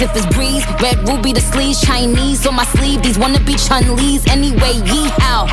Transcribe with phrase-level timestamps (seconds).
[0.00, 0.64] if it's breeze.
[0.80, 3.02] Red ruby the sleeves, Chinese on my sleeve.
[3.02, 4.74] These wanna be Chun Lee's anyway.
[4.84, 5.46] Yee how?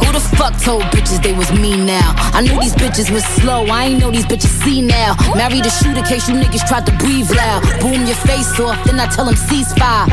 [0.00, 2.14] Who the fuck told bitches they was me now?
[2.32, 3.66] I knew these bitches was slow.
[3.66, 5.16] I ain't know these bitches see now.
[5.34, 7.62] Married a shooter case you niggas tried to breathe loud.
[7.80, 10.06] Boom your face off, then I tell them ceasefire.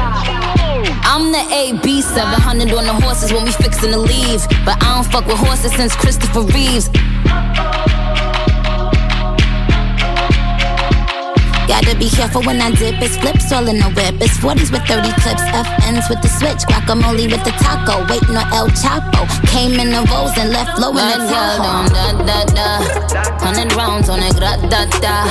[1.08, 4.42] I'm the AB 700 on the horses when we fixin' to leave.
[4.66, 6.90] But I don't fuck with horses since Christopher Reeves.
[11.68, 13.02] Gotta be careful when I dip.
[13.02, 14.22] It's flips all in the whip.
[14.22, 15.42] It's 40s with 30 clips.
[15.50, 16.62] FNs with the switch.
[16.70, 18.06] Guacamole with the taco.
[18.06, 19.26] Waiting on El Chapo.
[19.50, 21.90] Came in the rolls and left low in the Tahoe.
[21.90, 22.70] Da, da, da.
[23.42, 24.38] Hundred rounds on it.
[24.38, 25.26] Gra, da, da.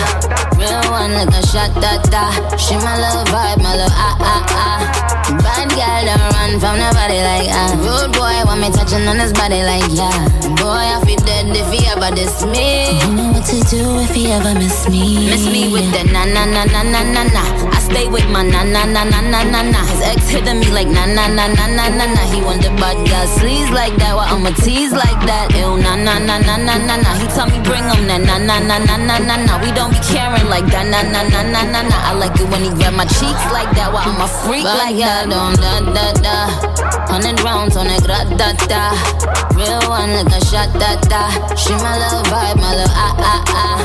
[0.59, 1.71] Real one like a shot.
[1.79, 2.35] Da, da.
[2.59, 3.63] She my little vibe.
[3.63, 5.05] My little ah, ah, ah.
[5.41, 7.73] Bad girl don't run from nobody like ah.
[7.79, 10.29] Rude boy want me touching on his body like yeah.
[10.59, 12.99] Boy, I feel dead if he ever diss me.
[13.01, 15.31] You know what to do if he ever miss me.
[15.31, 17.74] Miss me with the na na na na na na na.
[17.85, 19.81] Stay with my na na na na na na na.
[19.93, 22.23] His ex hitting me like na na na na na na na.
[22.33, 24.17] He the bad girl sleaze like that.
[24.17, 25.53] Well, I'ma tease like that.
[25.53, 27.11] Ew na na na na na na na.
[27.21, 29.53] He tell me bring him that na na na na na na na.
[29.63, 31.97] We don't be caring like that na na na na na na.
[32.09, 33.93] I like it when he grab my cheeks like that.
[33.93, 35.29] Well, I'm a freak like that.
[35.29, 36.37] Don't da da da.
[37.13, 38.97] Hundred rounds on it, gra da da.
[39.55, 41.29] Real one like a shot da da.
[41.55, 43.77] She my little vibe, my little ah ah ah.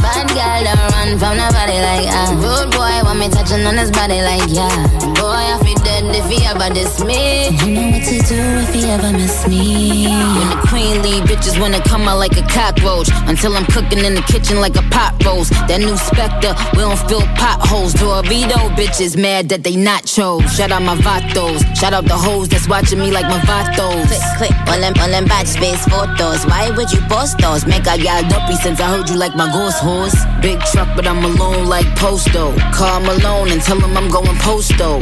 [0.00, 2.32] Bad girl don't run from nobody like ah.
[2.40, 4.70] Rude boy want me touching on his body like yeah.
[5.18, 7.50] Boy I feel dead if he ever diss me.
[7.60, 10.06] You know what to do if he ever miss me.
[10.06, 13.08] When the queen leave, bitches wanna come out like a cockroach.
[13.26, 15.50] Until I'm cooking in the kitchen like a pot roast.
[15.66, 17.94] That new Spectre, we don't fill potholes.
[17.94, 20.44] Dorito bitches mad that they not chose.
[20.54, 21.60] Shout out my vatos.
[21.76, 24.06] Shout out the hoes that's watching me like my vatos.
[24.06, 26.46] Click, click, all them, all them batch space photos.
[26.46, 27.66] Why would you post those?
[27.66, 30.16] Make I got dumpy since I heard you like my ghost horse.
[30.40, 32.54] Big truck, but I'm alone like Posto.
[32.72, 34.98] Call Malone and tell him I'm going Posto.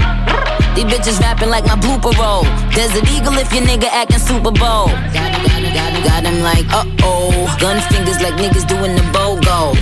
[0.75, 2.45] These bitches rapping like my blooper roll.
[2.71, 4.87] Desert Eagle if your nigga acting Super Bowl.
[4.87, 7.57] Got him like, uh oh.
[7.61, 9.75] Gun fingers like niggas doing the BOGO.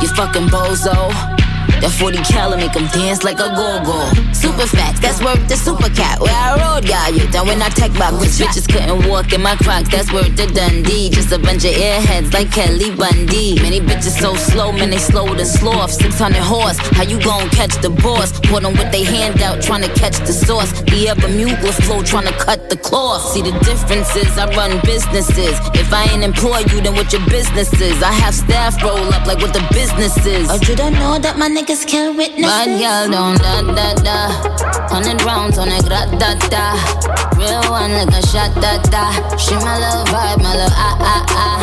[0.00, 1.33] You fucking bozo.
[1.80, 3.98] That 40 cal make them dance like a go-go.
[4.32, 6.20] Super fat, that's worth the super cat.
[6.20, 7.26] Where I rode, got you.
[7.28, 10.46] Then when I tech back, which bitches couldn't walk in my crocs, that's worth the
[10.46, 11.10] Dundee.
[11.10, 13.60] Just a bunch of airheads like Kelly Bundy.
[13.60, 15.92] Many bitches so slow, man, they slow to sloth.
[15.92, 18.32] 600 horse, how you gon' catch the boss?
[18.50, 20.72] Put them with they hand out, trying to catch the sauce.
[20.82, 23.22] The upper with flow, trying to cut the cloth.
[23.32, 25.56] See the differences, I run businesses.
[25.74, 28.02] If I ain't employ you, then what your business is?
[28.02, 30.50] I have staff roll up like what the business is.
[30.50, 34.18] Or you don't know that my niggas can't witness Bad girl don't da da da.
[34.88, 36.76] Hundred rounds on a gra da da.
[37.38, 39.10] Real one like a shot da da.
[39.36, 41.60] She my little vibe, my little ah ah ah.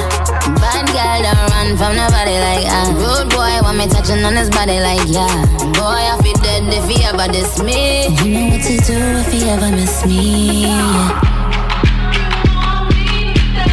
[0.58, 2.90] Bad girl don't run from nobody like ah.
[2.98, 5.46] Rude boy want me touching on his body like yeah.
[5.78, 8.08] Boy I feel dead if he ever diss me.
[8.24, 10.66] You know what to do if he ever miss me.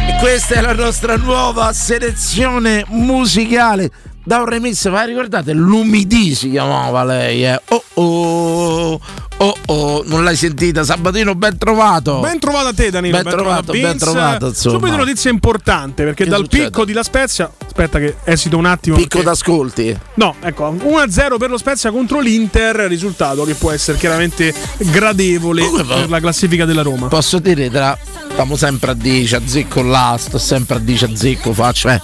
[0.07, 3.89] E questa è la nostra nuova selezione musicale.
[4.29, 7.59] Da un remix, ma ricordate, l'umidì si chiamava lei, eh.
[7.69, 8.99] Oh oh,
[9.37, 10.83] oh oh, non l'hai sentita?
[10.83, 12.19] Sabatino, ben trovato.
[12.19, 13.19] Ben trovato a te, Danilo.
[13.19, 14.77] Ben trovato, ben trovato, insomma.
[14.77, 16.65] Subito notizia importante perché Che dal succede?
[16.65, 17.51] picco di La Spezia.
[17.65, 18.97] Aspetta, che esito un attimo.
[18.97, 19.97] Picco perché- d'ascolti.
[20.13, 25.95] No, ecco, 1-0 per lo Spezia contro l'Inter, risultato che può essere chiaramente gradevole va-
[25.95, 27.07] per la classifica della Roma.
[27.07, 27.97] Posso dire, tra,
[28.31, 32.01] stiamo sempre a 10, a zecco là, sto sempre a 10 a zecco, faccio, eh.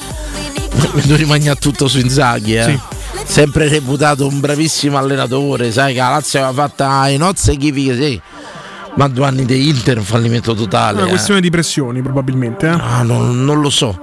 [0.94, 2.64] Mi devo rimanere tutto su Inzaghi, eh.
[2.64, 2.80] Sì.
[3.26, 8.22] Sempre reputato un bravissimo allenatore, sai che la Lazio aveva fatta ai nozze chiviche, sì.
[8.96, 11.00] Ma due anni di Inter un fallimento totale.
[11.00, 11.10] Una eh.
[11.10, 12.68] questione di pressioni, probabilmente.
[12.68, 12.70] Eh?
[12.70, 13.98] Ah, non, non lo so.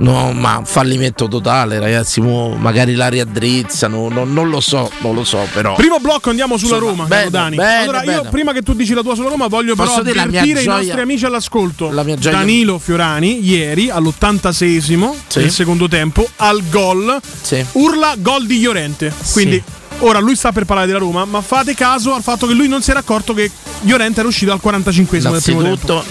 [0.00, 2.20] No, ma fallimento totale, ragazzi.
[2.22, 4.08] mo magari la riaddrizzano.
[4.08, 5.74] non- non lo so, non lo so, però.
[5.74, 7.56] Primo blocco andiamo sulla Insomma, Roma, bene, Dani.
[7.56, 8.28] bene, allora, io bene.
[8.30, 11.24] prima che tu dici la tua sulla Roma, voglio Posso però avvertire i nostri amici
[11.26, 11.90] all'ascolto.
[11.90, 15.40] La mia gioia- Danilo Fiorani, ieri all'86esimo Sì.
[15.40, 17.62] del secondo tempo, al gol, Sì.
[17.72, 19.12] urla gol di Llorente.
[19.32, 19.62] Quindi.
[20.02, 22.80] Ora lui sta per parlare della Roma, ma fate caso al fatto che lui non
[22.80, 23.50] si era accorto che
[23.82, 26.02] Llorente era uscito al 45esimo del primo tempo.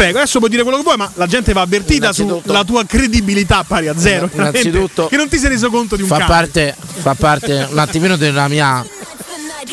[0.00, 3.64] Prego, adesso puoi dire quello che vuoi, ma la gente va avvertita sulla tua credibilità
[3.64, 4.30] pari a zero.
[4.32, 6.26] Innanzitutto, che non ti sei reso conto di un fa cane.
[6.26, 8.82] parte, fa parte un attimino della mia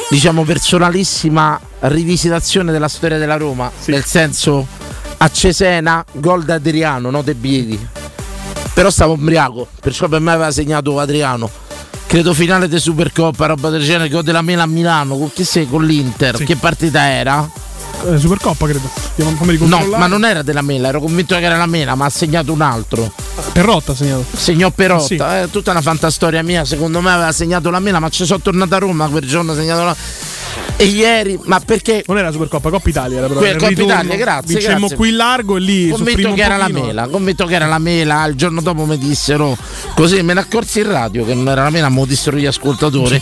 [0.09, 4.67] diciamo personalissima rivisitazione della storia della Roma, nel senso
[5.15, 7.87] a Cesena gol da Adriano, no De Biedi.
[8.73, 11.49] Però stavo ubriaco, perciò per me aveva segnato Adriano.
[12.05, 15.69] Credo finale di Supercoppa, roba del genere, gol della Mela a Milano, con chi sei?
[15.69, 16.43] Con l'Inter.
[16.43, 17.49] Che partita era?
[18.05, 19.06] Eh, Supercoppa, credo.
[19.19, 19.97] Andiamo- fammi No, ricontrollare.
[20.01, 22.61] ma non era della Mela, ero convinto che era la Mela, ma ha segnato un
[22.61, 23.11] altro.
[23.51, 24.25] Perrotta ha segnato.
[24.35, 25.15] Segnò Perotta, Sì.
[25.15, 26.65] è tutta una fantastoria mia.
[26.65, 29.53] Secondo me aveva segnato la Mela, ma ci sono tornato a Roma quel giorno.
[29.53, 29.95] Ha segnato la...
[30.79, 32.03] E ieri, ma perché?
[32.07, 33.39] Non era Supercoppa, Coppa Italia era però.
[33.39, 34.95] Que- Coppa ritorno Italia, grazie, grazie.
[34.95, 38.25] qui in largo e lì Convinto che era la mela, convinto che era la mela.
[38.27, 39.57] Il giorno dopo mi dissero
[39.95, 42.45] così, me ne accorsi in radio che non era la mela, me lo dissero gli
[42.45, 43.19] ascoltatori.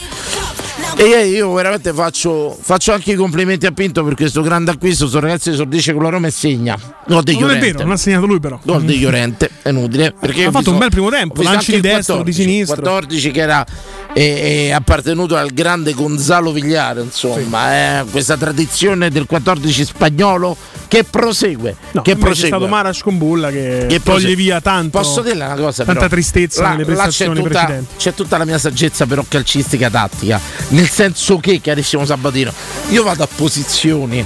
[0.97, 5.07] E io veramente faccio, faccio anche i complimenti a Pinto per questo grande acquisto.
[5.07, 6.77] Sto ragazzo esordisce con la Roma e segna.
[7.05, 8.57] Gol di Non è vero, non ha segnato lui però.
[8.63, 10.13] Gol di Llorente, è inutile.
[10.17, 12.75] Perché Ha fatto un bel primo tempo, lanci di il destro, di 14, sinistro.
[12.81, 13.65] 14 che era
[14.13, 20.55] è, è appartenuto al grande Gonzalo Vigliare, insomma, eh, questa tradizione del 14 spagnolo
[20.87, 21.75] che prosegue.
[21.91, 22.43] No, che prosegue.
[22.47, 24.35] è stato Maras con Bulla che, Che toglie prosegue.
[24.35, 24.97] via tanto.
[24.97, 25.83] Posso dirle una cosa?
[25.83, 26.07] Tanta però?
[26.07, 27.93] tristezza Là- nelle là c'è prestazioni tutta, precedenti.
[27.97, 30.39] c'è tutta la mia saggezza però calcistica tattica.
[30.69, 32.53] Nel senso che, carissimo Sabatino,
[32.89, 34.25] io vado a posizioni.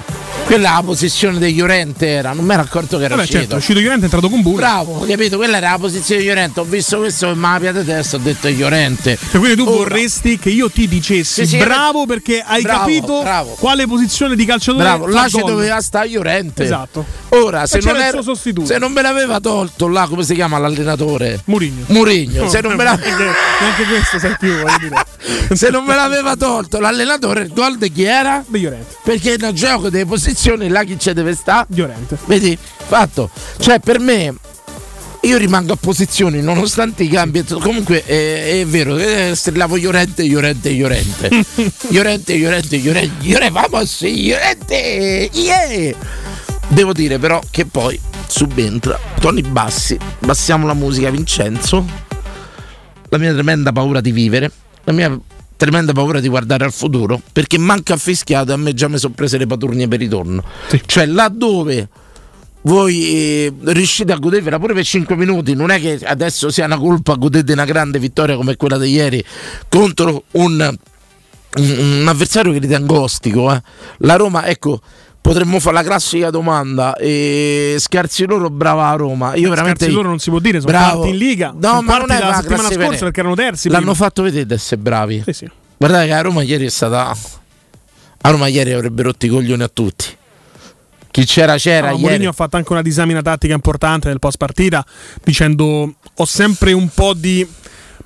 [0.49, 3.37] Quella la posizione di Llorente era, non mi ero accorto che era Vabbè, uscito.
[3.39, 4.57] certo, è uscito Llorente, è entrato con Bulla.
[4.57, 5.37] Bravo, capito?
[5.37, 6.59] Quella era la posizione di Llorente.
[6.59, 9.15] Ho visto questo con la piede testa, ho detto Llorente.
[9.29, 12.79] Cioè, quindi tu Ora- vorresti che io ti dicessi Sì, sì, bravo perché hai bravo,
[12.79, 13.49] capito bravo.
[13.59, 16.63] quale posizione di calciatore Bravo, là ci doveva stare Llorente.
[16.63, 17.05] Esatto.
[17.29, 18.19] Ora, se non, era-
[18.63, 21.41] se non me l'aveva tolto là, come si chiama l'allenatore?
[21.45, 21.83] Murigno.
[21.89, 22.49] Murigno.
[22.49, 23.17] Se non me l'aveva
[23.59, 24.51] neanche, questo sai più,
[25.55, 28.43] se non me l'aveva tolto l'allenatore, il gol di chi era?
[28.47, 28.95] Di Llorente.
[29.03, 30.37] Perché nel gioco delle posizioni
[30.69, 31.67] là chi ci deve stare?
[31.69, 32.17] Llorente.
[32.25, 32.57] Vedi?
[32.57, 33.29] Fatto.
[33.59, 34.35] Cioè, per me.
[35.23, 37.43] Io rimango a posizioni nonostante i cambi.
[37.43, 41.29] Comunque è, è vero, eh, strillavo Llorente, Llorente, Llorente.
[41.89, 45.93] Llorente, Llorente, Llorente, Llorente, vamos, Llorente, yeah!
[46.69, 51.83] Devo dire però che poi subentra Tony Bassi, bassiamo la musica Vincenzo,
[53.09, 54.51] la mia tremenda paura di vivere,
[54.83, 55.19] la mia
[55.59, 59.13] tremenda paura di guardare al futuro, perché manca fischiato e a me già mi sono
[59.13, 60.41] prese le paturnie per ritorno.
[60.85, 61.89] Cioè laddove
[62.61, 66.77] voi eh, riuscite a godervela pure per 5 minuti, non è che adesso sia una
[66.77, 69.21] colpa godete una grande vittoria come quella di ieri
[69.67, 70.77] contro un,
[71.57, 73.53] un- un avversario che ritengo ostico.
[73.53, 73.61] eh.
[73.99, 74.79] La Roma, ecco,
[75.21, 76.95] potremmo fare la classica domanda.
[76.95, 79.35] E scarsi loro, brava Roma.
[79.35, 79.79] Io veramente.
[79.79, 81.05] Scarsi loro non si può dire, sono Bravo.
[81.05, 81.53] in Liga.
[81.55, 83.69] No, ma non è la settimana scorsa perché erano terzi.
[83.69, 83.95] L'hanno prima.
[83.95, 85.21] fatto vedere di essere bravi.
[85.25, 85.49] Sì, sì.
[85.77, 87.15] Guardate che a Roma ieri è stata.
[88.21, 90.05] A Roma ieri avrebbe rotto i coglioni a tutti.
[91.11, 91.87] Chi c'era c'era.
[91.87, 92.01] No, ieri.
[92.01, 94.85] Mourinho ha fatto anche una disamina tattica importante nel post partita
[95.23, 97.47] dicendo ho sempre un po' di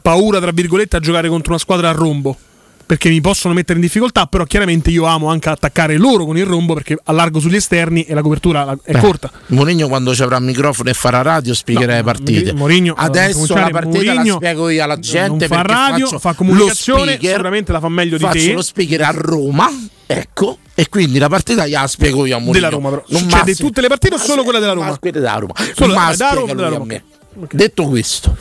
[0.02, 2.38] paura tra virgolette a giocare contro una squadra a rombo
[2.86, 6.46] perché mi possono mettere in difficoltà però chiaramente io amo anche attaccare loro con il
[6.46, 10.38] rombo perché allargo sugli esterni e la copertura è Beh, corta Mourinho quando ci avrà
[10.38, 12.54] il microfono e farà radio spiegherà No, le partite.
[12.54, 17.02] Mourinho, Adesso la partita Mourinho la spiego io alla gente fa radio, faccio fa comunicazione,
[17.14, 18.54] speaker, sicuramente la fa meglio di faccio te.
[18.54, 19.70] lo speaker a Roma,
[20.06, 22.54] ecco, e quindi la partita gliela spiego io a Mourinho.
[22.54, 23.04] Della Roma, però.
[23.08, 24.88] Non Cioè, di tutte le partite o solo quella della Roma?
[24.90, 25.54] Ma quelle della Roma.
[25.76, 26.86] Solo- Ma da Roma, a Roma.
[26.86, 27.04] me.
[27.52, 28.36] Detto questo,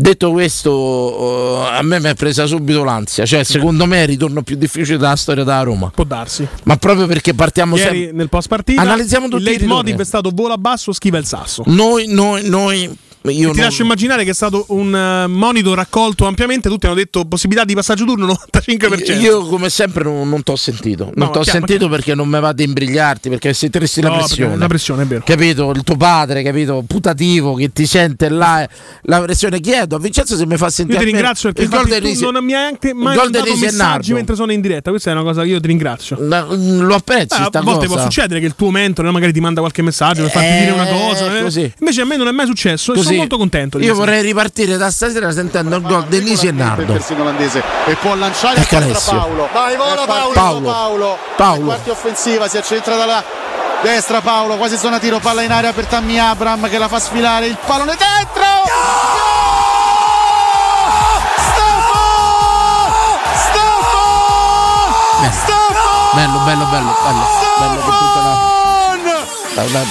[0.00, 3.24] detto questo, eh, a me mi è presa subito l'ansia.
[3.26, 5.90] Cioè, secondo me è il ritorno più difficile della storia della Roma.
[5.94, 8.16] può darsi Ma proprio perché partiamo ieri sempre.
[8.16, 11.62] nel post partita Analizziamo tutti il i leitmotiv è stato vola basso schiva il sasso
[11.66, 12.98] Noi, noi, noi.
[13.24, 16.68] Io ti non- lascio immaginare che è stato un eh, monito raccolto ampiamente.
[16.70, 19.20] Tutti hanno detto possibilità di passaggio turno 95%.
[19.20, 22.40] Io come sempre non, non t'ho sentito, non No, t'ho chiaro, sentito perché non mi
[22.40, 24.56] va di imbrigliarti, perché sei triste la pressione.
[24.56, 25.22] la pressione, è vero.
[25.24, 25.70] Capito?
[25.72, 26.82] Il tuo padre, capito?
[26.86, 28.66] Putativo che ti sente là,
[29.02, 29.60] la pressione.
[29.60, 30.98] Chiedo a Vincenzo se mi fa Io sentire.
[30.98, 34.14] ti a me ringrazio perché il gol Risi- non mi hai anche mai mandato messaggi
[34.14, 34.88] mentre sono in diretta.
[34.90, 36.16] Questa è una cosa che io ti ringrazio.
[36.20, 38.00] No, Lo apprezzi Eh, sta a volte cosa?
[38.00, 40.70] può succedere che il tuo mentore magari ti manda qualche messaggio per farti Eh, dire
[40.70, 41.36] una cosa.
[41.38, 41.42] eh.
[41.42, 41.72] così.
[41.80, 43.14] Invece a me non è mai successo e Così.
[43.14, 43.78] sono molto contento.
[43.78, 46.94] Io vorrei ripartire da stasera sentendo il gol di Nisi e Nardo.
[47.86, 49.16] e può lanciare Calessio.
[49.18, 50.70] Paolo dai vola Paolo Paolo.
[50.70, 51.64] Paolo Paolo.
[51.64, 53.22] quarti offensiva si accentra dalla
[53.82, 57.46] destra Paolo quasi zona tiro palla in aria per Tammy Abram che la fa sfilare
[57.46, 58.44] il pallone dentro
[61.36, 63.18] Stefano
[65.22, 67.24] Stefano Bello, bello, bello, bello.
[67.58, 68.59] Bello che tutta la,
[69.72, 69.82] la,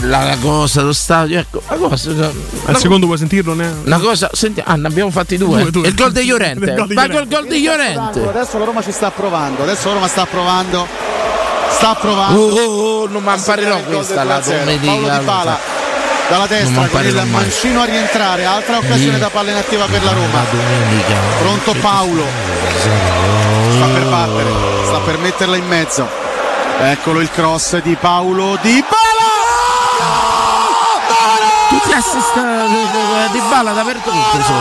[0.00, 1.38] la- la cosa dello stadio.
[1.38, 2.10] Ecco, la cosa.
[2.10, 2.32] Al
[2.66, 3.54] la- secondo vuoi sentirlo?
[3.54, 3.72] Ne?
[3.84, 5.62] Una cosa, senti, ah, ne abbiamo fatti due.
[5.62, 5.88] Due, due.
[5.88, 6.74] Il gol di Llorente.
[6.74, 7.10] Vai Llorente.
[7.12, 8.28] col gol di Llorente.
[8.28, 10.86] adesso la Roma ci sta provando adesso la Roma sta provando
[11.70, 12.40] sta provando.
[12.40, 15.20] Oh, oh, oh, non mi imparerò questa la domenica.
[15.24, 15.78] Paolo
[16.28, 20.44] dalla destra con il mancino a rientrare, altra occasione da palla inattiva per la Roma.
[21.40, 22.24] Pronto Paolo.
[23.74, 24.50] Sta per battere,
[24.84, 26.06] sta per metterla in mezzo.
[26.82, 29.09] Eccolo il cross di Paolo Di Bala!
[31.70, 34.58] Tutti gli assist eh, di Bala dappertutto sono.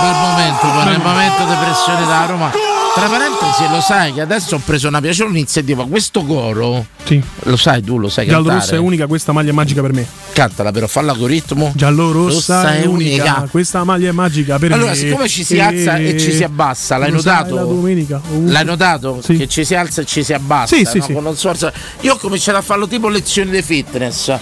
[0.00, 2.73] Bel momento, bel momento di pressione da Roma.
[2.94, 5.84] Tra parentesi, lo sai che adesso ho preso una piacevole iniziativa.
[5.84, 7.20] Questo coro, Sì.
[7.40, 10.06] lo sai tu, lo sai Giallo rossa è unica, questa maglia è magica per me.
[10.32, 11.72] Cantala però, falla con ritmo.
[11.74, 13.48] Giallo rossa è unica, unica.
[13.50, 14.96] questa maglia è magica per Allora, me.
[14.96, 17.54] siccome ci si alza e ci si abbassa, l'hai Lo sai, notato?
[17.56, 18.20] La domenica.
[18.28, 18.52] ovunque.
[18.52, 19.20] L'hai notato?
[19.22, 19.36] Sì.
[19.38, 20.76] Che ci si alza e ci si abbassa.
[20.76, 21.18] Sì, sì, no?
[21.28, 21.72] un sforzo-
[22.02, 24.32] Io ho cominciato a farlo tipo lezioni di fitness.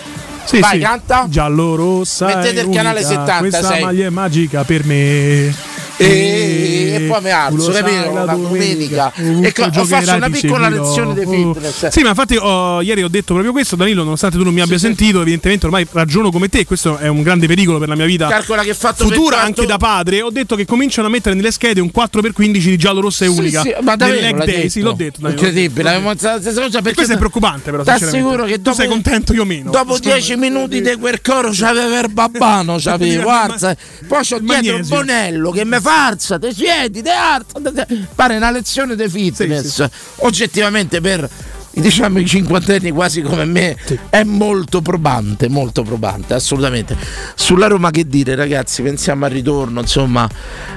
[0.45, 0.85] Sì, Vai, sì.
[0.85, 1.27] canta.
[1.29, 2.27] Giallo rossa.
[2.27, 3.51] Mettete il canale unica, 76.
[3.63, 5.55] Questa maglia è magica per me.
[6.03, 8.13] E, e poi mi alzo, Tu capito?
[8.13, 9.13] La domenica.
[9.15, 11.55] E faccio una piccola lezione di Oh.
[11.55, 11.89] fitness.
[11.89, 14.79] Sì, ma infatti oh, ieri ho detto proprio questo, Danilo, nonostante tu non mi abbia
[14.79, 18.29] sentito, evidentemente ormai ragiono come te, questo è un grande pericolo per la mia vita.
[18.29, 21.81] Calcola che fatto Futura anche da padre, ho detto che cominciano a mettere nelle schede
[21.81, 23.63] un 4x15 di giallo rossa e unica.
[23.63, 25.27] sì, ma davvero day, sì, l'ho detto.
[25.29, 27.83] Incredibile, avevo la stessa cosa perché Questo è preoccupante, però.
[27.83, 29.71] Ti assicuro che tu dopo, sei contento, io meno.
[29.71, 30.49] dopo Secondo 10 me.
[30.51, 33.77] minuti di quel coro c'aveva il babbano, c'avevo, guarda.
[34.07, 34.81] Poi c'ho dietro.
[34.87, 39.87] Bonello che mi farza, te siedi, te alza, te- te- pare una lezione di fitness.
[40.17, 41.29] Oggettivamente per
[41.75, 43.77] diciamo i cinquantenni quasi come me
[44.11, 46.97] è molto probante, molto probante, assolutamente.
[47.35, 50.29] Sulla Roma che dire ragazzi, pensiamo al ritorno, insomma.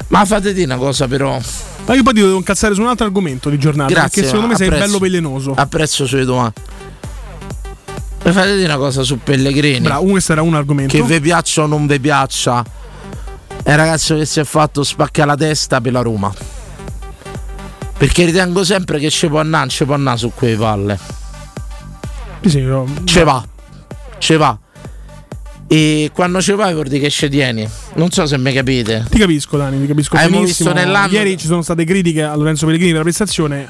[0.10, 1.40] Ma fate di una cosa però.
[1.86, 3.94] Ma io poi ti devo incazzare su un altro argomento di giornata.
[3.94, 4.10] Grazie.
[4.10, 4.86] perché secondo me sei apprezzo.
[4.86, 5.54] bello velenoso.
[5.56, 6.84] Apprezzo sulle domande.
[8.24, 9.82] Mi fate dire una cosa su Pellegrini.
[9.82, 10.96] Bravo, questo era un argomento.
[10.96, 12.85] Che vi piaccia o non vi piaccia.
[13.68, 16.32] È un ragazzo che si è fatto spacca la testa per la Roma.
[17.98, 21.00] Perché ritengo sempre che ci può andare, ci può andare su quelle palle.
[22.46, 23.44] Sì, io- Ce va.
[24.20, 24.56] Ce va.
[25.68, 27.68] E quando ci vai vuol dire che ci tieni.
[27.96, 29.04] Non so se mi capite.
[29.10, 30.44] Ti capisco, Dani, ti capisco benissimo.
[30.44, 33.68] visto nell'anno- Ieri ci sono state critiche a Lorenzo Pellegrini per la prestazione.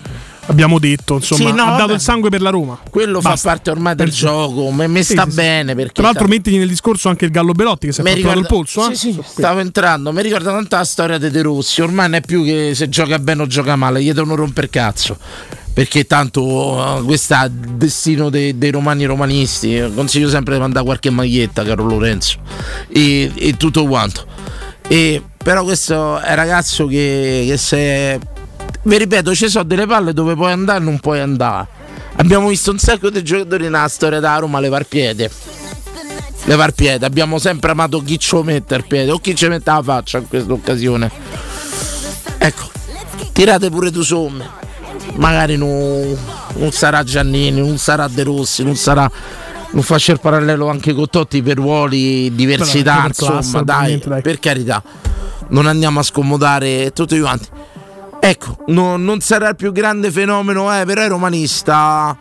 [0.48, 1.94] Abbiamo detto, insomma, Sì, no, ha dato vabbè.
[1.94, 2.80] il sangue per la Roma.
[2.90, 3.36] Quello Basta.
[3.38, 4.72] fa parte ormai del Per- gioco.
[4.72, 5.94] Mi mi Sì, sta sì, bene perché.
[5.94, 8.46] Tra l'altro, mettiti nel discorso anche il Gallo Belotti che si è fatto ricorda- il
[8.46, 8.90] polso.
[8.90, 8.96] eh?
[8.96, 10.12] Sì, sì, stavo entrando.
[10.12, 11.82] Mi ricorda tanto la storia dei De Rossi.
[11.82, 15.18] Ormai non è più che se gioca bene o gioca male, gli devono rompere cazzo.
[15.74, 19.92] Perché tanto eh, questo è il destino dei, dei romani romanisti.
[19.96, 22.38] Consiglio sempre di mandare qualche maglietta, caro Lorenzo.
[22.88, 24.26] E, e tutto quanto.
[24.88, 28.20] E, però questo è un ragazzo che, che se.
[28.86, 31.68] Vi ripeto, ci sono delle palle dove puoi andare e non puoi andare.
[32.18, 35.28] Abbiamo visto un sacco di giocatori nella storia da Roma levar piede.
[36.44, 37.04] Levar piede.
[37.04, 40.28] Abbiamo sempre amato chi ci mette il piede o chi ci mette la faccia in
[40.28, 41.10] questa occasione.
[42.38, 42.70] Ecco,
[43.34, 44.48] tirate pure tu somme.
[45.16, 46.16] Magari non,
[46.58, 49.10] non sarà Giannini, non sarà De Rossi, non sarà.
[49.72, 54.22] Non faccio il parallelo anche con Totti per ruoli, diversità, per classe, insomma, ovviamente, dai.
[54.22, 54.84] per carità.
[55.48, 57.48] Non andiamo a scomodare tutti quanti.
[58.28, 62.18] Ecco, no- non sarà il più grande fenomeno, eh, però è romanista.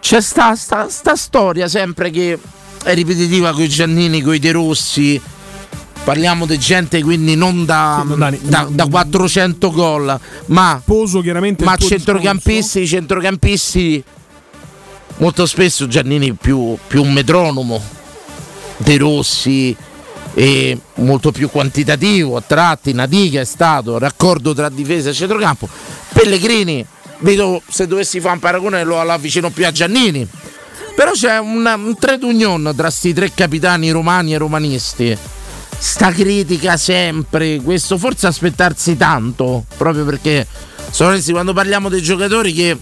[0.00, 2.38] C'è sta, sta, sta storia sempre che
[2.82, 5.20] è ripetitiva con i Giannini, con i De Rossi.
[6.02, 11.20] Parliamo di gente quindi non da, Sì, no, Dani, da, da 400 gol, ma, Poso
[11.20, 11.62] chiaramente.
[11.62, 14.04] ma centrocampisti, i centrocampisti
[15.18, 17.82] molto spesso Giannini più, più un metronomo,
[18.78, 19.76] De Rossi
[20.34, 25.68] e molto più quantitativo a tratti, Natica è stato raccordo tra difesa e centrocampo.
[26.12, 26.84] Pellegrini,
[27.18, 30.28] vedo se dovessi fare un paragone lo avvicino più a Giannini.
[30.94, 35.16] Però c'è una- un trade union tra sti tre capitani romani e romanisti.
[35.76, 40.46] Sta critica sempre, questo forse aspettarsi tanto, proprio perché
[40.90, 42.76] sono onesti, quando parliamo dei giocatori che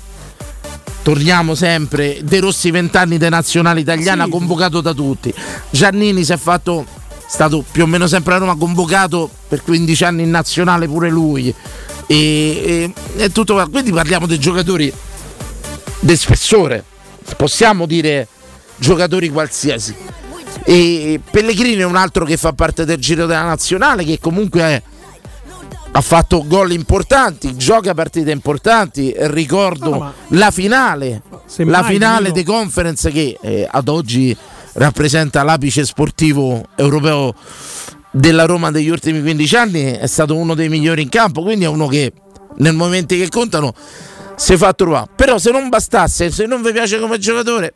[1.03, 4.31] torniamo sempre, De Rossi 20 anni di nazionale italiana Sì.
[4.31, 5.33] convocato da tutti.
[5.71, 6.85] Giannini si è fatto
[7.33, 11.49] stato più o meno sempre a Roma convocato per 15 anni in nazionale pure lui.
[12.07, 14.93] E, e- e tutto quindi parliamo dei giocatori
[16.01, 16.85] di spessore.
[17.39, 18.29] Possiamo dire
[18.77, 19.95] giocatori qualsiasi.
[20.65, 24.83] E Pellegrini è un altro che fa parte del giro della nazionale, che comunque è-
[25.93, 29.15] ha fatto gol importanti, gioca partite importanti.
[29.17, 31.23] Ricordo No, la finale,
[31.57, 34.37] la finale di conference che eh, ad oggi
[34.75, 37.35] rappresenta l'apice sportivo europeo
[38.11, 39.83] della Roma degli ultimi 15 anni.
[39.93, 42.13] È stato uno dei migliori in campo, quindi è uno che
[42.57, 43.75] nel momento che contano
[44.37, 45.09] si fa trovare.
[45.17, 47.73] Però se non bastasse, se non vi piace come giocatore,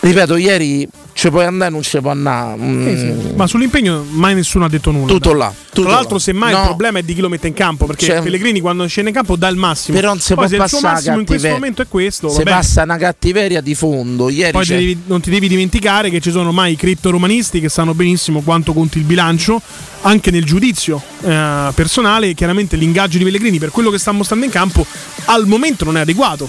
[0.00, 2.56] ripeto, ieri ci puoi andare non ci puoi andare.
[2.60, 2.86] Mm.
[2.88, 3.34] Sì, sì.
[3.34, 5.12] Ma sull'impegno mai nessuno ha detto nulla.
[5.12, 5.52] Tutto là.
[5.70, 6.20] Tutto Tra l'altro, là.
[6.20, 6.58] semmai No.
[6.60, 7.86] il problema è di chi lo mette in campo.
[7.86, 9.96] Perché C'è- Pellegrini quando scende in campo dà il massimo.
[9.96, 12.42] Però non si Poi può se il suo massimo in questo momento è questo, Se
[12.42, 12.56] bene.
[12.56, 14.28] passa una cattiveria di fondo.
[14.30, 17.94] Ieri Poi devi- non ti devi dimenticare che ci sono ormai i criptoromanisti che sanno
[17.94, 19.60] benissimo quanto conti il bilancio,
[20.02, 22.34] anche nel giudizio eh, personale.
[22.34, 24.84] Chiaramente l'ingaggio di Pellegrini per quello che sta mostrando in campo
[25.26, 26.48] al momento non è adeguato.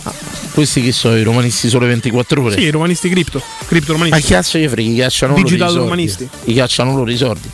[0.54, 2.56] Questi che sono i romanisti sole 24 ore.
[2.56, 4.22] Sì, i romanisti cripto, Ma criptoromanisti.
[4.52, 4.90] Cazzo gli frega?
[4.90, 5.84] Gli cacciano loro i Digital soldi.
[5.84, 6.30] romanisti.
[6.44, 7.50] Gli cacciano loro i soldi.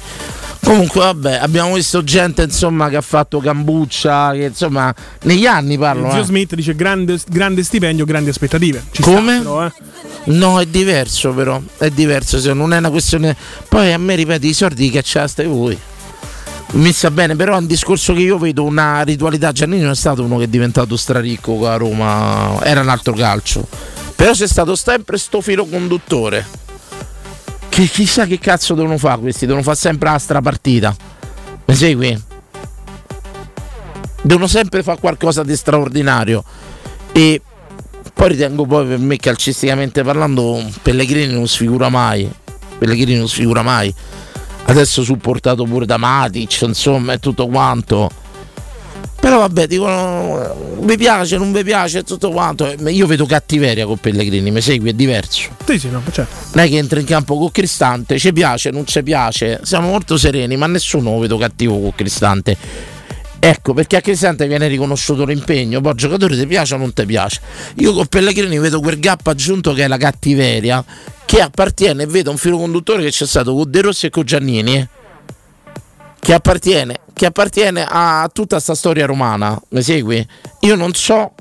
[0.63, 4.31] Comunque, vabbè, abbiamo visto gente insomma che ha fatto cambuccia.
[4.31, 6.09] Che insomma, negli anni parlo.
[6.11, 6.25] Zio eh.
[6.25, 8.83] Smith dice grande, grande stipendio, grandi aspettative.
[8.91, 9.37] Ci sta, Come?
[9.37, 9.71] però, eh.
[10.25, 11.61] No, è diverso però.
[11.77, 12.39] È diverso.
[12.39, 13.35] Se non è una questione.
[13.69, 15.77] Poi a me ripeti i soldi li cacciaste voi.
[16.69, 19.53] Mi sta bene, però è un discorso che io vedo una ritualità.
[19.53, 23.65] Giannini non è stato uno che è diventato straricco la Roma, era un altro calcio.
[24.17, 26.66] Però c'è stato sempre sto filo conduttore.
[27.77, 30.95] Che chissà che cazzo devono fare questi, devono fare sempre la strapartita.
[31.65, 32.23] Mi segui?
[34.23, 36.43] Devono sempre fare qualcosa di straordinario.
[37.11, 37.39] E
[38.15, 42.27] poi ritengo poi per me calcisticamente parlando Pellegrini non sfigura mai.
[42.79, 43.93] Pellegrini non sfigura mai.
[44.65, 48.09] Adesso supportato pure da Matic, insomma, e tutto quanto.
[49.27, 52.65] Però vabbè, dicono mi piace, non mi piace, tutto quanto.
[52.65, 55.49] Eh, Io vedo cattiveria con Pellegrini, mi segui, è diverso.
[55.65, 56.33] Sì, sì, no, certo.
[56.53, 59.59] Non è che entra in campo con Cristante, ci piace, non ci piace.
[59.63, 62.55] Siamo molto sereni, ma nessuno lo vedo cattivo con Cristante.
[63.37, 67.41] Ecco, perché a Cristante viene riconosciuto l'impegno, poi giocatore ti piace o non ti piace.
[67.79, 70.81] Io con Pellegrini vedo quel gap aggiunto che è la cattiveria,
[71.25, 74.23] che appartiene, e vedo un filo conduttore che c'è stato con De Rossi e con
[74.23, 74.87] Giannini, eh,
[76.27, 80.27] che appartiene, che appartiene a tutta questa storia romana, mi segui?
[80.59, 81.31] Io non so,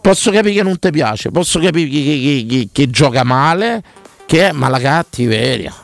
[0.00, 3.82] posso capire che non ti piace, posso capire che, che- che- gioca male,
[4.26, 5.74] che è, ma la cattiveria.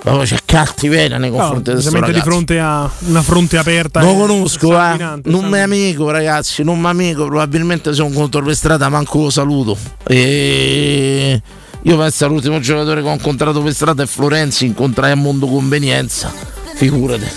[0.00, 4.00] Proprio c'è cattiveria nei No, confronti si questo mette di fronte a una fronte aperta.
[4.00, 5.20] E conosco, eh.
[5.24, 6.62] Non mi amico, ragazzi.
[6.62, 7.26] Non mi amico.
[7.26, 9.76] Probabilmente sono contro per strada, manco lo saluto.
[10.06, 11.42] E
[11.82, 14.64] io penso all'ultimo giocatore che ho incontrato per strada è Florenzi.
[14.64, 16.54] Incontrai a Mondo Convenienza.
[16.76, 17.32] Figurate.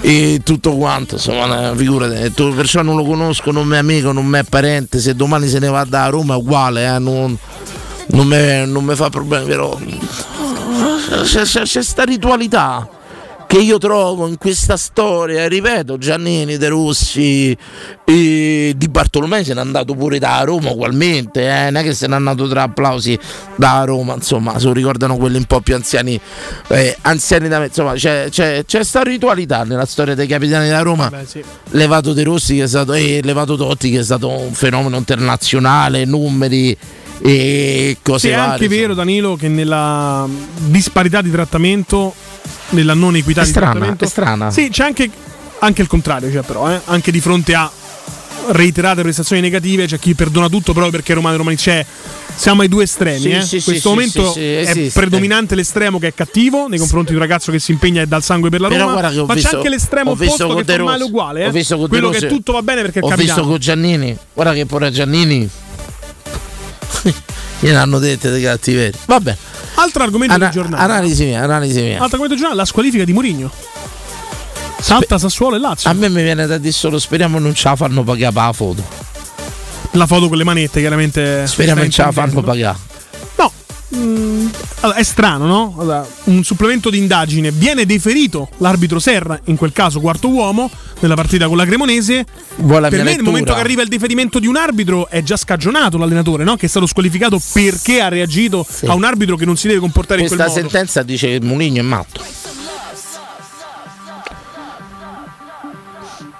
[0.00, 2.30] E tutto quanto, insomma, figurate.
[2.30, 4.98] Perciò non lo conosco, non è amico, non è parente.
[4.98, 6.98] Se domani se ne va da Roma è uguale, eh.
[6.98, 7.36] Non,
[8.06, 9.78] non mi non mi fa problemi, però
[11.22, 12.88] c'è, c'è, c'è sta ritualità
[13.52, 17.54] che io trovo in questa storia, ripeto, Giannini, De Rossi,
[18.02, 22.06] e Di Bartolomei se n'è andato pure da Roma ugualmente, eh, non è che se
[22.06, 23.18] n'è andato tra applausi
[23.56, 26.18] da Roma, insomma, se lo ricordano quelli un po' più anziani,
[26.68, 30.80] eh, anziani da me, insomma, c'è, c'è, c'è sta ritualità nella storia dei capitani da
[30.80, 31.44] Roma, Beh, sì.
[31.72, 36.06] levato De Rossi che è stato, e levato Totti che è stato un fenomeno internazionale,
[36.06, 36.74] numeri
[37.20, 42.14] e cose Sì, è anche vero, Danilo, che nella disparità di trattamento,
[42.72, 44.04] nella non equità È di strana, trattamento.
[44.04, 44.50] è strana.
[44.50, 45.10] Sì, c'è anche,
[45.60, 47.70] anche il contrario, cioè, però, eh, anche di fronte a
[48.48, 51.84] reiterate prestazioni negative, c'è chi perdona tutto proprio perché Romano Romani c'è.
[52.34, 53.20] Siamo ai due estremi.
[53.20, 53.42] Sì, eh.
[53.42, 54.40] sì, In questo sì, momento sì,
[54.72, 58.00] sì, è predominante l'estremo che è cattivo nei confronti di un ragazzo che si impegna
[58.02, 59.00] e dà il sangue per la Però Roma.
[59.00, 61.42] guarda ma visto- c'è anche l'estremo opposto che fa male uguale.
[61.42, 61.46] eh.
[61.48, 63.34] Ho visto con De Quello che tutto va bene perché è Ho capitano.
[63.36, 65.48] visto con Giannini, guarda che pure Giannini
[67.60, 68.98] gliel'hanno dette dei cattiveria.
[69.06, 69.36] Vabbè,
[69.74, 70.82] Altro argomento Ana- del giornale.
[70.82, 71.92] analisi mia, analisi mia.
[71.92, 73.50] Altro argomento del giornale, la squalifica di Mourinho.
[74.80, 75.88] Salta Sassuolo e Lazio.
[75.90, 78.52] A me mi viene da dire solo speriamo non ce la fanno pagare per la
[78.52, 78.84] foto.
[79.92, 81.46] La foto con le manette, chiaramente.
[81.46, 82.76] Speriamo non ce la fanno pagare.
[83.94, 84.46] Mm,
[84.80, 85.74] allora, è strano, no?
[85.78, 91.14] Allora, un supplemento di indagine viene deferito l'arbitro Serra, in quel caso quarto uomo, nella
[91.14, 92.24] partita con la Cremonese.
[92.56, 93.30] Vuoi la per me, nel lettura?
[93.30, 96.56] momento che arriva il deferimento di un arbitro, è già scagionato l'allenatore, no?
[96.56, 98.86] Che è stato squalificato perché ha reagito Sì.
[98.86, 100.68] a un arbitro che non si deve comportare in Questa quel modo.
[100.70, 102.24] sentenza dice che Muligno è matto.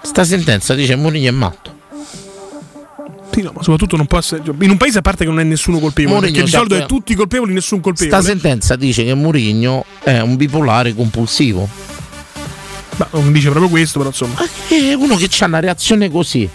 [0.02, 1.71] Sta sentenza dice Muligno è matto.
[3.32, 4.42] Sì, no, ma soprattutto non può essere.
[4.60, 6.86] In un paese a parte che non è nessuno colpevole, Mourinho perché di solito è
[6.86, 8.22] tutti colpevoli, nessun Sta colpevole.
[8.22, 11.66] sentenza dice che Mourinho è un bipolare compulsivo.
[12.96, 14.34] Ma non dice proprio questo, però insomma.
[14.38, 16.48] Ma che uno che ha una reazione così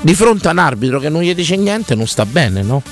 [0.00, 2.82] di fronte a un arbitro che non gli dice niente non sta bene, no?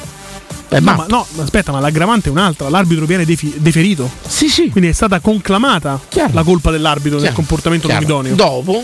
[0.68, 2.68] È No, ma, no, aspetta, ma l'aggravante è un'altra.
[2.68, 4.09] L'arbitro viene defi- deferito.
[4.24, 4.68] Sì, sì.
[4.68, 6.31] Quindi è stata conclamata Chiaro.
[6.35, 8.07] la colpa dell'arbitro Chiaro, comportamento chiaro.
[8.07, 8.35] non idoneo.
[8.37, 8.83] Dopo,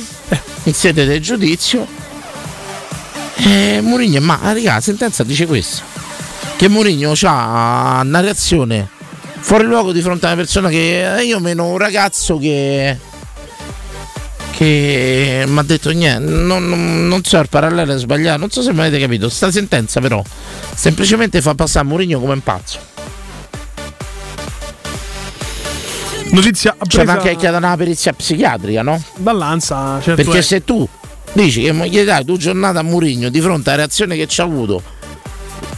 [0.65, 1.87] in sede del giudizio,
[3.37, 5.83] eh, Mourinho, ma raga, la sentenza dice questo:
[6.57, 8.89] che Mourinho ha una reazione
[9.39, 12.99] fuori luogo di fronte a una persona che eh, io meno un ragazzo che.
[14.53, 18.63] che mi ha detto niente, non, non- non so il parallelo è sbagliato, non so
[18.63, 19.29] se mi avete capito.
[19.29, 20.23] Sta sentenza, però,
[20.75, 22.79] semplicemente fa passare Mourinho come un pazzo.
[26.31, 29.01] Notizia C'è appresa anche chiedere una perizia psichiatrica, no?
[29.17, 30.43] dall'Ansa, certo Perché è.
[30.43, 30.87] se tu
[31.43, 34.45] dici che gli dai due giornate a Murigno di fronte alla reazione che ci ha
[34.45, 34.83] avuto,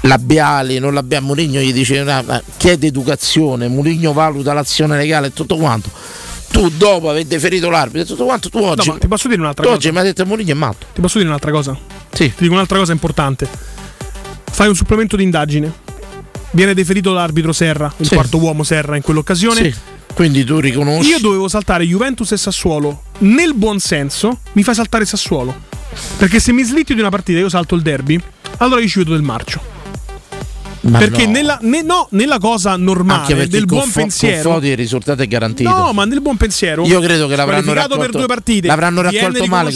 [0.03, 5.57] labiali, non l'abbiamo, Murigno gli dice "Ah, chiede educazione, Murigno valuta l'azione legale e tutto
[5.57, 5.91] quanto.
[6.51, 9.41] Tu dopo aver deferito l'arbitro e tutto quanto, tu No, oggi, ma ti posso dire
[9.41, 9.81] un'altra tu cosa?
[9.81, 10.87] oggi mi hai detto Murigno è matto.
[10.95, 11.77] Ti posso dire un'altra cosa?
[12.13, 12.25] Sì.
[12.35, 13.47] Ti dico un'altra cosa importante.
[14.51, 15.71] Fai un supplemento di indagine.
[16.53, 18.15] Viene deferito l'arbitro Serra, il Sì.
[18.15, 19.63] quarto uomo Serra in quell'occasione.
[19.63, 19.75] Sì.
[20.19, 21.11] Quindi tu riconosci.
[21.11, 23.03] Io dovevo saltare Juventus e Sassuolo.
[23.19, 25.55] Nel buon senso, mi fai saltare Sassuolo.
[26.17, 28.21] Perché se mi slitti di una partita e io salto il derby,
[28.57, 29.78] allora io ci vedo del marcio.
[30.81, 31.33] Ma perché no.
[31.33, 34.53] nella, ne- no, nella cosa normale del buon Fo- pensiero.
[34.53, 35.69] Foti il risultato è garantito.
[35.69, 36.85] No, ma nel buon pensiero.
[36.87, 38.67] Io credo che l'avranno raccolto- per due partite.
[38.67, 39.73] l'avranno raccolto male.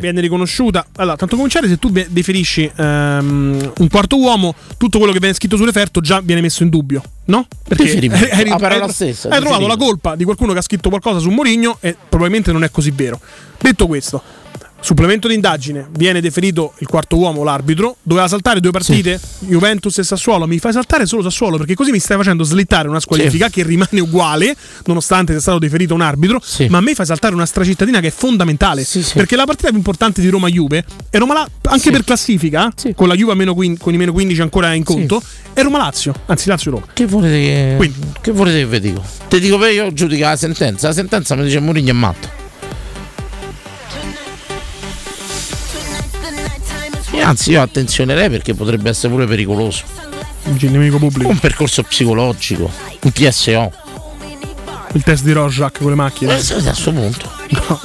[0.00, 0.86] Viene riconosciuta.
[0.96, 5.56] Allora, tanto cominciare, se tu deferisci ehm, un quarto uomo, tutto quello che viene scritto
[5.56, 7.02] sul referto già viene messo in dubbio.
[7.26, 7.46] No?
[7.66, 7.98] Perché
[8.32, 11.30] hai, parola hai- stessa, hai trovato la colpa di qualcuno che ha scritto qualcosa su
[11.30, 13.18] Mourinho e probabilmente non è così vero.
[13.58, 14.22] Detto questo,
[14.84, 20.46] supplemento d'indagine, viene deferito il quarto uomo, l'arbitro, doveva saltare due partite, Juventus e Sassuolo,
[20.46, 23.98] mi fai saltare solo Sassuolo perché così mi stai facendo slittare una squalifica che rimane
[24.00, 26.66] uguale nonostante sia stato deferito un arbitro, Sì.
[26.68, 29.14] ma a me fai saltare una stracittadina che è fondamentale Sì, sì.
[29.14, 31.90] perché la partita più importante di Roma-Juve è Roma anche Sì.
[31.90, 32.92] per classifica, Sì.
[32.94, 35.22] con la Juve quin- con i meno 15 ancora in conto,
[35.54, 36.86] è Roma-Lazio, anzi Lazio-Roma.
[36.92, 37.74] Che volete che.
[37.76, 37.98] Quindi.
[38.20, 39.02] Che volete che vi dico?
[39.28, 40.88] Ti dico per io giudico la sentenza.
[40.88, 42.42] La sentenza mi dice Mourinho è matto.
[47.24, 49.82] Anzi, io attenzionerei perché potrebbe essere pure pericoloso.
[50.58, 53.72] Il nemico pubblico, Un percorso psicologico, un TSO.
[54.92, 56.32] il test di Rorschach con le macchine.
[56.36, 57.30] Eh, a questo punto.
[57.48, 57.80] No.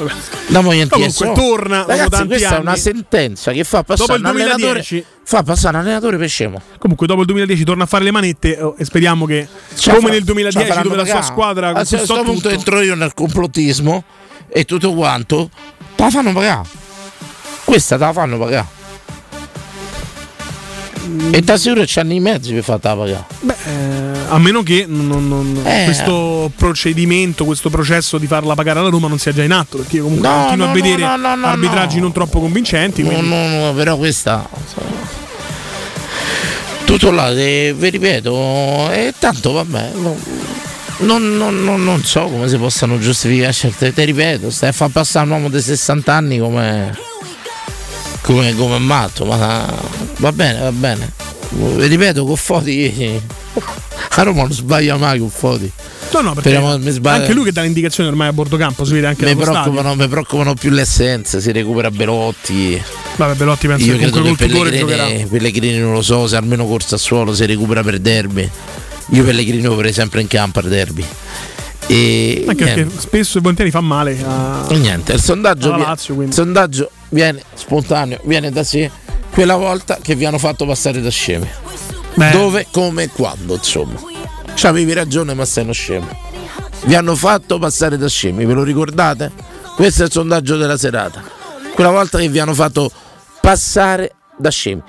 [0.47, 1.33] Damogli un Comunque, TSO.
[1.33, 2.61] torna dopo Ragazzi, tanti questa è anni.
[2.61, 4.57] una sentenza che fa Dopo passare il un allenatore.
[4.81, 5.05] 2010.
[5.23, 6.61] Fa passare un allenatore per scemo.
[6.77, 10.07] Comunque, dopo il 2010 torna a fare le manette oh, e speriamo che, Ce come
[10.07, 12.31] la nel fa- 2010, ce la faranno dove la sua squadra Ah, a questo punto
[12.33, 14.03] tutto, entro io nel complottismo
[14.49, 15.49] e tutto quanto,
[15.95, 16.67] te la fanno pagare.
[17.63, 18.65] Questa te la fanno pagare.
[21.31, 23.25] E ti assicuro che c'hanno i mezzi per farla pagare.
[23.41, 25.85] Beh, eh, a meno che non- non- Eh.
[25.85, 29.97] questo procedimento, questo processo di farla pagare alla Roma non sia già in atto, perché
[29.97, 32.03] io comunque No, continuo no, a vedere no, arbitraggi no.
[32.03, 33.03] non troppo convincenti.
[33.03, 34.47] No, quindi- no, no, però questa.
[36.85, 39.91] Tutto là, eh, vi ripeto, e tanto vabbè.
[39.95, 40.47] no,
[41.01, 43.93] Non, non- non- non so come si possano giustificare certe.
[43.93, 46.93] Ti ripeto, stai a far passare un uomo di 60 anni come.
[48.21, 49.65] Come, come matto, ma
[50.17, 51.11] va bene, va bene.
[51.77, 53.21] Ripeto, con Foti.
[54.11, 55.71] A Roma non sbaglia mai con Foti.
[56.11, 59.07] No, no, perché anche lui che dà le indicazioni ormai a bordo campo, si vede
[59.07, 62.81] anche Mi preoccupano, mi preoccupano più le essenze, si recupera Belotti.
[63.15, 65.03] Vabbè, Belotti penso Io che comunque col tutore giocherà.
[65.03, 68.49] Pellegrini, Pellegrini non lo so se almeno corsa a suolo si recupera per derby.
[69.11, 71.05] Io Pellegrini lo vorrei sempre in campo al derby.
[71.85, 74.65] E Anche niente, perché spesso e volentieri fa male a...
[74.69, 78.89] niente, il sondaggio, Lazio, il sondaggio viene spontaneo, viene da sé.
[79.31, 81.47] Quella volta che vi hanno fatto passare da scemi.
[82.15, 83.99] Beh, Dove, come e quando, insomma.
[84.53, 86.07] Ci avevi ragione, ma sei uno scemo.
[86.85, 89.31] Vi hanno fatto passare da scemi, ve lo ricordate?
[89.75, 91.23] Questo è il sondaggio della serata.
[91.73, 92.91] Quella volta che vi hanno fatto
[93.39, 94.81] passare da scemi.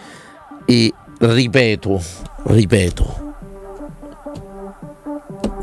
[0.65, 2.03] E ripeto,
[2.45, 3.35] ripeto,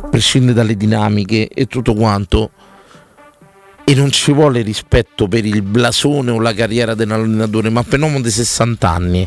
[0.09, 2.51] prescinde dalle dinamiche e tutto quanto.
[3.89, 8.05] E non ci vuole rispetto per il blasone o la carriera dell'allenatore, ma per un
[8.05, 9.25] uomo di 60 anni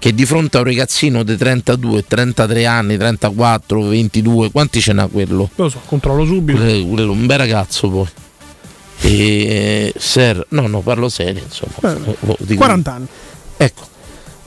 [0.00, 5.06] che di fronte a un ragazzino di 32, 33 anni, 34, 22, quanti ce n'ha
[5.06, 5.48] quello?
[5.54, 6.58] lo so, controllo subito.
[6.60, 8.06] Quello, un bel ragazzo poi.
[9.02, 11.74] E Ser, no, no, parlo serio, insomma.
[11.94, 13.06] Beh, Oh, dico- 40 anni.
[13.58, 13.82] Ecco,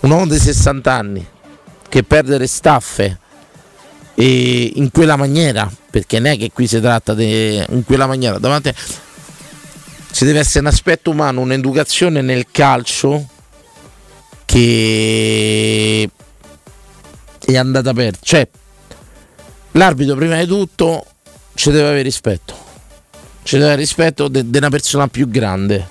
[0.02, 1.26] un uomo di 60 anni
[1.88, 3.18] che perde le staffe
[4.16, 8.38] e in quella maniera, perché non è che qui si tratta di in quella maniera,
[8.40, 8.74] davanti
[10.14, 13.26] ci deve essere un aspetto umano, un'educazione nel calcio
[14.46, 16.08] che
[17.40, 18.20] è andata persa.
[18.22, 18.48] Cioè,
[19.72, 21.04] l'arbitro prima di tutto
[21.56, 22.54] ci deve avere rispetto.
[23.42, 25.88] Ci deve avere rispetto di una persona più grande.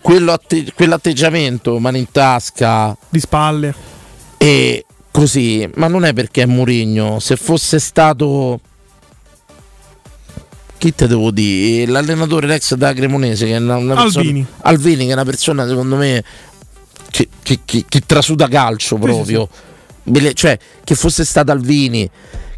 [0.00, 3.74] Quello atte- quell'atteggiamento, mano in tasca Di spalle.
[4.38, 7.18] e così, ma non è perché è Mourinho.
[7.20, 8.60] Se fosse stato
[10.78, 11.90] chi te devo dire?
[11.90, 14.46] L'allenatore l'ex da Cremonese che è una, una persona- Alvini.
[14.62, 16.22] Alvini che è una persona secondo me
[17.10, 19.48] che, che- che- che trasuda calcio proprio.
[20.02, 22.08] Belle- Cioè, che fosse stato Alvini,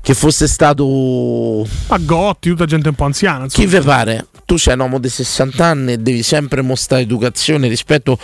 [0.00, 3.46] che fosse stato A Gotti, tutta gente un po' anziana.
[3.46, 3.80] chi Insomma.
[3.80, 4.26] vi pare?
[4.44, 8.18] Tu sei un uomo di 60 anni e devi sempre mostrare educazione rispetto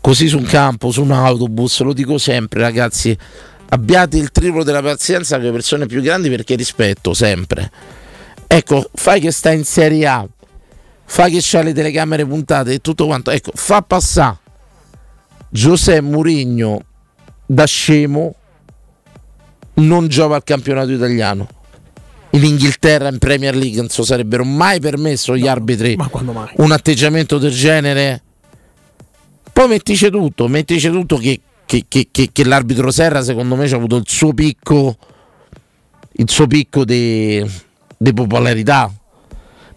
[0.00, 3.16] così su un campo, su un autobus, lo dico sempre ragazzi,
[3.70, 7.70] abbiate il triplo della pazienza con le persone più grandi perché rispetto sempre.
[8.50, 10.26] Ecco, fai che sta in Serie A,
[11.04, 13.30] fai che c'ha le telecamere puntate e tutto quanto.
[13.30, 14.38] Ecco, fa passare
[15.50, 16.80] Giuseppe Murigno
[17.44, 18.34] da scemo,
[19.74, 21.46] non gioca al campionato italiano.
[22.30, 26.32] In Inghilterra, in Premier League, non so, sarebbero mai permesso gli No, arbitri ma quando
[26.32, 26.48] mai?
[26.56, 28.22] un atteggiamento del genere.
[29.52, 33.74] Poi mettici tutto, mettici tutto che, che- che- che- che l'arbitro Serra secondo me ha
[33.76, 34.96] avuto il suo picco,
[36.12, 37.44] il suo picco di
[37.98, 38.90] di popolarità.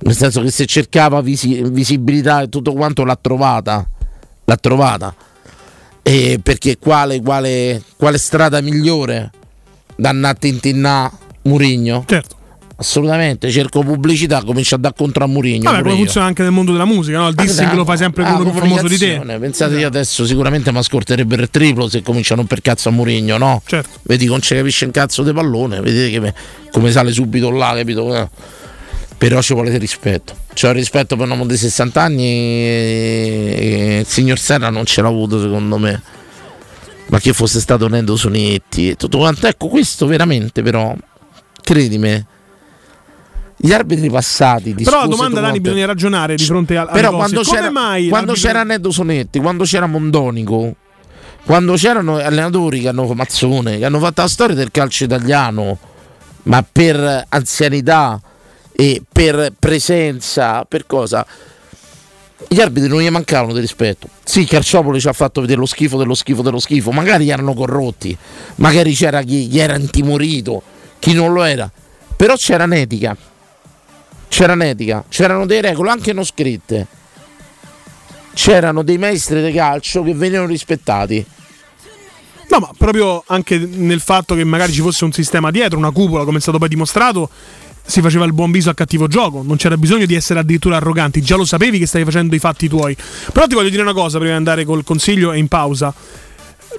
[0.04, 3.86] Nel senso che se cercava visi- visibilità e tutto quanto l'ha trovata.
[4.46, 5.14] L'ha trovata.
[6.04, 9.32] E perché quale, quale, quale strada migliore
[9.96, 11.12] da tintinnà
[11.44, 12.04] Murigno?
[12.08, 12.36] Certo.
[12.82, 15.70] Assolutamente, cerco pubblicità, comincio a dare contro a Murigno.
[15.70, 17.28] Vabbè, come funziona anche nel mondo della musica, no?
[17.28, 19.20] Il Ah, dissing dai, lo fai sempre ah, con uno più famoso di te.
[19.40, 23.62] Pensate io adesso sicuramente mi ascolterebbero il triplo se cominciano per cazzo a Murigno, no?
[23.68, 24.00] Certo.
[24.02, 26.34] Vedi, non ci capisce un cazzo di pallone, vedete che me-
[26.72, 28.16] come sale subito là, capito?
[28.16, 28.28] Eh.
[29.16, 30.34] Però ci volete rispetto.
[30.52, 35.08] C'è rispetto per un uomo di 60 anni e il signor Serra non ce l'ha
[35.08, 36.02] avuto secondo me.
[37.10, 39.46] Ma che fosse stato Nendo Sonetti e tutto quanto.
[39.46, 40.96] Ecco, questo veramente però,
[41.62, 42.26] credimi,
[43.64, 44.74] gli arbitri passati...
[44.74, 48.10] Però la domanda, Dani, bisogna ragionare di fronte a, alle però quando Come c'era, mai
[48.10, 50.76] quando c'era Neddo Sonetti, quando c'era Mondonico,
[51.46, 55.78] quando c'erano allenatori che hanno Mazzone, che hanno fatto la storia del calcio italiano,
[56.44, 58.20] ma per anzianità
[58.72, 61.24] e per presenza, per cosa?
[62.48, 64.08] Gli arbitri non gli mancavano di rispetto.
[64.24, 66.92] Sì, Calciopoli ci ha fatto vedere lo schifo dello schifo dello schifo.
[66.92, 68.18] Magari erano corrotti,
[68.56, 70.64] magari c'era chi, chi era intimorito,
[70.98, 71.72] chi non lo era.
[72.16, 73.16] Però c'era un'etica.
[74.32, 76.88] C'era un'etica, c'erano delle regole anche non scritte.
[78.34, 81.24] C'erano dei maestri di calcio che venivano rispettati.
[82.50, 86.24] No, ma proprio anche nel fatto che magari ci fosse un sistema dietro, una cupola,
[86.24, 87.30] come è stato poi dimostrato,
[87.86, 89.44] si faceva il buon viso a cattivo gioco.
[89.44, 91.22] Non c'era bisogno di essere addirittura arroganti.
[91.22, 92.96] Già lo sapevi che stavi facendo i fatti tuoi.
[93.34, 95.94] Però ti voglio dire una cosa prima di andare col consiglio e in pausa.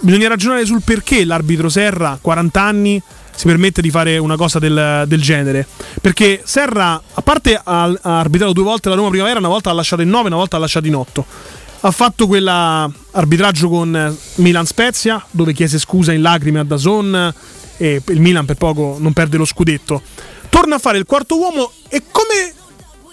[0.00, 3.02] Bisogna ragionare sul perché l'arbitro Serra, 40 anni,
[3.34, 5.66] si permette di fare una cosa del, del genere.
[6.00, 9.72] Perché Serra, a parte ha, ha arbitrato due volte la Roma Primavera, una volta ha
[9.72, 11.26] lasciato in 9, una volta ha lasciato in 8.
[11.84, 17.34] Ha fatto quell'arbitraggio con Milan Spezia, dove chiese scusa in lacrime a Dazon
[17.76, 20.00] e il Milan per poco non perde lo scudetto.
[20.48, 22.54] Torna a fare il quarto uomo e come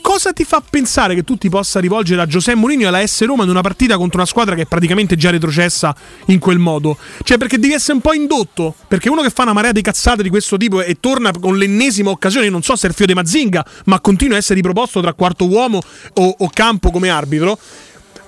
[0.01, 3.23] cosa ti fa pensare che tu ti possa rivolgere a Giuseppe Mourinho e alla S
[3.25, 6.97] Roma in una partita contro una squadra che è praticamente già retrocessa in quel modo?
[7.23, 8.75] Cioè, perché devi essere un po' indotto.
[8.87, 12.09] Perché uno che fa una marea di cazzate di questo tipo e torna con l'ennesima
[12.09, 15.01] occasione, io non so se è il fio di Mazinga, ma continua a essere riproposto
[15.01, 15.81] tra quarto uomo
[16.15, 17.57] o, o campo come arbitro.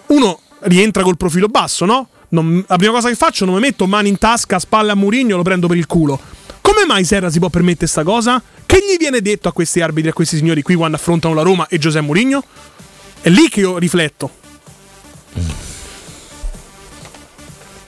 [0.07, 2.07] Uno rientra col profilo basso, no?
[2.29, 5.35] Non- la prima cosa che faccio non mi metto mani in tasca, spalle a Murigno
[5.35, 6.19] lo prendo per il culo.
[6.61, 8.41] Come mai Serra si può permettere sta cosa?
[8.65, 11.67] Che gli viene detto a questi arbitri, a questi signori qui quando affrontano la Roma
[11.67, 12.43] e Giuseppe Mourinho?
[13.21, 14.39] È lì che io rifletto.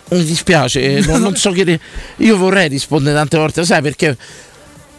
[0.09, 1.79] Mi dispiace, non, non so che.
[2.17, 4.15] Io vorrei rispondere tante volte, sai perché.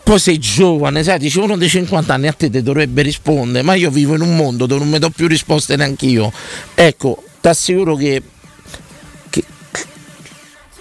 [0.02, 3.72] Poi sei giovane, sai, dici uno dei 50 anni a te ti dovrebbe rispondere, ma
[3.74, 6.30] io vivo in un mondo dove non mi do più risposte neanche io.
[6.74, 8.22] Ecco, ti assicuro che,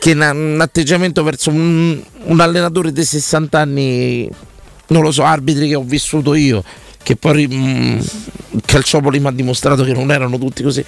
[0.03, 4.29] che un atteggiamento verso un, un allenatore di 60 anni,
[4.87, 6.61] non lo so, arbitri che ho vissuto io,
[7.01, 7.99] che poi mm,
[8.49, 10.83] il Calciopoli mi ha dimostrato che non erano tutti così,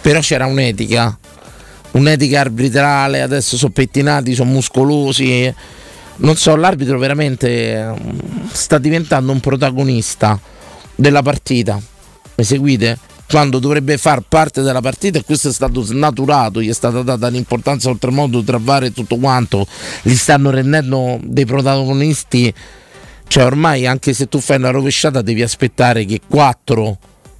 [0.00, 1.18] però c'era un'etica
[1.90, 5.54] un'etica arbitrale, adesso sono pettinati, sono muscolosi.
[6.16, 7.94] Non so, l'arbitro veramente eh,
[8.50, 10.40] sta diventando un protagonista
[10.94, 11.78] della partita.
[12.36, 12.98] Mi seguite?
[13.28, 17.26] Quando dovrebbe far parte della partita e questo è stato snaturato, gli è stata data
[17.28, 19.66] un'importanza oltremodo tra VAR e tutto quanto,
[20.02, 22.52] li stanno rendendo dei protagonisti.
[23.26, 26.98] Cioè ormai anche se tu fai una rovesciata devi aspettare che quattro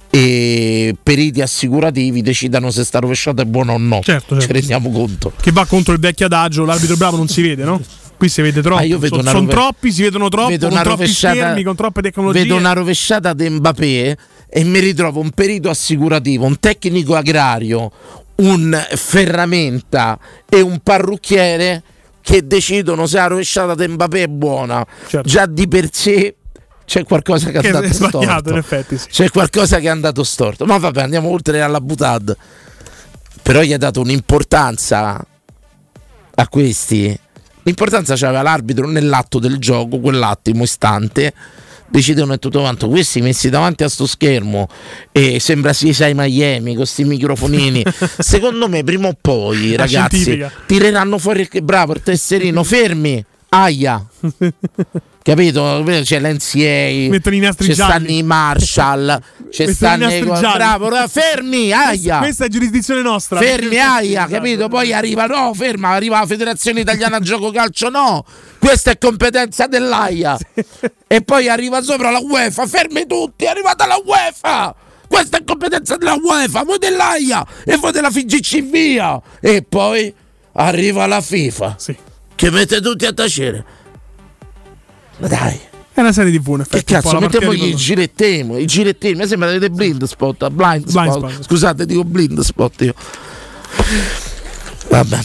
[0.09, 3.99] e periti assicurativi decidano se sta rovesciata è buona o no.
[4.01, 4.53] Certo, Ci certo.
[4.53, 5.33] rendiamo conto.
[5.39, 7.81] Che va contro il vecchio adagio, l'arbitro bravo non si vede, no?
[8.17, 8.79] Qui si vede troppo.
[8.79, 12.01] Ah, io vedo Sono rove- troppi, si vedono troppo, vedo con troppi schermi, con troppe
[12.01, 12.43] tecnologie.
[12.43, 14.17] Vedo una rovesciata di Mbappé
[14.57, 17.91] e mi ritrovo un perito assicurativo, un tecnico agrario,
[18.35, 21.83] un ferramenta e un parrucchiere
[22.21, 24.87] che decidono se la rovesciata di Mbappé è buona.
[25.09, 25.27] Certo.
[25.27, 26.37] Già di per sé
[26.85, 28.49] c'è qualcosa che, Che è andato storto.
[28.51, 29.09] in effetti, sì.
[29.09, 30.65] C'è qualcosa che è andato storto.
[30.65, 32.33] Ma vabbè, andiamo oltre alla butad.
[33.43, 35.21] Però gli ha dato un'importanza
[36.33, 37.19] a questi.
[37.63, 41.33] L'importanza c'aveva l'arbitro nell'atto del gioco, quell'attimo istante.
[41.87, 42.87] Decidono e tutto quanto.
[42.87, 44.67] Questi messi davanti a sto schermo
[45.11, 47.83] e sembra si sai Miami con questi microfonini.
[48.19, 53.23] Secondo me, prima o poi, ragazzi, tireranno fuori bravo il tesserino fermi.
[53.63, 54.05] Aia.
[55.23, 55.83] Capito?
[56.03, 57.91] C'è l'NCA, Mettono i nastri c'è gialli.
[57.91, 62.19] stanno i Marshall, c'è stanno i bravo, fermi, aia.
[62.19, 63.39] Questa è giurisdizione nostra.
[63.39, 64.67] Fermi, aia, capito?
[64.67, 68.23] Poi arriva, no, ferma, arriva la Federazione Italiana Gioco Calcio, no,
[68.59, 70.37] questa è competenza dell'AIA.
[71.07, 74.75] E poi arriva sopra la UEFA, fermi tutti, è arrivata la UEFA.
[75.07, 79.21] Questa è competenza della UEFA, voi dell'AIA e voi della FIGC via.
[79.39, 80.13] E poi
[80.53, 81.95] arriva la FIFA, Sì.
[82.35, 83.65] Che mette tutti a tacere.
[85.17, 85.59] Ma dai.
[85.93, 86.83] È una serie in effetti.
[86.83, 91.07] Che cazzo, partita mettiamogli di i girettemi, mi sembra avete blind spot, blind spot.
[91.07, 91.43] Blind spot.
[91.45, 92.93] Scusate, dico blind spot io.
[94.89, 95.19] Vabbè.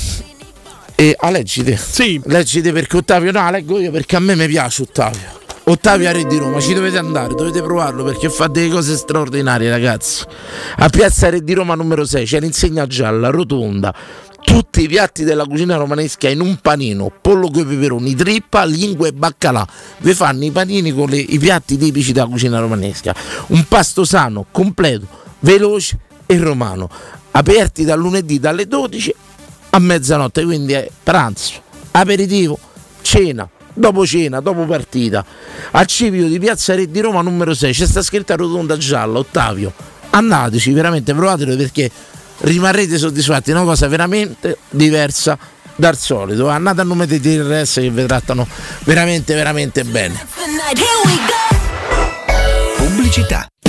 [0.94, 1.76] E ah, leggite.
[1.76, 2.20] Sì.
[2.24, 5.38] Leggite perché Ottavio, no, leggo io perché a me mi piace Ottavio.
[5.64, 10.24] Ottavio Re di Roma, ci dovete andare, dovete provarlo perché fa delle cose straordinarie, ragazzi.
[10.76, 13.94] A Piazza Re di Roma numero 6 c'è l'insegna gialla, rotonda.
[14.42, 19.12] Tutti i piatti della cucina romanesca in un panino, pollo coi peperoni, trippa, lingua e
[19.12, 19.66] baccalà.
[19.98, 23.14] Vi fanno i panini con le- i piatti tipici della cucina romanesca.
[23.48, 25.06] Un pasto sano, completo,
[25.40, 26.88] veloce e romano.
[27.32, 29.14] Aperti dal lunedì dalle 12
[29.70, 31.60] a mezzanotte, quindi è pranzo,
[31.92, 32.58] aperitivo,
[33.02, 35.24] cena, dopo cena, dopo partita.
[35.72, 39.72] Al civico di Piazza Re di Roma numero 6 c'è sta scritta rotonda gialla, Ottavio.
[40.10, 41.88] Andateci, veramente provatelo perché
[42.40, 45.38] rimarrete soddisfatti, è una cosa veramente diversa
[45.74, 46.48] dal solito.
[46.48, 48.46] Andate a nome dei TRS che vi trattano
[48.84, 50.26] veramente, veramente bene.
[52.76, 53.46] Pubblicità.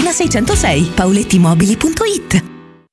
[0.00, 2.51] 606, paulettimobili.it.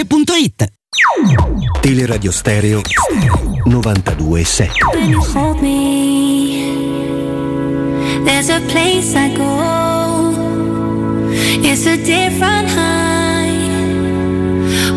[0.00, 0.72] otticasalvagente.it.
[1.80, 2.80] Teleradio Stereo
[3.64, 4.72] 927.
[4.94, 6.74] When you hold me,
[8.24, 10.32] there's a place I go.
[11.62, 13.68] It's a different high.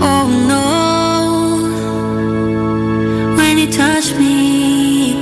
[0.01, 0.64] Oh no,
[3.36, 5.16] when you touch me,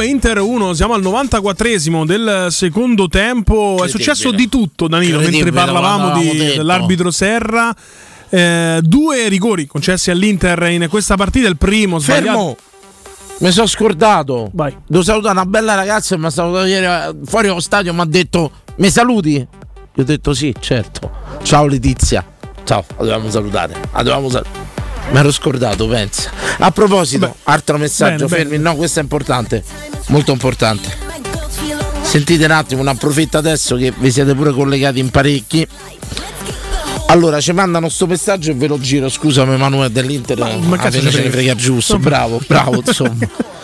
[0.00, 3.84] 2, Inter 1, siamo al 94esimo del secondo tempo.
[3.84, 7.74] È successo di tutto, Danilo, mentre parlavamo di- dell'arbitro Serra.
[8.30, 11.48] Eh, due rigori concessi all'Inter in questa partita.
[11.48, 12.24] Il primo sbagliato.
[12.24, 12.56] Fermo!
[13.40, 14.50] Mi sono scordato.
[14.54, 14.74] Vai.
[14.86, 17.92] Devo salutare una bella ragazza che mi ha salutato ieri eh, fuori allo stadio.
[17.92, 19.34] Mi ha detto: Mi saluti?
[19.34, 19.46] Io
[20.02, 21.10] ho detto sì, certo.
[21.42, 22.24] Ciao Letizia.
[22.64, 23.74] Ciao, la dovevamo salutare.
[23.92, 24.68] La dovevamo salutare.
[25.10, 26.30] Mi ero scordato, pensa.
[26.58, 28.58] A proposito, altro messaggio, Bene, fermi.
[28.58, 29.89] No, questo è importante.
[30.10, 30.88] Molto importante.
[32.02, 35.66] Sentite un attimo, ne approfitto adesso che vi siete pure collegati in parecchi.
[37.06, 39.08] Allora, ci mandano sto messaggio e ve lo giro.
[39.08, 40.38] Scusami, Emanuele dell'Inter.
[40.38, 41.30] ma a te ne ce ne frega.
[41.30, 41.98] frega giusto.
[41.98, 43.28] Bravo, bravo, insomma.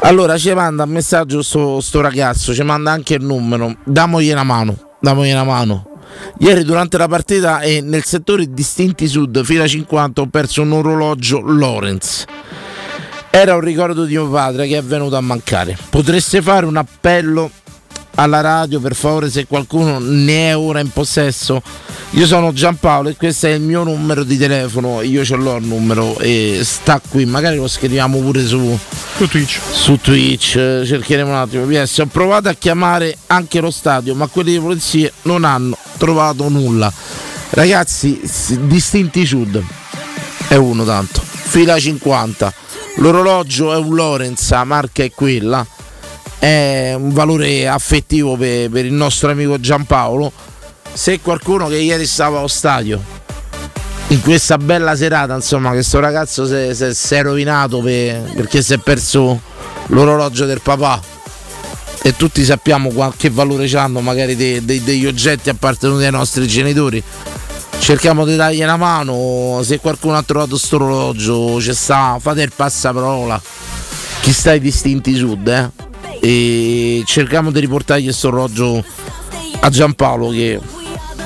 [0.00, 3.76] Allora, ci manda un messaggio sto, sto ragazzo, ci manda anche il numero.
[3.84, 5.88] Damogli una mano, damogli una mano.
[6.38, 11.40] Ieri durante la partita e nel settore distinti sud, fila 50, ho perso un orologio
[11.40, 12.24] Lorenz.
[13.38, 15.76] Era un ricordo di mio padre che è venuto a mancare.
[15.90, 17.50] Potreste fare un appello
[18.14, 21.60] alla radio per favore se qualcuno ne è ora in possesso?
[22.12, 25.66] Io sono Giampaolo e questo è il mio numero di telefono, io ce l'ho il
[25.66, 28.78] numero e sta qui, magari lo scriviamo pure su,
[29.18, 29.60] su Twitch.
[29.70, 31.66] Su Twitch, cercheremo un attimo.
[31.66, 36.48] PS, ho provato a chiamare anche lo stadio, ma quelli di polizia non hanno trovato
[36.48, 36.90] nulla.
[37.50, 38.18] Ragazzi,
[38.60, 39.62] distinti sud
[40.48, 42.64] è uno tanto, fila 50.
[42.96, 45.66] L'orologio è un Lorenz, la marca è quella.
[46.38, 50.32] È un valore affettivo per, per il nostro amico Giampaolo.
[50.92, 53.02] Se qualcuno che ieri stava allo stadio
[54.08, 58.78] in questa bella serata, insomma, che sto ragazzo si è rovinato per- perché si è
[58.78, 59.40] perso
[59.86, 61.00] l'orologio del papà.
[62.02, 66.46] E tutti sappiamo qua- che valore hanno magari dei- dei- degli oggetti appartenuti ai nostri
[66.46, 67.02] genitori.
[67.78, 69.60] Cerchiamo di dargli una mano.
[69.62, 73.40] Se qualcuno ha trovato sto orologio, ci sta, fate il passaparola.
[74.20, 75.70] Chi sta ai distinti sud, eh?
[76.20, 78.84] E cerchiamo di riportargli questo orologio
[79.60, 80.60] a Giampaolo che,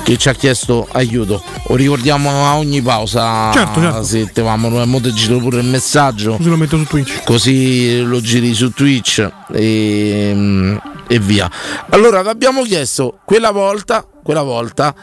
[0.03, 1.43] che ci ha chiesto aiuto.
[1.69, 3.51] Lo ricordiamo a ogni pausa.
[3.53, 4.03] Certo, certo.
[4.03, 6.37] Se te va Manuel, mo te giro pure il messaggio.
[6.37, 7.25] Così lo metto su Twitch.
[7.25, 11.51] Così lo giri su Twitch e, e via.
[11.89, 14.95] Allora, vi abbiamo chiesto quella volta, quella volta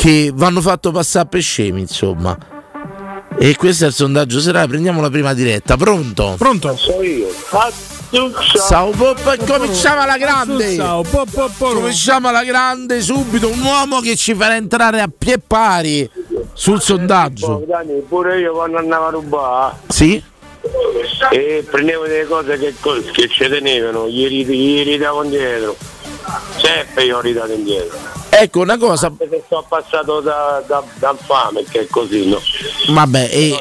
[0.00, 2.34] che vanno fatto passare per scemi, insomma.
[3.38, 4.66] E questo è il sondaggio serale.
[4.66, 5.76] Prendiamo la prima diretta.
[5.76, 6.36] Pronto?
[6.38, 6.74] Pronto?
[6.74, 7.28] So io.
[8.66, 10.74] Ciao Poppa, cominciamo alla grande.
[10.74, 11.04] Ciao,
[11.58, 13.48] Cominciamo alla grande subito.
[13.50, 16.10] Un uomo che ci farà entrare a pie pari
[16.54, 17.62] sul sondaggio.
[17.68, 20.22] Dani, pure io quando andavo a rubare Sì?
[21.30, 22.74] e prendevo delle cose che,
[23.12, 24.26] che ci tenevano, gli
[24.82, 25.76] ridavo indietro.
[26.56, 27.96] Sempre io ho ridato indietro.
[28.32, 29.08] Ecco una cosa.
[29.08, 32.40] Anche se sono passato da, da, da fame, che è così, no?
[32.88, 33.58] Vabbè, e-.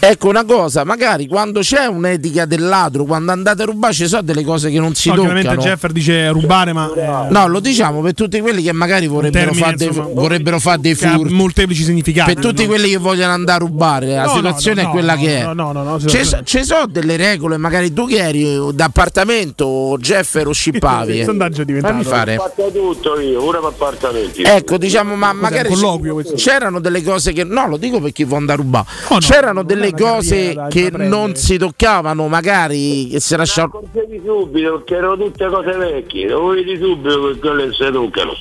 [0.00, 4.22] Ecco una cosa, magari quando c'è un'etica del ladro, quando andate a rubare ci sono
[4.22, 5.32] delle cose che non si No, toccano.
[5.38, 9.52] Ovviamente Jeffer dice rubare, ma eh, No, lo diciamo per tutti quelli che magari vorrebbero
[9.54, 11.32] fare dei, vorrebbero fare dei furti.
[11.32, 12.34] molteplici significati.
[12.34, 12.68] Per tutti no?
[12.68, 15.42] quelli che vogliono andare a rubare, la No, situazione no, è quella no, che è.
[15.44, 19.96] no, no, no, no, Ci so- ci sono delle regole, magari tu che eri d'appartamento,
[19.98, 21.14] Jeffer o scippavi.
[21.14, 21.24] Il eh.
[21.24, 22.36] sondaggio diventato- Fammi fare.
[22.36, 24.42] Ho fatto tutto io, pure per appartamenti.
[24.42, 26.34] Ecco, diciamo, ma magari un colloquio questo?
[26.34, 27.44] c'erano delle cose che.
[27.44, 28.86] No, lo dico per chi vuole andare a rubare.
[29.18, 33.82] c'erano delle cose che non si toccavano, magari che si lasciavano.
[33.84, 38.32] Accorgevi subito perché erano tutte cose vecchie, lo vedi subito che quelle si toccano.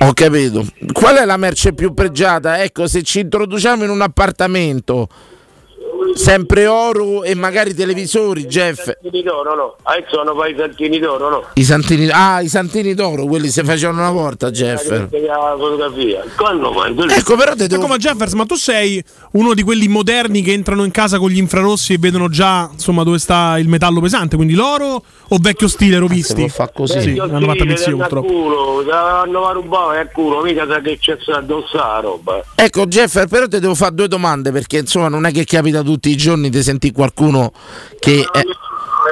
[0.00, 0.64] Ho capito.
[0.92, 2.62] Qual è la merce più pregiata?
[2.62, 5.08] Ecco, se ci introduciamo in un appartamento,
[6.14, 8.84] sempre oro e magari televisori, Jeff.
[8.84, 9.76] Santini d'oro, no?
[9.82, 11.44] Adesso hanno fai i santini d'oro, no?
[11.54, 14.88] I santini, ah, i santini d'oro, quelli si facevano una volta, Jeff.
[14.88, 16.24] La fotografia.
[16.36, 16.94] Quando mai?
[17.08, 17.82] Ecco, però te devo.
[17.82, 21.30] Ecco, ma Jeffers, ma tu sei uno di quelli moderni che entrano in casa con
[21.30, 25.68] gli infrarossi e vedono già insomma dove sta il metallo pesante, quindi l'oro o vecchio
[25.68, 26.48] stile rovisti?
[26.48, 27.00] fa così.
[27.00, 28.26] Sì, hanno fatto a purtroppo.
[28.26, 32.42] culo, hanno a rubare a culo, mica sa che c'è sta addosso la roba.
[32.54, 36.10] Ecco, Jeff, però ti devo fare due domande perché insomma non è che capita tutti
[36.10, 37.52] i giorni di sentire qualcuno
[37.98, 38.18] che.
[38.20, 38.44] eh,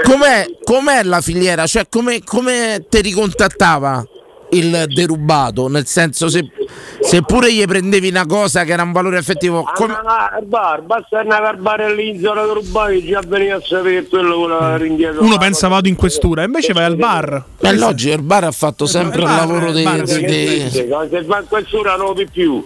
[0.03, 1.67] com'è, com'è la filiera?
[1.67, 4.05] Cioè, come, come ti ricontattava
[4.51, 5.69] il derubato?
[5.69, 6.45] Nel senso, se,
[7.01, 9.65] se pure gli prendevi una cosa che era un valore effettivo.
[9.75, 14.05] come- Ah, al bar, basta andare al bar all'inzola che rubavi già veniva a sapere
[14.07, 15.23] quello con la rindietro.
[15.23, 17.45] Uno pensa vado in questura, invece vai al bar.
[17.59, 19.85] È logico, il bar ha fatto sempre il lavoro dei.
[19.85, 22.63] bar, dei- sì, dei- Se va in questura non lo più.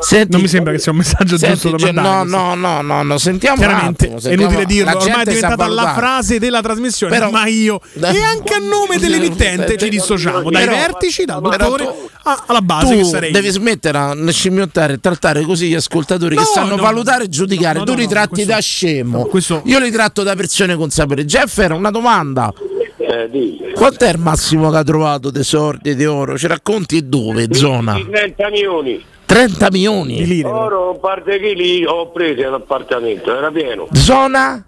[0.00, 2.28] Senti- non mi sembra che sia un messaggio Senti, giusto da mandare.
[2.28, 5.66] no, no, no, no, no, sentiamo Chiaramente attimo, è sentiamo- inutile dirlo, ormai è diventata
[5.68, 7.12] la frase della trasmissione.
[7.16, 11.84] Però- ma io e anche a nome dell'emittente ci dissociamo dai Però- vertici, dal dottore
[11.84, 13.30] tu- a- alla base che sarei.
[13.32, 17.28] devi smettere a scimmiottare e trattare così gli ascoltatori No, che sanno no, valutare e
[17.28, 17.78] giudicare.
[17.78, 19.24] no, tu li no, tratti questo- da scemo.
[19.26, 21.24] questo- Io li tratto da persone consapevoli.
[21.26, 22.52] Jeffer, una domanda.
[22.96, 23.72] Eh.
[23.74, 26.36] Quanto è il massimo che ha trovato dei sordi di oro?
[26.38, 27.48] Ci racconti e dove?
[27.52, 27.94] Zona?
[28.10, 29.02] 30 milioni.
[29.30, 30.42] 30 milioni.
[30.42, 33.86] Oro, un par di chili ho preso all'appartamento, era pieno.
[33.92, 34.64] Zona?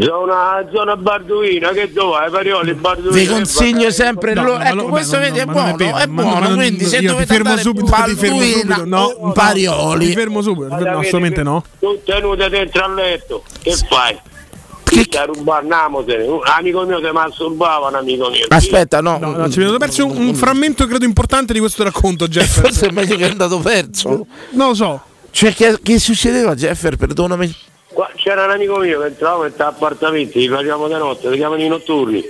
[0.00, 2.28] Zona, zona Barduina, che dove?
[2.30, 3.10] Parioli, Barduina.
[3.16, 6.06] Vi consiglio sempre No, ma Ecco, lo- questo ma- vedi è è buono, vero, è
[6.06, 6.54] ma- buono.
[6.54, 8.84] Quindi se io ti dovete fermo andare subito, ti fermo subito.
[8.86, 10.06] No, Parioli.
[10.06, 11.64] Ti fermo subito, no, assolutamente no.
[11.80, 14.18] Tu tenuta dentro al letto, che fai?
[14.88, 16.24] Che rubarnamosene.
[16.24, 18.46] Un amico mio si masturbava, un amico mio.
[18.48, 19.18] Aspetta, no.
[19.18, 22.60] No, no, ci abbiamo perso un, un frammento credo importante di questo racconto, Jeff.
[22.60, 24.26] Forse è meglio che è andato perso.
[24.50, 25.02] Non lo so.
[25.30, 26.96] Cioè, che, che succedeva, Jeffer?
[26.96, 27.54] Perdonami.
[27.92, 31.62] Qua c'era un amico mio che entrava in appartamenti, li facevamo da notte, li chiamano
[31.62, 32.22] i notturni.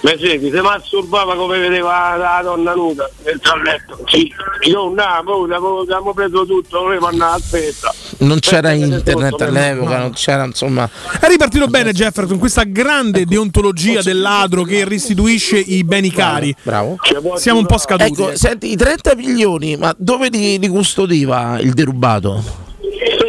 [0.00, 3.98] Mi segui, si masturbava come vedeva la, donna nuda dentro al letto.
[4.06, 4.30] Sì,
[4.68, 7.94] io no, poi abbiamo preso tutto, volevo andare a spesa.
[8.18, 10.88] Non c'era internet all'epoca, non c'era insomma.
[11.18, 16.54] È ripartito bene Jefferson con questa grande deontologia del ladro che restituisce i beni cari.
[16.62, 16.96] Bravo.
[17.36, 18.22] Siamo un po' scaduti.
[18.22, 22.64] Ecco, senti, i 30 milioni, ma dove li, li custodiva il derubato?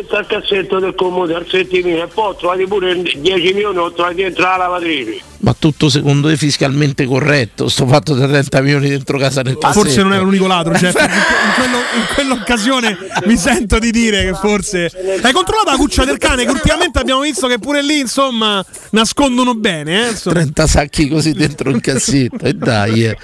[0.10, 3.20] Senza il cassetto del comune al settimino e poi ho trovati pure 10
[3.54, 5.20] milioni, ho trovati dentro la lavatrice.
[5.40, 7.68] Ma tutto secondo te fiscalmente corretto?
[7.68, 9.84] Sto fatto da 30 milioni dentro casa nel cassetto.
[9.84, 10.96] Forse non era l'unico ladro, Jeff.
[10.96, 14.86] In, quello- in quell'occasione mi sento di dire che forse.
[15.22, 16.46] Hai controllato la cuccia del cane?
[16.46, 20.06] Che ultimamente abbiamo visto che pure lì, insomma, nascondono bene.
[20.06, 20.10] Eh?
[20.12, 20.36] insomma.
[20.36, 23.06] 30 sacchi così dentro il cassetto e dai.
[23.06, 23.18] eh.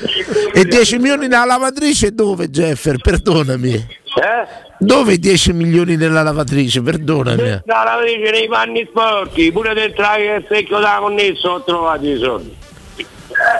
[0.53, 2.97] E 10 milioni nella lavatrice dove, Jeffer?
[3.01, 4.01] Perdonami.
[4.16, 4.72] Eh?
[4.80, 6.82] Dove 10 milioni nella lavatrice?
[6.82, 7.61] Perdonami.
[7.66, 12.61] La lavatrice nei panni sporchi, pure dentro il secchio da connesso ho trovato i soldi.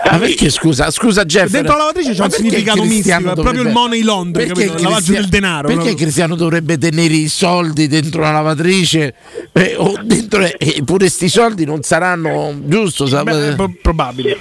[0.08, 1.50] Ma perché scusa, scusa Jeffer?
[1.50, 4.76] Dentro la lavatrice c'è un significato mistico, è proprio il dovrebbe- money laundry, perché capito?
[4.76, 5.66] Il lavaggio del denaro.
[5.68, 5.94] Perché no?
[5.96, 9.14] Cristiano dovrebbe tenere i soldi dentro la lavatrice?
[9.52, 13.04] Eh, o dentro, e pure sti soldi non saranno giusto?
[13.06, 14.38] Beh, è pro- probabile.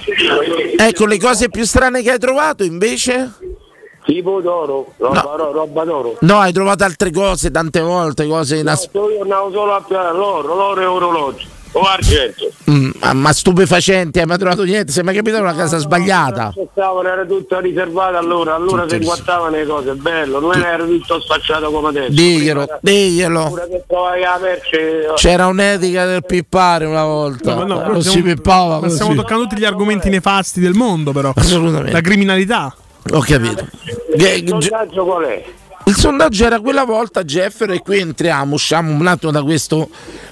[0.78, 3.32] Ecco le cose più strane che hai trovato invece?
[4.04, 6.18] Tipo d'oro, roba, ro- roba d'oro.
[6.22, 10.12] No, hai trovato altre cose tante volte, cose inas- No, io andavo solo a piare
[10.16, 11.48] l'oro, l'oro e orologi.
[11.76, 12.52] O argento.
[12.70, 14.92] Mm, ma, ma stupefacenti, hai mai trovato niente?
[14.92, 16.54] Sei mai capitato una casa sbagliata?
[16.72, 21.72] Stavano, era tutto riservato allora, allora si guardavano le cose, bello, non era tutto sfacciato
[21.72, 22.12] come adesso.
[22.12, 23.58] Diglielo, diglielo.
[23.88, 25.14] Trovavi la merce.
[25.16, 27.56] C'era un'etica del pippare una volta.
[27.56, 30.74] No, no, però non stiamo- si pippava ma stiamo toccando tutti gli argomenti nefasti del
[30.76, 31.32] mondo, però.
[31.36, 31.92] Assolutamente.
[31.94, 32.76] La criminalità.
[33.12, 33.68] Ho capito.
[34.16, 35.44] Il sondaggio qual è?
[35.86, 39.90] Il sondaggio era quella volta, Jeffer, e qui entriamo, usciamo un attimo da questo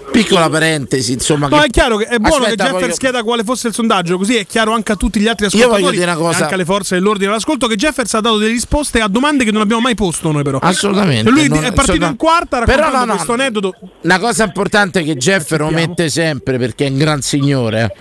[0.10, 1.12] piccola parentesi.
[1.12, 3.68] Insomma, No, che- è chiaro che è buono Aspetta, che Jeffer voglio- chieda quale fosse
[3.68, 6.16] il sondaggio, così è chiaro anche a tutti gli altri Io ascoltatori voglio dire una
[6.20, 6.44] cosa.
[6.44, 9.60] anche alle forze dell'ordine all'ascolto che Jeffers ha dato delle risposte a domande che non
[9.62, 10.58] abbiamo mai posto noi però.
[10.60, 11.28] Assolutamente.
[11.28, 13.74] E lui non- è partito insomma- in quarta Però raccontando no, no, questo aneddoto.
[14.04, 17.94] Una cosa importante che Jeffer omette sempre perché è un gran signore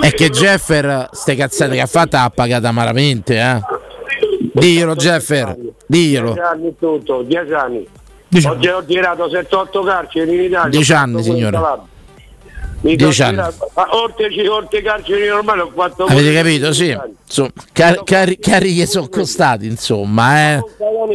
[0.00, 3.36] è che Jeffer, ste cazzate che ha fatto, ha pagato amaramente.
[3.38, 3.60] Eh?
[4.52, 6.32] Diglielo, Jeffer, diglielo.
[6.32, 7.86] 10 anni tutto, 10 anni.
[8.28, 10.70] Dieci Oggi ho girato 7-8 carceri in Italia.
[10.70, 11.60] 10 ho fatto anni, signore.
[12.80, 13.54] Mi 10 sono anni.
[13.92, 16.72] oltre, oltre carceri normali ho fatto Avete capito?
[16.72, 16.96] Sì.
[17.24, 20.56] Insomma, cari, cari, cari gli sono costati, insomma.
[20.56, 20.62] Eh.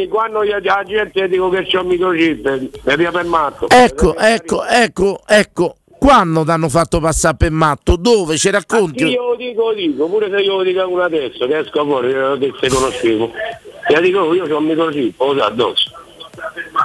[0.09, 3.67] Quando io la gente dico che c'ho un microchip, mi via per matto.
[3.69, 5.75] Ecco, ecco, ecco, ecco.
[5.99, 7.97] Quando ti hanno fatto passare per matto?
[7.97, 8.37] Dove?
[8.37, 9.03] Ci racconti?
[9.03, 12.09] io lo dico, lo dico, pure se io lo dico uno adesso, che esco fuori,
[12.11, 13.31] eh, che se conoscevo.
[13.89, 15.91] Io dico, io ho un microchip, lo so addosso.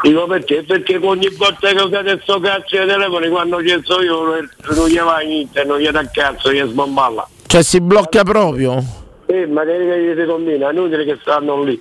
[0.02, 0.64] Dico perché?
[0.64, 4.98] Perché ogni volta che usate sto cazzo di telefono, quando ci sto io, non- gli
[4.98, 7.26] va niente, non gli dà cazzo, gli sbomballa.
[7.46, 8.82] Cioè si blocca proprio?
[9.26, 11.80] Eh, ma che che si combina, è inutile che stanno lì.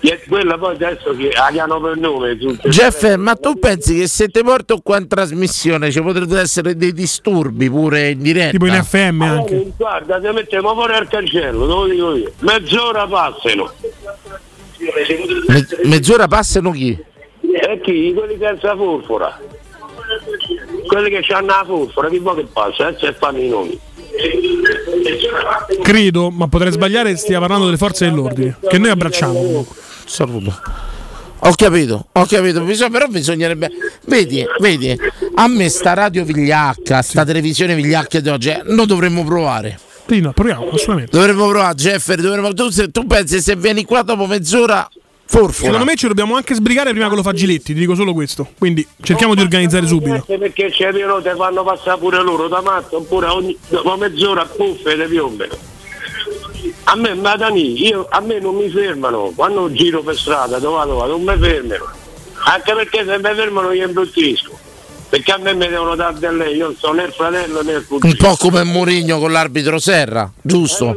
[0.00, 2.36] E quella poi adesso che la chiamano per nome.
[2.36, 6.92] Jeffer, ma tu pensi che se ti porto qua in trasmissione ci potrebbero essere dei
[6.92, 8.50] disturbi pure in diretta?
[8.50, 9.72] Tipo in FM Allora, anche.
[9.76, 12.32] Guarda, ti mettiamo fuori al cancello, te lo dico io.
[12.40, 13.72] Mezz'ora passano.
[15.48, 16.96] Me- mezz'ora passano chi?
[17.40, 18.14] E chi?
[18.14, 19.36] Quelli senza furfora.
[20.86, 22.86] Quelli che hanno la furfora, chi vuoi che passa?
[22.86, 23.80] Adesso e fanno i nomi.
[25.82, 28.58] Credo, ma potrei sbagliare, stia parlando delle forze dell'ordine.
[28.66, 29.32] Che noi abbracciamo.
[29.32, 29.86] comunque.
[30.08, 30.58] Saluto.
[31.42, 33.70] Ho capito, ho capito, bisogna- però bisognerebbe.
[34.06, 34.98] Vedi, vedi,
[35.36, 39.78] a me sta radio vigliacca, sta televisione vigliacca di oggi, eh, lo dovremmo provare.
[40.08, 41.10] Sì, no, proviamo, assolutamente.
[41.16, 44.88] Dovremmo provare, Jeffer, dovremmo, tu, se- tu pensi se vieni qua dopo mezz'ora
[45.30, 45.52] Forfora.
[45.72, 48.48] Secondo me ci dobbiamo anche sbrigare prima con lo Fagiletti, ti dico solo questo.
[48.56, 50.24] Quindi cerchiamo di organizzare subito.
[50.26, 54.96] Perché c'è pieno te fanno passare pure loro da matto oppure ogni, dopo mezz'ora puffe
[54.96, 55.52] te piombano.
[56.84, 61.06] A me Madani, io, a me non mi fermano, quando giro per strada, dove vado,
[61.06, 61.90] non mi fermano.
[62.44, 64.56] Anche perché se mi fermano io imbruttisco.
[65.10, 67.72] Perché a me mi devono dare del lei, io non sono né il fratello né
[67.72, 68.28] il Un cugino.
[68.28, 70.94] po' come Mourinho con l'arbitro Serra, giusto?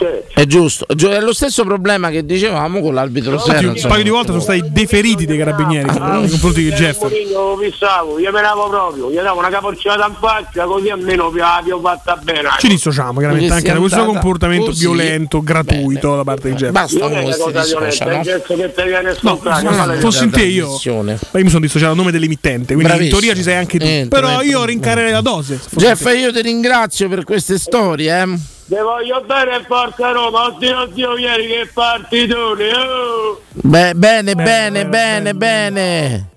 [0.00, 0.86] Cioè, È giusto.
[0.88, 3.48] È lo stesso problema che dicevamo con l'arbitro Serra.
[3.48, 3.92] Infatti, un insomma.
[3.92, 7.02] paio di volte sono stati deferiti dai carabinieri nei confronti di Jeff.
[7.02, 11.40] Io fissavo, io me lavo proprio, gli davo una capocciata in faccia così almeno vi
[11.40, 12.48] avevo fatta bene.
[12.58, 14.80] Ci dissociamo chiaramente anche da questo comportamento così.
[14.80, 16.70] violento, gratuito da parte di Jeff.
[16.70, 20.42] Basta Non è con una questi cosa violenta, che ti viene No, fossi in te
[20.44, 23.16] io, io mi sono dissociato a nome dell'emittente, quindi Bravissimo.
[23.16, 24.08] in teoria ci sei anche tu.
[24.08, 25.60] Però io rincarerei la dose.
[25.72, 26.16] Jeff, te.
[26.16, 28.58] io ti ringrazio per queste storie.
[28.70, 33.40] Te voglio bene forza Roma, oddio oddio ieri che partitone, oh!
[33.50, 36.28] Beh, bene, bene, bene, bene.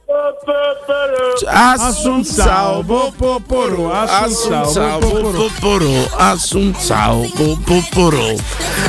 [1.45, 8.35] Assunzao, popoporo, Assunzao, popoporo, Assunzao, popoporo,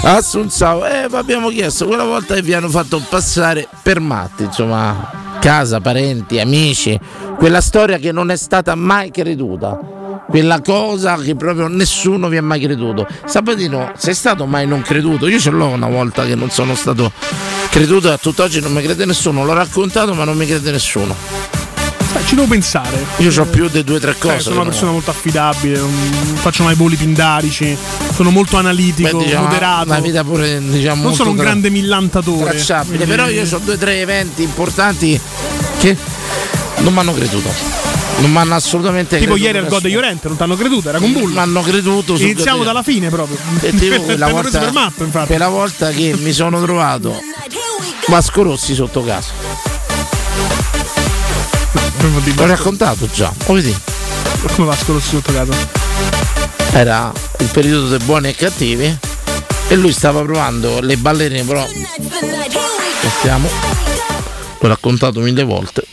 [0.05, 0.87] Assunzao.
[0.87, 5.83] Eh, vi abbiamo chiesto quella volta che vi hanno fatto passare per matti, insomma, casa,
[5.83, 6.99] parenti, amici,
[7.37, 9.94] quella storia che non è stata mai creduta.
[10.29, 13.07] Quella cosa che proprio nessuno vi ha mai creduto.
[13.25, 15.29] Sabatino, sei stato mai non creduto?
[15.29, 17.13] Io ce l'ho una volta che non sono stato
[17.71, 19.45] creduto e a tutt'oggi non mi crede nessuno.
[19.45, 21.15] L'ho raccontato ma non mi crede nessuno.
[22.17, 23.05] Eh, ci devo pensare.
[23.19, 24.41] Io ho più di due o tre Eh, cose.
[24.41, 25.91] sono una persona molto affidabile, non
[26.37, 27.77] faccio mai voli pindarici,
[28.15, 29.89] sono molto analitico, Beh, diciamo, moderato.
[29.91, 32.51] Una vita pure, diciamo, non sono un tra- grande millantatore.
[32.51, 35.21] tracciabile, Quindi- però io ho due o tre eventi importanti
[35.79, 35.97] che
[36.79, 37.84] non mi hanno creduto.
[38.19, 39.47] Non mi hanno assolutamente Tipo creduto.
[39.47, 39.87] ieri al God.
[39.87, 41.33] Llorente, non ti hanno creduto, era con Bull.
[41.33, 43.37] Mi hanno creduto Iniziamo dalla fine proprio.
[43.61, 45.27] E tipo quella volta, per matto, infatti.
[45.27, 47.21] quella volta che mi sono trovato
[48.07, 49.31] Vasco Rossi sotto casa.
[52.37, 53.75] L'ho raccontato già, lo vedi?
[54.55, 55.53] Come Vasco Rossi sotto casa?
[56.73, 58.99] Era il periodo dei buoni e cattivi
[59.69, 61.67] e lui stava provando le ballerine, però
[63.03, 63.49] aspettiamo,
[64.59, 65.87] l'ho raccontato mille volte.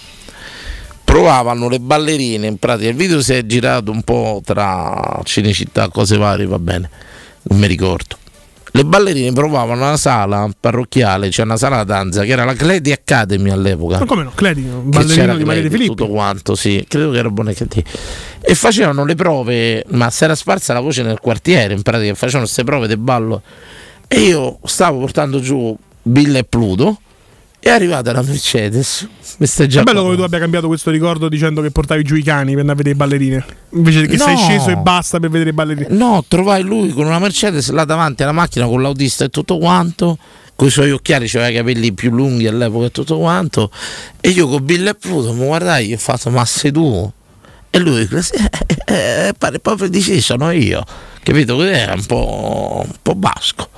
[1.12, 6.16] Provavano le ballerine, in pratica il video si è girato un po' tra Cinecittà, cose
[6.16, 6.90] varie, va bene,
[7.44, 8.16] non mi ricordo.
[8.72, 12.94] Le ballerine provavano una sala parrocchiale, c'è una sala da danza che era la Cledi
[12.94, 14.32] Academy all'epoca Ma come no?
[14.34, 15.96] Cledi, un ballerino di Maria De Cledi, Filippi.
[15.98, 17.84] tutto quanto, sì, credo che era buona che te.
[18.40, 22.46] E facevano le prove, ma si era sparsa la voce nel quartiere, in pratica facevano
[22.46, 23.42] queste prove di ballo.
[24.08, 27.02] E io stavo portando giù Bill e Pluto.
[27.64, 29.08] È arrivata la Mercedes.
[29.68, 32.54] Già È bello come tu abbia cambiato questo ricordo dicendo che portavi giù i cani
[32.54, 33.46] per andare a vedere le ballerine.
[33.74, 34.40] Invece che sei No.
[34.40, 35.88] sceso e basta per vedere le ballerine.
[35.92, 40.18] No, trovai lui con una Mercedes là davanti alla macchina con l'autista e tutto quanto.
[40.56, 43.70] Con i suoi occhiali, aveva i capelli più lunghi all'epoca e tutto quanto.
[44.20, 47.12] E io con Bill e Pluto mi guardai e gli ho fatto: Ma sei tu?
[47.70, 48.34] E lui sì,
[48.86, 50.84] eh, eh, pare proprio di sì, sono io.
[51.22, 51.56] Capito?
[51.58, 53.70] Così era un po', un po' basco.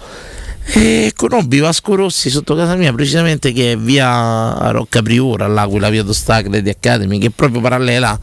[0.65, 5.89] E conobbi Vasco Rossi sotto casa mia, precisamente che è via Rocca Priora, là quella
[5.89, 8.17] via d'Ostacle di Academy, che è proprio parallela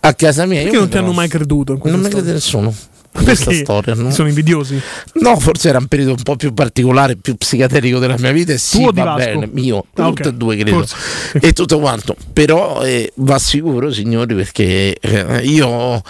[0.00, 0.60] a casa mia.
[0.62, 2.74] Perché Io non ti hanno mai creduto in Non mi crede nessuno.
[3.12, 4.10] Questa storia, no?
[4.12, 4.80] Sono invidiosi.
[5.14, 8.52] No, forse era un periodo un po' più particolare, più psichiatrico della mia vita.
[8.52, 10.34] E sì, Tuo va bene, mio, Ah, tutte ok.
[10.34, 10.76] e due credo.
[10.76, 10.96] Forse.
[11.40, 12.14] E tutto quanto.
[12.32, 16.00] Però eh, va sicuro, signori, perché eh, io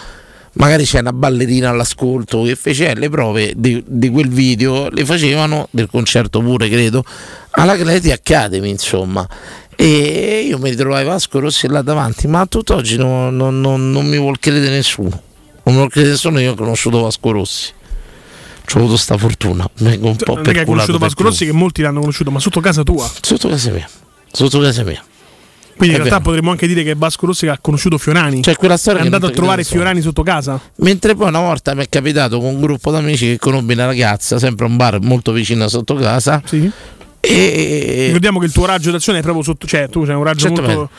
[0.55, 5.69] magari c'è una ballerina all'ascolto che fece le prove di, di quel video, le facevano
[5.71, 7.05] del concerto pure, credo,
[7.51, 9.27] alla Cleti Academy, insomma.
[9.77, 14.07] E io mi ritrovai Vasco Rossi là davanti, ma a tutt'oggi no- no- no- non
[14.07, 15.23] mi vuol credere nessuno.
[15.63, 17.73] Non mi vuol credere nessuno, io ho conosciuto Vasco Rossi.
[18.73, 21.45] Ho avuto sta fortuna, vengo un po' Non è che hai conosciuto per Vasco Rossi,
[21.45, 23.11] che molti l'hanno conosciuto, ma sotto casa tua.
[23.21, 23.89] Sotto casa mia.
[24.31, 25.03] Sotto casa mia.
[25.81, 26.31] Quindi in realtà vero.
[26.31, 28.43] potremmo anche dire che è Vasco Rossi ha conosciuto Fiorani.
[28.43, 30.61] Cioè quella storia è andato a trovare Fiorani sotto casa.
[30.77, 34.39] Mentre poi una volta mi è capitato con un gruppo d'amici che conobbi una ragazza,
[34.39, 36.43] sempre a un bar molto vicino sotto casa.
[37.21, 39.67] E Ricordiamo che il tuo raggio d'azione è proprio sotto.
[39.67, 40.91] Cioè, tu c'hai un raggio molto.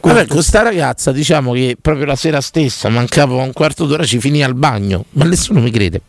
[0.00, 4.18] Vabbè, con sta ragazza diciamo che proprio la sera stessa, mancava un quarto d'ora, ci
[4.18, 6.00] finì al bagno, ma nessuno mi crede.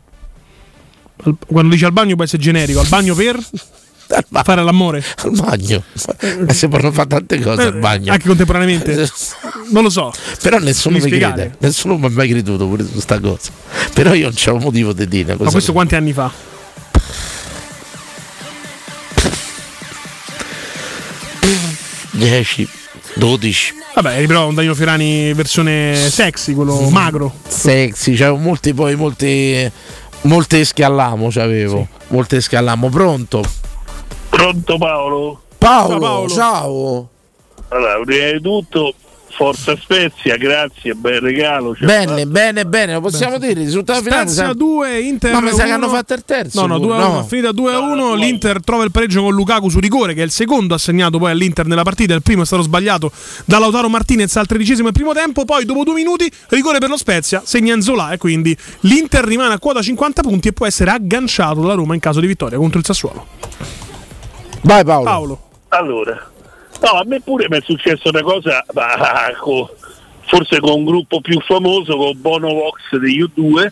[1.46, 2.80] Quando dici al bagno può essere generico.
[2.80, 3.38] Al bagno per
[4.44, 5.04] fare l'amore.
[5.24, 5.84] Al bagno.
[6.46, 8.12] Ma si possono fare tante cose Eh, al bagno.
[8.12, 8.96] Anche contemporaneamente.
[9.72, 10.12] non lo so.
[10.42, 11.34] Però nessuno mi spiegare.
[11.34, 13.52] crede, nessuno mi ha mai creduto pure su questa cosa.
[13.94, 15.36] Però io non c'avevo motivo di dire.
[15.40, 16.32] Ma questo quanti anni fa?
[22.12, 22.68] Dieci,
[23.16, 23.74] 12.
[23.96, 27.34] Vabbè, però un Danilo Fiorani versione sexy, quello magro.
[27.48, 29.70] Sexy, c'avevo molti poi molti
[30.22, 31.88] molte schiallamo c'avevo.
[32.08, 33.44] Molte schiallamo, pronto?
[34.44, 35.42] Pronto Paolo?
[35.58, 37.10] Paolo, ciao.
[37.70, 38.94] Allora, prima di tutto,
[39.30, 41.74] Forza Spezia, grazie, bel regalo.
[41.74, 43.54] ci ha Bene, bene, bene, lo possiamo dire.
[43.62, 44.24] Il risultato finale.
[44.24, 45.74] Spezia sa- 2, Inter No, mi sa che 1.
[45.76, 46.60] hanno fatto il terzo.
[46.60, 48.16] No, no, pure, 2 a 1, finita 2 a 1.
[48.16, 51.66] L'Inter trova il pareggio con Lukaku su rigore, che è il secondo assegnato poi all'Inter
[51.66, 52.14] nella partita.
[52.14, 53.14] Il primo è stato sbagliato
[53.46, 55.46] da Lautaro Martinez al tredicesimo del primo tempo.
[55.46, 58.12] Poi, dopo due minuti, rigore per lo Spezia, segna Enzola.
[58.12, 62.02] E quindi l'Inter rimane a quota 50 punti e può essere agganciato dalla Roma in
[62.02, 63.28] caso di vittoria contro il Sassuolo.
[64.64, 65.04] Vai, Paolo.
[65.04, 65.40] Paolo.
[65.70, 66.32] Allora,
[66.82, 68.88] no, a me pure mi è successa una cosa, ma
[69.40, 69.76] co-
[70.22, 73.68] forse con un gruppo più famoso, con Bono Vox degli U2,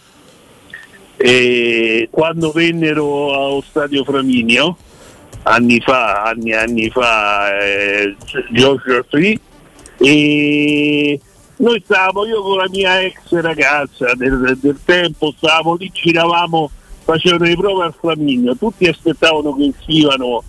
[1.15, 4.75] e quando vennero allo stadio Flaminio,
[5.43, 8.15] anni fa, anni anni fa, eh,
[8.51, 9.39] George Free,
[9.97, 11.19] e
[11.57, 16.69] noi stavamo, io con la mia ex ragazza del, del tempo, stavamo lì, giravamo,
[17.05, 20.43] facevano le prove al Flaminio, tutti aspettavano che uscivano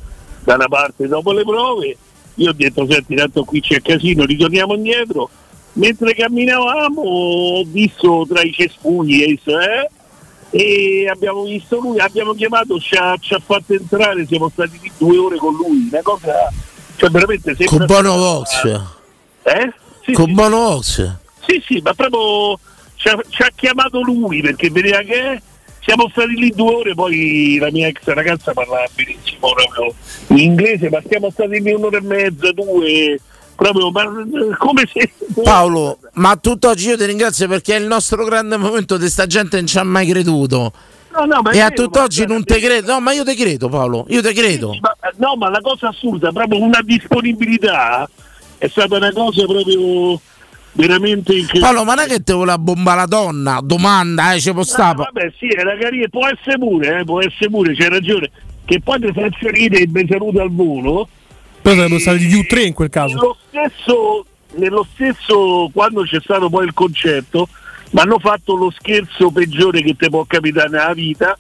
[0.44, 1.96] da una parte dopo le prove,
[2.34, 5.28] io ho detto senti tanto qui c'è casino, ritorniamo indietro,
[5.74, 9.88] mentre camminavamo ho visto tra i cespugli eh,
[10.50, 14.92] e abbiamo visto lui, abbiamo chiamato, ci ha, ci ha fatto entrare, siamo stati lì
[14.98, 16.52] due ore con lui, una cosa,
[16.96, 17.76] cioè veramente sembra...
[17.76, 18.64] Con Bono Vox.
[19.44, 19.72] Eh?
[20.04, 21.16] Sì, Con sì, Bono Vox.
[21.46, 22.58] sì, sì, ma proprio
[22.96, 25.40] ci ha, ci ha chiamato lui perché vedeva che
[25.84, 29.94] siamo stati lì due ore, poi la mia ex ragazza parlava benissimo proprio
[30.28, 33.20] in inglese, ma siamo stati lì un'ora e mezza, due,
[33.56, 34.04] proprio ma,
[34.58, 35.12] come se...
[35.42, 39.56] Paolo, ma tutt'oggi io ti ringrazio perché è il nostro grande momento di sta gente
[39.56, 40.72] non ci ha mai creduto.
[41.12, 42.92] No, no, e a tutt'oggi non te credo.
[42.92, 44.06] No, ma io te credo, Paolo.
[44.08, 44.74] Io te credo.
[44.80, 48.08] Ma- no, ma la cosa assurda, proprio una disponibilità,
[48.56, 50.18] è stata una cosa proprio
[50.72, 51.60] veramente incredibile.
[51.60, 53.60] Paolo, ma non è che te vuole bombare la donna?
[53.62, 55.02] Domanda, eh, ci può stare.
[55.02, 58.30] Ah, vabbè, sì, era carina, può essere pure, eh, può essere pure, c'hai ragione.
[58.64, 61.08] Che poi ti faccio ridere il benvenuto al volo.
[61.60, 63.14] Però sarebbero stati gli U3 in quel caso.
[63.14, 67.48] Nello stesso, nello stesso, quando c'è stato poi il concerto,
[67.90, 71.38] mi hanno fatto lo scherzo peggiore che ti può capitare nella vita.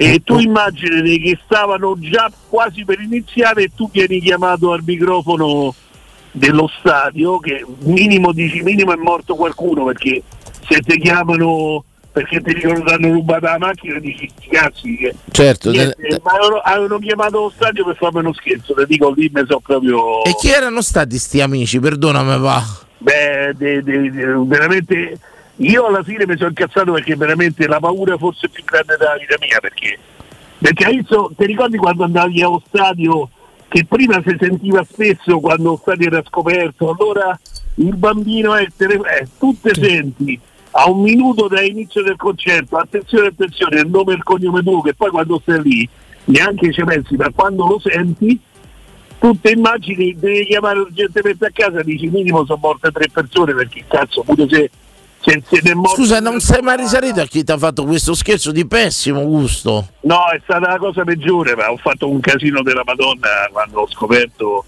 [0.00, 5.74] E tu immaginati che stavano già quasi per iniziare e tu vieni chiamato al microfono
[6.38, 10.22] dello stadio, che minimo dici minimo è morto qualcuno perché
[10.68, 15.14] se ti chiamano perché ti dicono che hanno rubato la macchina dici "Sti cazzi che
[15.30, 15.70] Certo.
[15.70, 19.30] Niente, te- ma avevano, avevano chiamato lo stadio per farmi uno scherzo, ti dico lì
[19.32, 20.24] mi so proprio.
[20.24, 21.78] E chi erano stati sti amici?
[21.78, 22.62] Perdonami, va.
[22.98, 25.18] Beh, de- de- de- veramente
[25.56, 29.36] io alla fine mi sono incazzato perché veramente la paura forse più grande della vita
[29.40, 29.98] mia perché,
[30.58, 33.28] perché adesso ti ricordi quando andavi allo stadio
[33.68, 37.38] che prima si sentiva spesso quando lo stadio era scoperto, allora
[37.74, 40.40] il bambino è tele- eh, tu te senti
[40.72, 44.94] a un minuto dall'inizio del concerto, attenzione, attenzione, il nome e il cognome tuo, che
[44.94, 45.88] poi quando stai lì
[46.24, 48.40] neanche ci pensi, ma quando lo senti
[49.18, 53.84] tu te immagini devi chiamare urgentemente a casa dici minimo sono morte tre persone perché
[53.88, 54.70] cazzo pure se,
[55.20, 58.52] se, è morto Scusa, non sei mai risalito a chi ti ha fatto questo scherzo
[58.52, 59.88] di pessimo gusto?
[60.00, 63.88] no è stata la cosa peggiore ma ho fatto un casino della madonna quando ho
[63.88, 64.64] scoperto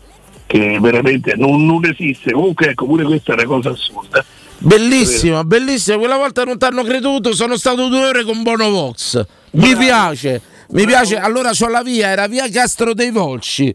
[0.46, 4.24] che veramente non, non esiste comunque ecco pure questa è una cosa assurda
[4.62, 5.96] Bellissima, bellissima.
[5.96, 9.24] Quella volta non ti hanno creduto, sono stato due ore con Bono Vox.
[9.52, 10.42] Mi piace,
[10.72, 11.16] mi piace.
[11.16, 13.74] Allora c'ho la via, era via Castro dei Volsci.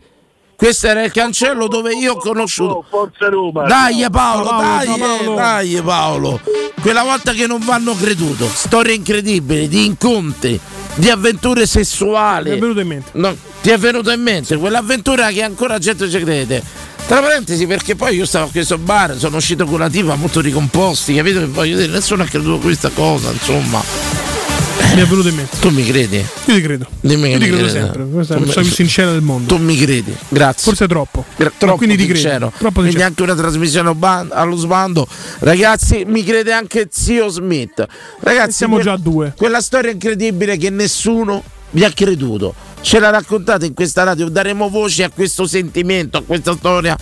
[0.55, 2.85] Questo era il cancello dove io ho conosciuto.
[2.89, 5.35] Forza Roma Dai Paolo, Paolo, Paolo.
[5.35, 6.39] dai Paolo.
[6.81, 8.47] Quella volta che non vanno creduto.
[8.47, 10.59] Storie incredibili di incontri,
[10.95, 12.49] di avventure Mi è sessuali.
[12.51, 13.09] venuto in mente.
[13.13, 16.63] No, ti è venuto in mente quell'avventura che ancora gente ci crede.
[17.05, 20.41] Tra parentesi, perché poi io stavo a questo bar, sono uscito con la tipa molto
[20.41, 21.91] ricomposti, capito che voglio dire?
[21.91, 24.24] Nessuno ha creduto a questa cosa, insomma.
[24.95, 25.57] Mi è venuto in mente.
[25.59, 26.17] Tu mi credi?
[26.17, 26.85] Io ti credo.
[27.01, 27.71] Dimmi Io ti credo credi.
[27.71, 28.05] sempre.
[28.05, 29.55] Questa è la persona più sincera del mondo.
[29.55, 30.63] Tu mi credi, grazie.
[30.63, 31.25] Forse troppo.
[31.35, 32.51] Gra- troppo quindi ti credo.
[32.57, 33.05] Troppo Quindi sincero.
[33.07, 35.07] anche una trasmissione allo ban- allo sbando.
[35.39, 37.85] Ragazzi, mi crede anche zio Smith.
[38.21, 39.33] Ragazzi, siamo que- già a due.
[39.35, 42.53] Quella storia incredibile che nessuno vi ha creduto.
[42.81, 46.95] Ce la raccontate in questa radio, daremo voce a questo sentimento, a questa storia.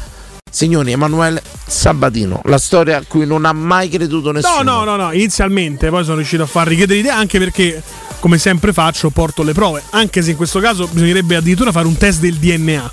[0.53, 4.61] Signori, Emanuele Sabatino, la storia a cui non ha mai creduto nessuno.
[4.61, 7.81] No, no, no, no, inizialmente poi sono riuscito a far richiedere idee anche perché,
[8.19, 9.81] come sempre faccio, porto le prove.
[9.89, 12.91] Anche se in questo caso bisognerebbe addirittura fare un test del DNA.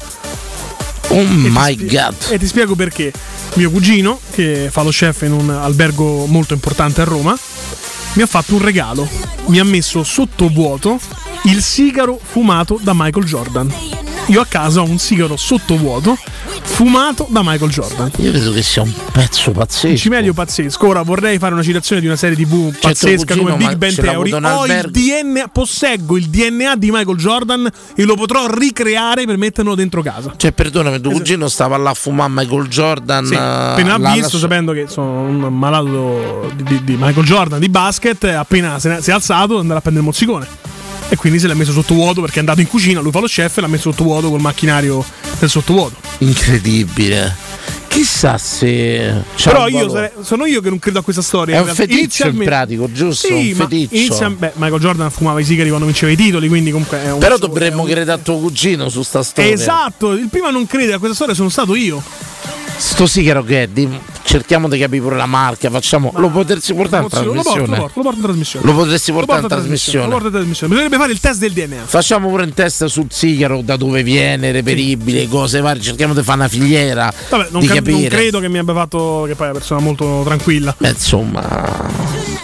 [1.08, 2.14] Oh my god.
[2.30, 3.12] E ti spiego perché.
[3.56, 7.36] Mio cugino, che fa lo chef in un albergo molto importante a Roma,
[8.14, 9.06] mi ha fatto un regalo.
[9.48, 10.98] Mi ha messo sotto vuoto
[11.44, 13.89] il sigaro fumato da Michael Jordan.
[14.31, 16.16] Io a casa ho un sigaro sottovuoto
[16.62, 18.11] fumato da Michael Jordan.
[18.18, 19.89] Io credo che sia un pezzo pazzesco.
[19.89, 20.87] Un cimelio pazzesco.
[20.87, 24.31] Ora vorrei fare una citazione di una serie TV pazzesca cugino, come Big l'ha Theory.
[24.33, 24.91] Ho il.
[24.91, 30.33] DNA, posseggo il DNA di Michael Jordan e lo potrò ricreare per metterlo dentro casa.
[30.37, 33.26] Cioè, perdonami, tuo cugino stava là a fumare Michael Jordan.
[33.26, 37.26] Sì, eh, appena l'ha visto, là- sapendo che sono un malato di, di- di Michael
[37.26, 40.47] Jordan di basket, appena si è alzato andare a prendere il mozzicone.
[41.12, 43.58] E quindi se l'ha messo sottovuoto perché è andato in cucina, lui fa lo chef
[43.58, 45.04] e l'ha messo sottovuoto col macchinario
[45.40, 45.96] del sottovuoto.
[46.18, 47.36] Incredibile.
[47.88, 49.12] Chissà se.
[49.42, 51.56] Però un io sarei- sono io che non credo a questa storia.
[51.56, 51.92] È in un realtà.
[51.92, 53.26] feticcio in pratico, giusto?
[53.26, 53.94] Sì, Un ma feticcio.
[53.96, 57.18] inizia- beh, Michael Jordan fumava i sigari quando vinceva i titoli, quindi comunque è un
[57.18, 59.50] Però dovremmo credere a tuo cugino su sta storia.
[59.52, 62.00] Esatto, il primo a non credere a questa storia sono stato io.
[62.81, 63.68] Sto sigaro che è?
[63.68, 63.89] Di-
[64.22, 66.12] cerchiamo di capire pure la marca, facciamo.
[66.16, 67.76] lo potresti portare in lo porto, trasmissione?
[67.76, 68.66] lo porto, lo porto in trasmissione.
[68.66, 70.05] Lo potresti portare Lo in porto trasmissione?
[70.07, 70.72] Lo porto in trasmissione.
[70.72, 71.85] Bisognerebbe fare il test del DNA.
[71.85, 75.83] Facciamo pure un test sul sigaro, da dove viene, reperibile, cose varie.
[75.83, 77.12] Cerchiamo di fare una filiera.
[77.28, 79.24] Vabbè, non, di cap- non credo che mi abbia fatto.
[79.26, 80.74] Che poi è una persona molto tranquilla.
[80.78, 81.43] Beh, insomma,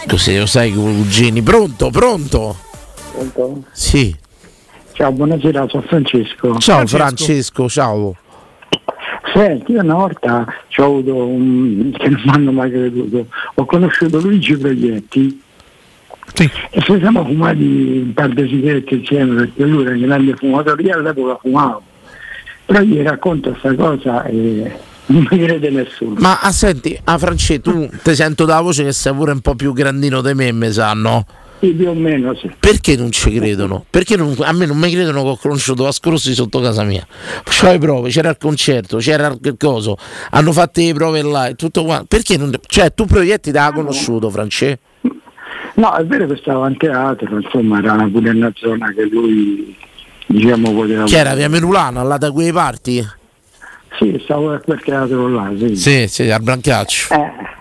[0.07, 1.41] così lo sai con i cugini.
[1.41, 2.59] Pronto, pronto?
[3.13, 3.63] Pronto?
[3.73, 4.15] Sì.
[4.93, 6.59] Ciao, buonasera, sono Francesco.
[6.59, 8.17] Ciao Francesco, ciao.
[9.37, 13.27] Senti, io una volta ci ho avuto un che non mi hanno mai creduto.
[13.57, 15.43] Ho conosciuto Luigi Proietti
[16.33, 20.83] e ci siamo fumati un par di sigarette insieme perché lui era un grande fumatore,
[20.83, 21.83] io all'epoca fumavo.
[22.65, 24.73] Però gli racconto questa cosa e
[25.07, 26.15] non mi crede nessuno.
[26.19, 29.55] Ma ah, senti, ah, France, tu ti sento dalla voce che sei pure un po'
[29.55, 31.27] più grandino di me, mi sa, no?
[31.59, 32.51] Sì, più o meno sì.
[32.59, 33.85] Perché non ci credono?
[33.89, 37.07] Perché non- a me non mi credono che ho conosciuto Vascorossi sotto casa mia?
[37.45, 39.97] C'ho le prove, c'era il concerto, c'era il coso,
[40.31, 42.05] hanno fatto le prove là e tutto quanto.
[42.09, 42.53] Perché non.
[42.67, 44.79] Cioè, tu proietti da conosciuto, France?
[45.75, 49.77] No, è vero che stava in teatro, insomma era pure una zona che lui
[50.27, 51.05] diciamo poteva...
[51.05, 53.07] Chi era via Merulano, là da quei parti?
[53.99, 55.77] Sì, stavo a quel teatro là, sì.
[55.77, 57.15] Sì, sì, al Brancaccio.
[57.15, 57.56] Eh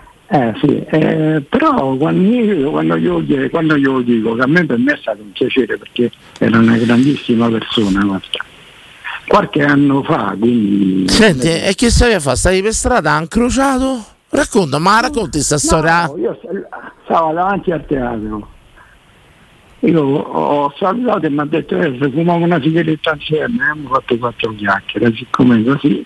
[0.58, 4.94] sì, eh, però quando io, quando, io, quando io dico che a me per me
[4.94, 8.44] è stato un piacere perché era una grandissima persona guarda.
[9.26, 11.08] qualche anno fa, quindi...
[11.08, 12.36] Senti, e che stavi a fare?
[12.36, 14.04] Stavi per strada, ha incrociato?
[14.30, 16.06] Racconta, ma racconti sta storia?
[16.06, 16.66] No, io st-
[17.04, 18.48] stavo davanti al teatro.
[19.80, 23.88] Io ho salutato e mi ha detto eh, se fumiamo una sigaretta insieme, e abbiamo
[23.90, 26.04] fatto quattro chiacchiere, siccome così.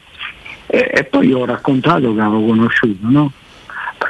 [0.67, 3.33] E, e poi ho raccontato che avevo conosciuto, no?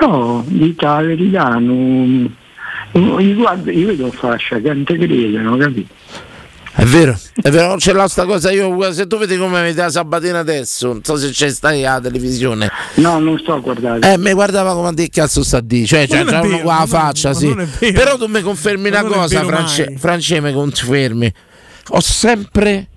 [0.01, 2.35] Però dico la verità, non,
[2.93, 5.93] non- io, guardo, io vedo fascia che non ti credono, capito?
[6.73, 9.91] È vero, è vero, ce l'ho sta cosa io, se tu vedi come vedi la
[9.91, 12.71] sabatina adesso, non so se c'è stai alla televisione.
[12.95, 14.13] No, non sto a guardare.
[14.13, 16.87] Eh, mi guardava come che cazzo sta di, cioè, cioè non uno qua la non-
[16.89, 17.55] faccia, ma sì.
[17.55, 17.69] non.
[17.79, 19.99] Però tu mi confermi Ma una non cosa, vero France, mai.
[19.99, 21.33] France mi confermi.
[21.89, 22.89] Ho sempre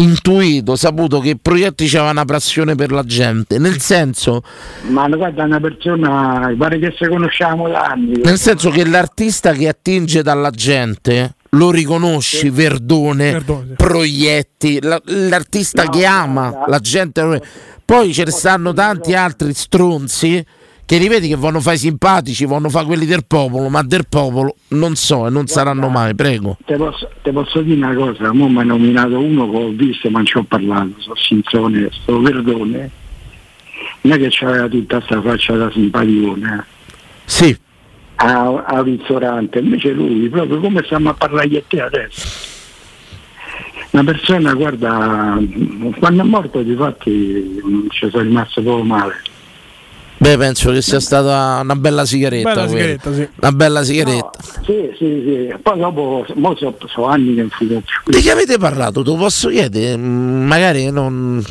[0.00, 4.42] intuito, saputo che i proietti c'aveva una passione per la gente, nel senso
[4.88, 8.20] Ma guarda, una persona, pare che se conosciamo da anni.
[8.22, 13.42] Nel senso che l'artista che attinge dalla gente lo riconosci, Verdone,
[13.76, 17.42] Proietti, la- l'artista che ama la gente.
[17.84, 20.44] Poi ce ne stanno tanti altri stronzi
[20.90, 24.08] che li vedi che vanno fare i simpatici, vanno fare quelli del popolo, ma del
[24.08, 26.58] popolo non so e non saranno mai, prego.
[26.64, 30.10] Te posso, te posso dire una cosa, mo mi ha nominato uno che ho visto
[30.10, 32.90] ma non ci ho parlato, sono senza onesto, perdone.
[34.00, 36.56] Non è che c'aveva tutta questa faccia da simpaticone.
[36.58, 36.64] eh.
[37.24, 37.56] Sì.
[38.16, 42.28] A, a ristorante, invece lui, proprio come stiamo a parlare e te adesso.
[43.92, 45.38] Una persona, guarda,
[46.00, 47.60] quando è morto di fatti
[47.90, 49.29] ci sono rimasto poco male.
[50.22, 52.52] Beh, penso che sia stata una bella sigaretta.
[52.52, 53.28] Bella sigaretta, sì.
[53.40, 54.30] Una bella sigaretta.
[54.66, 55.54] Sì, sì, sì.
[55.62, 58.12] Poi dopo, mo so, so anni che non fumo più.
[58.12, 59.02] Di che avete parlato?
[59.02, 59.96] Te lo posso chiedere?
[59.96, 61.42] Mm, Magari non.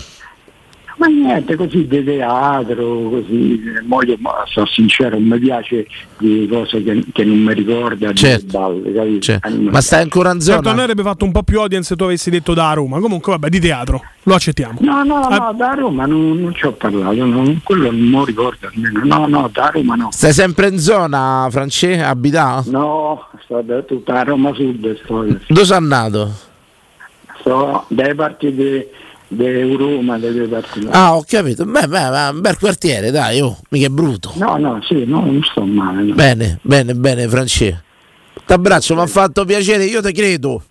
[1.00, 5.88] Ma niente, così di teatro, così, mo io ma, sono sincero, non mi piace
[6.18, 8.46] di cose che, che non mi ricorda, Certo.
[8.46, 9.20] di balle, capito?
[9.22, 9.48] Certo.
[9.48, 10.74] Eh, Ma stai ancora in Certo, a zona?
[10.74, 13.00] noi avrebbe fatto un po' più audience se tu avessi detto da Roma.
[13.00, 14.04] Comunque, vabbè, di teatro.
[14.24, 14.80] Lo accettiamo.
[14.82, 15.38] No, no, Ah.
[15.38, 19.00] no, da Roma non, non ci ho parlato, non- quello non ricordo almeno.
[19.06, 20.10] No, no, da Roma no.
[20.12, 21.98] Stai sempre in zona, France?
[22.04, 22.62] Abita?
[22.68, 26.30] No, sto da tutta a Roma Sud, sto, Dove sei nato?
[27.40, 28.86] sto dai parti di
[29.30, 30.92] Roma, dalle parti là.
[30.92, 31.66] Ah, ho capito.
[31.66, 34.34] Beh, beh, beh, un bel quartiere, dai, oh, mica è brutto.
[34.36, 36.04] No, no, sì, no, non sto male.
[36.04, 36.14] no.
[36.16, 37.84] Bene, bene, bene, France.
[38.46, 40.64] T'abbraccio, mi ha fatto piacere, io te credo.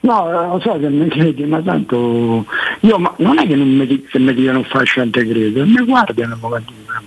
[0.00, 2.46] No, eh, lo so che mi credi, ma tanto
[2.80, 7.02] io ma non è che non mi, che mi dicono fasciante credo, mi guardano dicono.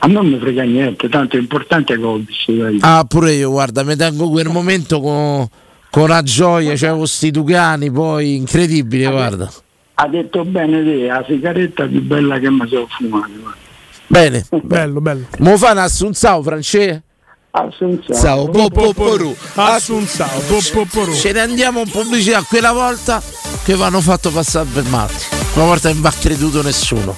[0.00, 2.78] A me non mi frega niente, tanto è importante che ho vissuto io.
[2.80, 5.48] Ah, pure io, guarda, mi tengo quel momento con
[5.94, 9.48] con la gioia, c'è questi tucani poi incredibili, guarda.
[9.94, 13.30] Ha detto bene te, la sigaretta più bella che mi sono fumato.
[13.40, 13.62] guarda.
[14.06, 15.26] Bene, bello, bello.
[15.38, 17.02] Mo fa un assunzao, francese?
[17.50, 18.16] Assunzao.
[18.16, 19.34] Sao, po, po, poru.
[19.54, 21.12] Assunzao, po, po, poru.
[21.12, 23.22] Ce ne andiamo in pubblicità quella volta
[23.62, 25.24] che vanno fatto passare per matti.
[25.54, 27.14] Una volta non va creduto nessuno.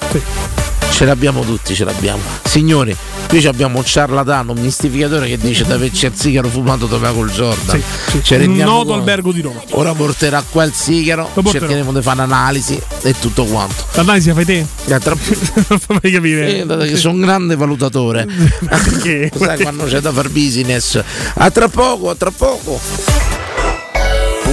[0.90, 2.22] Ce l'abbiamo tutti, ce l'abbiamo.
[2.44, 2.96] Signori,
[3.28, 7.30] qui abbiamo un ciarlatano, un mistificatore che dice di averci il sigaro fumato dove col
[7.30, 7.82] Jordan.
[8.22, 8.98] Ci rendiamo Noto conto.
[9.00, 9.60] albergo di Roma.
[9.72, 13.84] Ora porterà qua il sigaro, cercheremo di fare un'analisi e tutto quanto.
[13.92, 14.66] L'analisi la fai te?
[14.86, 16.64] Eh, tra- Fammi capire.
[16.66, 18.26] Eh, sono un grande valutatore.
[18.66, 19.30] Perché?
[19.36, 20.98] Sai quando c'è da far business.
[21.34, 22.80] A tra poco, a tra poco.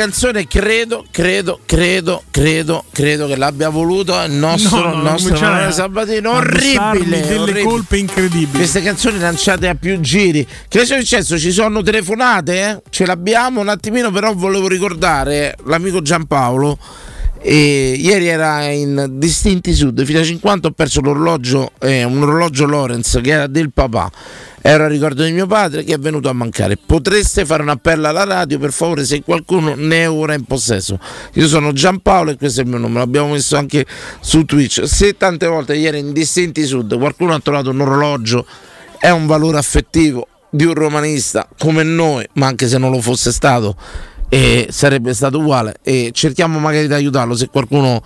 [0.00, 5.72] Canzone, credo, credo, credo, credo, credo che l'abbia voluto il nostro, No, no, nostro Emanuele
[5.72, 6.30] Sabatino.
[6.32, 7.62] Orribile, delle orribile.
[7.64, 8.56] colpe incredibili.
[8.56, 10.46] Queste canzoni lanciate a più giri.
[10.68, 11.38] Che è successo?
[11.38, 12.60] Ci sono telefonate?
[12.62, 12.82] eh?
[12.88, 16.78] Ce l'abbiamo un attimino, però volevo ricordare l'amico Giampaolo.
[17.42, 22.66] E ieri era in Distinti Sud, fino a 50 ho perso l'orologio, eh, un orologio
[22.66, 24.10] Lorenz che era del papà.
[24.62, 26.76] Era il ricordo di mio padre che è venuto a mancare.
[26.76, 30.98] Potreste fare un appello alla radio per favore se qualcuno ne è ora in possesso.
[31.34, 33.00] Io sono Giampaolo e questo è il mio numero.
[33.00, 33.86] L'abbiamo messo anche
[34.20, 34.86] su Twitch.
[34.86, 38.44] Se tante volte ieri in Distinti Sud qualcuno ha trovato un orologio,
[38.98, 43.32] è un valore affettivo di un romanista come noi, ma anche se non lo fosse
[43.32, 43.76] stato,
[44.30, 45.74] e sarebbe stato uguale.
[45.82, 48.00] E cerchiamo magari di aiutarlo se qualcuno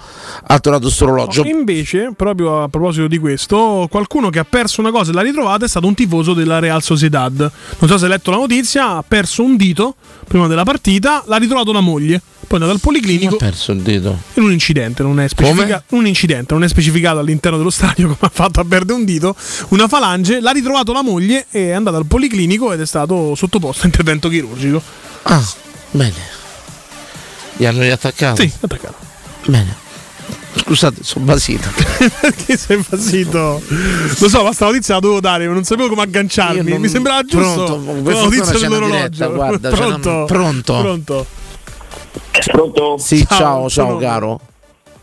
[0.46, 1.44] ha trovato questo orologio.
[1.44, 5.66] Invece, proprio a proposito di questo, qualcuno che ha perso una cosa e l'ha ritrovata
[5.66, 7.38] è stato un tifoso della Real Sociedad.
[7.78, 9.94] Non so se hai letto la notizia, ha perso un dito
[10.26, 12.20] prima della partita, l'ha ritrovato la moglie.
[12.46, 14.18] Poi è andato al policlinico Ha perso il dito.
[14.34, 15.96] in un incidente, non è specificato.
[15.96, 19.34] Un incidente, non è specificato all'interno dello stadio come ha fatto a perdere un dito.
[19.68, 23.82] Una falange, l'ha ritrovato la moglie e è andato al policlinico ed è stato sottoposto
[23.82, 24.80] a intervento chirurgico.
[25.24, 25.42] Ah,
[25.94, 26.32] bene.
[27.56, 28.42] Li hanno riattaccato?
[28.42, 28.94] Sì, attaccato.
[29.46, 29.82] Bene.
[30.56, 31.68] Scusate, sono basito.
[32.20, 33.60] Perché sei impazzito?
[34.18, 36.70] Lo so, ma sta notizia la dovevo dare, ma non sapevo come agganciarmi.
[36.70, 37.64] Non- Mi sembrava giusto.
[37.80, 39.08] Pronto, per notizia dell'orologio.
[39.08, 40.08] diretta, guarda, pronto?
[40.10, 40.78] una- pronto?
[40.80, 41.26] Pronto?
[42.50, 42.98] Pronto?
[42.98, 44.40] Sì, ciao, ciao, sono- caro.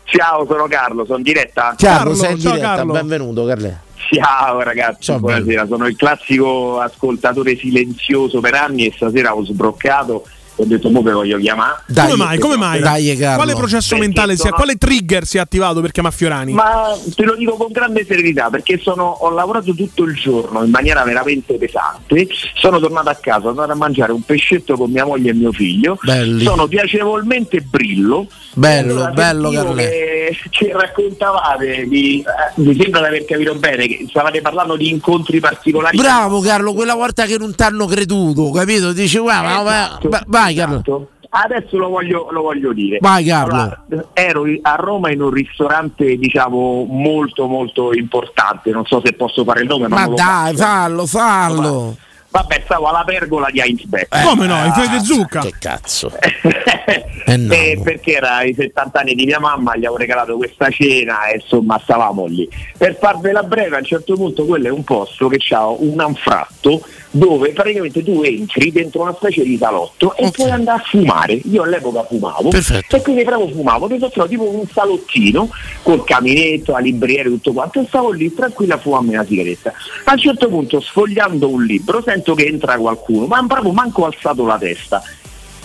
[0.04, 1.74] Ciao, sono Carlo, sono in diretta.
[1.78, 3.80] Carlo, sei in diretta, benvenuto Carle.
[4.12, 10.26] Ciao ragazzi, buonasera, sono il classico ascoltatore silenzioso per anni e stasera ho sbroccato
[10.56, 11.82] ho detto mo che voglio chiamare.
[11.94, 12.38] come mai?
[12.38, 12.80] Come mai?
[12.80, 13.36] Dai, Carlo.
[13.42, 14.44] Quale processo Perché mentale si è?
[14.44, 16.52] sono- Quale trigger si è attivato per chiamare Fiorani?
[16.52, 20.70] Ma te lo dico con grande serenità perché sono- ho lavorato tutto il giorno in
[20.70, 25.04] maniera veramente pesante, sono tornato a casa, sono andato a mangiare un pescetto con mia
[25.04, 26.44] moglie e mio figlio, Belli.
[26.44, 28.26] sono piacevolmente brillo.
[28.54, 30.72] Bello, allora bello, che, che
[31.16, 35.96] raccontavate, di, eh, mi sembra di aver capito bene, che stavate parlando di incontri particolari.
[35.96, 38.92] Bravo Carlo, quella volta che non t'hanno creduto, capito?
[38.92, 40.74] Dici, guarda, ma- Esatto, ma- vai Carlo.
[40.74, 41.08] esatto.
[41.34, 42.98] Adesso lo voglio, lo voglio dire.
[43.00, 43.54] Vai, Carlo.
[43.54, 48.70] Allora, ero a Roma in un ristorante, diciamo, molto molto importante.
[48.70, 51.96] Non so se posso fare il nome, ma, Ma dai, fallo, fallo.
[52.32, 54.22] Vabbè, stavo alla pergola di Heinzbeck.
[54.24, 54.64] Come no?
[54.64, 55.40] I fiori di zucca.
[55.40, 56.12] Che cazzo.
[57.24, 61.36] Eh, perché era i 70 anni di mia mamma, gli avevo regalato questa cena e
[61.36, 62.46] insomma stavamo lì.
[62.76, 66.82] Per farvela breve, a un certo punto quello è un posto che ha un anfratto
[67.12, 71.34] dove praticamente tu entri dentro una specie di salotto e puoi andare a fumare.
[71.44, 72.96] Io all'epoca fumavo Perfetto.
[72.96, 75.50] e quindi proprio fumavo, mi sono tipo un salottino
[75.82, 79.72] col caminetto, la libriera e tutto quanto e stavo lì tranquilla a fumarmi una sigaretta.
[80.04, 84.46] A un certo punto sfogliando un libro sento che entra qualcuno, ma proprio manco alzato
[84.46, 85.02] la testa.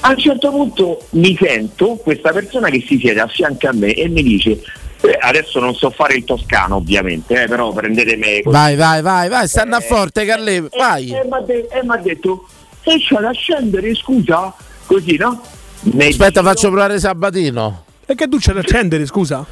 [0.01, 3.93] A un certo punto mi sento questa persona che si siede a fianco a me
[3.93, 4.61] e mi dice,
[5.01, 8.55] eh, adesso non so fare il toscano ovviamente, eh, però prendetemi così.
[8.55, 11.11] Vai, vai, vai, vai, stanno a forte Carle, vai.
[11.11, 11.23] E
[11.83, 12.47] mi ha detto,
[12.83, 14.53] e c'è da scendere, scusa?
[14.85, 15.41] Così, no?
[15.81, 17.83] Ne Aspetta, giro- faccio provare Sabatino.
[18.05, 19.45] E che tu c'è da accendere, scusa?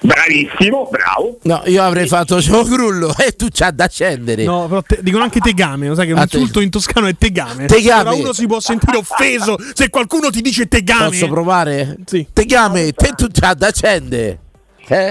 [0.00, 1.38] Bravissimo, bravo.
[1.42, 4.44] No, io avrei fatto ciò grullo e tu c'ha da accendere.
[4.44, 7.66] No, però te- dicono anche tegame, lo sai che un insulto in toscano è tegame.
[7.66, 8.10] Tegame.
[8.10, 11.08] Ora uno si può sentire offeso se qualcuno ti dice tegame.
[11.08, 11.96] Posso provare?
[12.04, 12.26] Sì.
[12.32, 14.40] Te chiami, te tu c'ha da accendere.
[14.88, 15.10] Eh?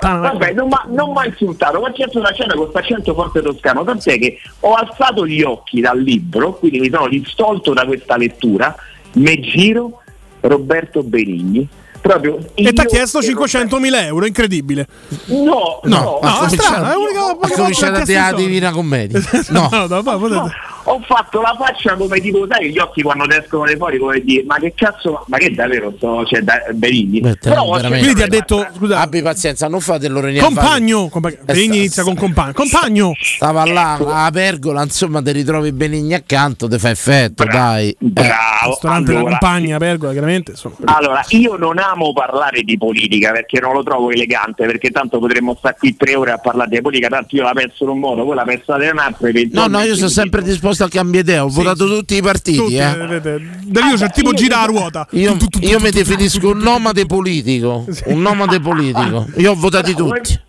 [0.00, 4.18] Vabbè, non mi ha insultato, ma certo una cena con questo accento forte toscano, tant'è
[4.18, 8.74] che ho alzato gli occhi dal libro, quindi mi sono distolto da questa lettura,
[9.12, 10.00] me giro
[10.40, 11.68] Roberto Benigni.
[12.00, 14.86] Proprio E ti ha chiesto e 500.000 euro, incredibile.
[15.26, 18.18] No, No, ha è cominciato, strano, è l'unica ha cominciato che a ha chiesto dire
[18.20, 18.44] la i soldi.
[18.44, 19.20] divina commedia.
[19.48, 20.50] No, No, no, poi potete- No,
[20.84, 24.20] ho fatto la faccia come tipo, sai, gli occhi quando ti escono le fuori come
[24.20, 27.20] dire, ma che cazzo, ma che davvero sto, cioè, da, Benigni.
[27.20, 27.64] Beh, Però.
[27.78, 30.40] Quindi ti ha detto, scusa, abbi pazienza, non fate niente.
[30.40, 31.08] compagno.
[31.08, 32.52] compa- Benigni inizia con compagno.
[32.52, 33.12] Compagno.
[33.20, 37.90] Stava là a pergola, insomma, ti ritrovi Benigni accanto, ti fa effetto, dai.
[37.90, 37.96] Eh.
[37.98, 38.70] Bravo.
[38.70, 40.50] Ristorante la Allora, compagna, pergola, chiaramente.
[40.52, 40.76] Insomma.
[40.84, 45.54] Allora, io non amo parlare di politica perché non lo trovo elegante, perché tanto potremmo
[45.58, 48.24] stare qui tre ore a parlare di politica, tanto io la penso in un modo,
[48.24, 49.28] voi la pensate in un altro.
[49.50, 52.56] No, no, io sono sempre disposto a cambiare idea, ho votato tutti i partiti.
[52.58, 53.40] Tutti, eh.
[53.64, 55.06] Da lì c'è tipo gira la ruota.
[55.12, 57.84] Io, io mi definisco un nomade politico.
[58.06, 59.26] Un nomade politico.
[59.36, 60.40] Io ho votati Bravo, tutti.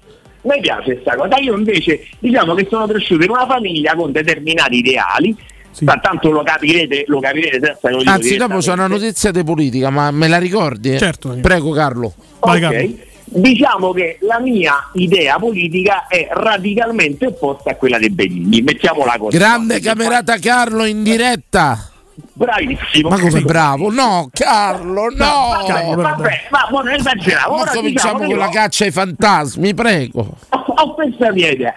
[0.42, 4.78] Mi piace questa cosa, io invece diciamo che sono cresciuto in una famiglia con determinati
[4.78, 5.36] ideali,
[5.82, 9.44] ma tanto lo capirete, lo capirete senza che lo Anzi, dopo c'è una notizia di
[9.44, 10.98] politica, ma me la ricordi?
[11.00, 11.36] Certo.
[11.42, 12.14] Prego, Carlo.
[12.40, 12.72] Vai, Ok.
[12.72, 12.96] Carlo.
[13.28, 19.38] Diciamo che la mia idea politica è radicalmente opposta a quella dei Benigni, mettiamola così.
[19.38, 21.90] Grande camerata Carlo in diretta.
[22.34, 23.10] bravissimo.
[23.10, 23.92] Ma come bravo?
[23.92, 25.66] No, Carlo, no!
[25.68, 27.56] Vabbè, vabbè, ma buono esageravo.
[27.56, 30.38] Ma Ora cominciamo diciamo con la caccia ai fantasmi, prego.
[30.50, 31.74] ho, ho questa mia idea.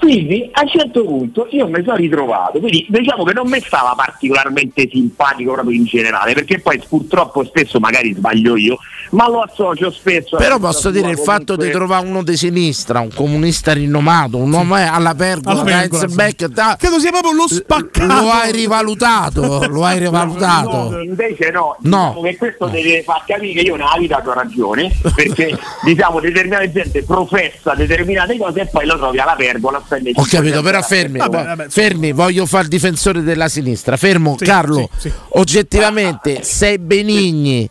[0.00, 3.92] Quindi a un certo punto io mi sono ritrovato, quindi diciamo che non mi stava
[3.94, 8.78] particolarmente simpatico proprio in generale, perché poi purtroppo spesso magari sbaglio io,
[9.10, 13.00] ma lo associo spesso Però posso dire il fatto di comunque- trovare uno di sinistra,
[13.00, 17.10] un comunista rinomato, un uomo eh, alla pergola, Alla da pergola, Heinzbeck, da- Credo sia
[17.10, 18.06] proprio lo spaccato.
[18.06, 20.90] lo hai rivalutato, lo hai rivalutato.
[20.90, 22.08] No, invece no, No.
[22.08, 26.70] diciamo che questo deve far capire che io nella vita ho ragione, perché diciamo determinata
[26.70, 29.82] gente professa determinate cose e poi lo trovi alla pergola.
[29.84, 33.96] spende Ho 5 capito, però fermi, Vabbè, vabbè, fermi, voglio fare il difensore della sinistra.
[33.96, 35.12] Fermo, Sì, Carlo, sì, sì.
[35.30, 37.68] oggettivamente sei Benigni,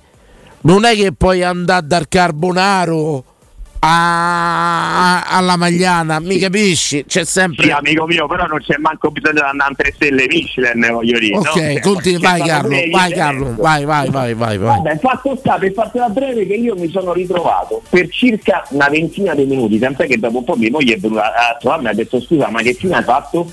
[0.61, 3.23] non è che puoi andare dal Carbonaro
[3.81, 7.06] a- alla Magliana, mi capisci?
[7.07, 7.64] C'è sempre...
[7.65, 11.18] Sì, amico mio, però non c'è manco bisogno di andare a tre stelle Michelin, voglio
[11.18, 11.36] dire.
[11.36, 11.40] no?
[11.40, 14.77] Ok, Cioè, continui, c'è vai Carlo, vai Carlo, vai, vai, vai, vai, vai.
[14.81, 19.34] Vabbè, fatto sta per fartela breve che io mi sono ritrovato per circa una ventina
[19.34, 21.94] di minuti, tant'è che dopo un po' mia moglie è venuta a trovarmi e ha
[21.94, 23.49] detto scusa ma che fine hai fatto?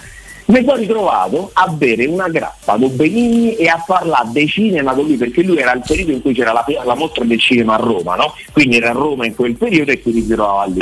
[0.46, 5.04] Mi sono ritrovato a bere una grappa con Benigni e a parlare di cinema con
[5.04, 7.78] lui perché lui era il periodo in cui c'era la, la mostra del cinema a
[7.78, 8.32] Roma, no?
[8.52, 10.78] Quindi era a Roma in quel periodo e quindi trovava lì.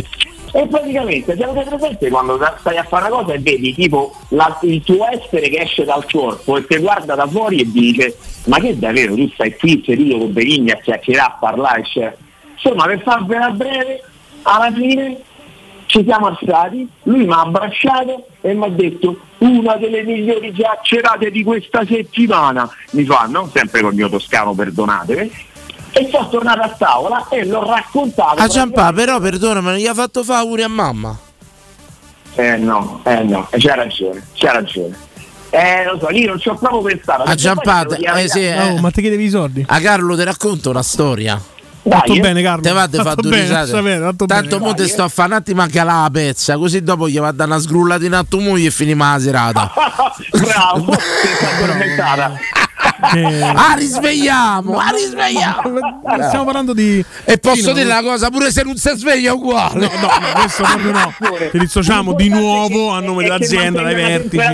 [0.52, 4.82] E praticamente siamo presente quando stai a fare una cosa e vedi tipo la- il
[4.82, 8.78] tuo essere che esce dal corpo e ti guarda da fuori e dice ma che
[8.78, 12.14] davvero tu stai qui seduto con Benigni a chiacchierare, a parlare, cioè.
[12.52, 14.02] insomma per farvela breve
[14.42, 15.18] alla fine
[15.86, 21.30] ci siamo alzati, lui mi ha abbracciato e mi ha detto una delle migliori chiacchierate
[21.30, 23.50] di questa settimana, mi fa, no?
[23.52, 25.30] Sempre col mio toscano, perdonatemi,
[25.92, 28.40] e sono tornato a tavola e l'ho raccontato.
[28.40, 31.16] A Giampà, però perdonami, non gli ha fatto fare auguri a mamma.
[32.34, 34.96] Eh no, eh no, c'ha ragione, c'ha ragione.
[35.50, 37.22] Eh lo so, io non ci ho proprio pensato.
[37.22, 38.80] A Giampà, eh sì, eh.
[38.80, 39.64] ma ti chiedevi i soldi?
[39.68, 41.40] A Carlo ti racconto una storia.
[41.88, 42.62] Fatto bene, Carlo.
[42.62, 43.70] Te va a Fatto fare due bene, risate.
[43.70, 44.58] sapere, Tanto bene.
[44.58, 47.32] mo te sto a fare un attimo anche la pezza, così dopo gli va a
[47.32, 49.72] dare una sgrullatina a tua moglie e finiamo la serata.
[50.32, 52.38] Bravo, sei stata
[52.76, 53.52] addormentata.
[53.64, 55.78] Ah, risvegliamo, ah, risvegliamo.
[56.26, 57.04] Stiamo parlando di.
[57.24, 59.80] E posso Sì, no, dire una cosa, pure se non si sveglia è uguale.
[59.86, 61.14] No, no, no, questo proprio no.
[61.50, 64.42] Ti dissociamo di nuovo a nome dell'azienda, dai vertici.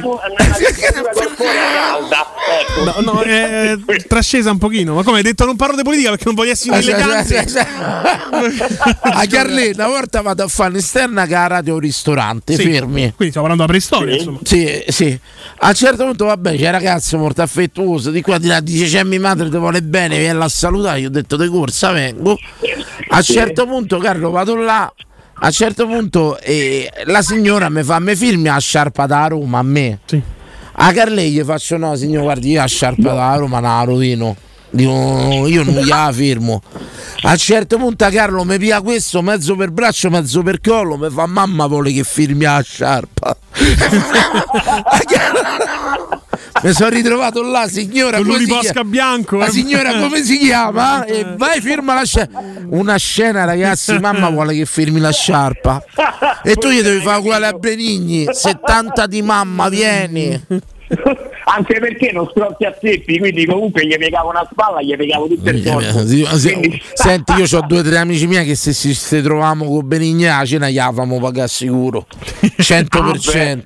[2.84, 4.94] No, no, è è trascesa un pochino.
[4.94, 7.46] Ma come hai detto non parlo di politica perché non voglio essere Ah, sì, elegante.
[7.46, 7.58] sì, sì,
[9.02, 13.12] A Carlina, una volta vado a fare un'esterna che ha radio ristorante, Sì, fermi.
[13.14, 14.38] Quindi stiamo parlando della preistoria, insomma.
[14.42, 15.18] Sì, sì.
[15.58, 19.04] A un certo punto, vabbè, c'è ragazzo molto affettuoso, di qua di là dice c'è
[19.04, 21.00] mia madre, ti vuole bene, vieni a salutare.
[21.00, 22.38] Io ho detto di corsa vengo.
[23.10, 24.92] A un certo punto, Carlo, vado là.
[25.42, 29.58] A un certo punto eh, la signora mi fa, mi filmi la sciarpa da Roma
[29.58, 30.00] a me.
[30.72, 34.36] A Carlei gli faccio no, signor, guardi, io la sciarpa da Roma non la rovino.
[34.70, 36.62] Dico, io non gliela firmo.
[37.22, 41.10] A un certo punto Carlo mi pia questo mezzo per braccio, mezzo per collo, mi
[41.10, 43.36] fa mamma vuole che firmi la sciarpa.
[46.62, 48.22] mi sono ritrovato là, signora.
[48.22, 48.84] Con chiama?
[48.84, 49.36] bianco.
[49.36, 49.50] La eh.
[49.50, 51.04] signora come si chiama?
[51.04, 52.42] E vai, firma la sciarpa.
[52.68, 55.84] Una scena, ragazzi, mamma vuole che firmi la sciarpa.
[56.42, 58.26] E tu gli devi fare uguale a Benigni.
[58.30, 60.42] 70 di mamma, vieni.
[61.52, 65.50] Anche perché non scrotti a zeppi, quindi comunque gli piegavo una spalla, gli piegavo tutto
[65.50, 66.04] il corpo.
[66.04, 69.86] Quindi- Senti, io ho due o tre amici miei che se ci se troviamo con
[69.86, 72.06] Benigni a cena gli famo pagare sicuro.
[72.40, 73.62] 100%.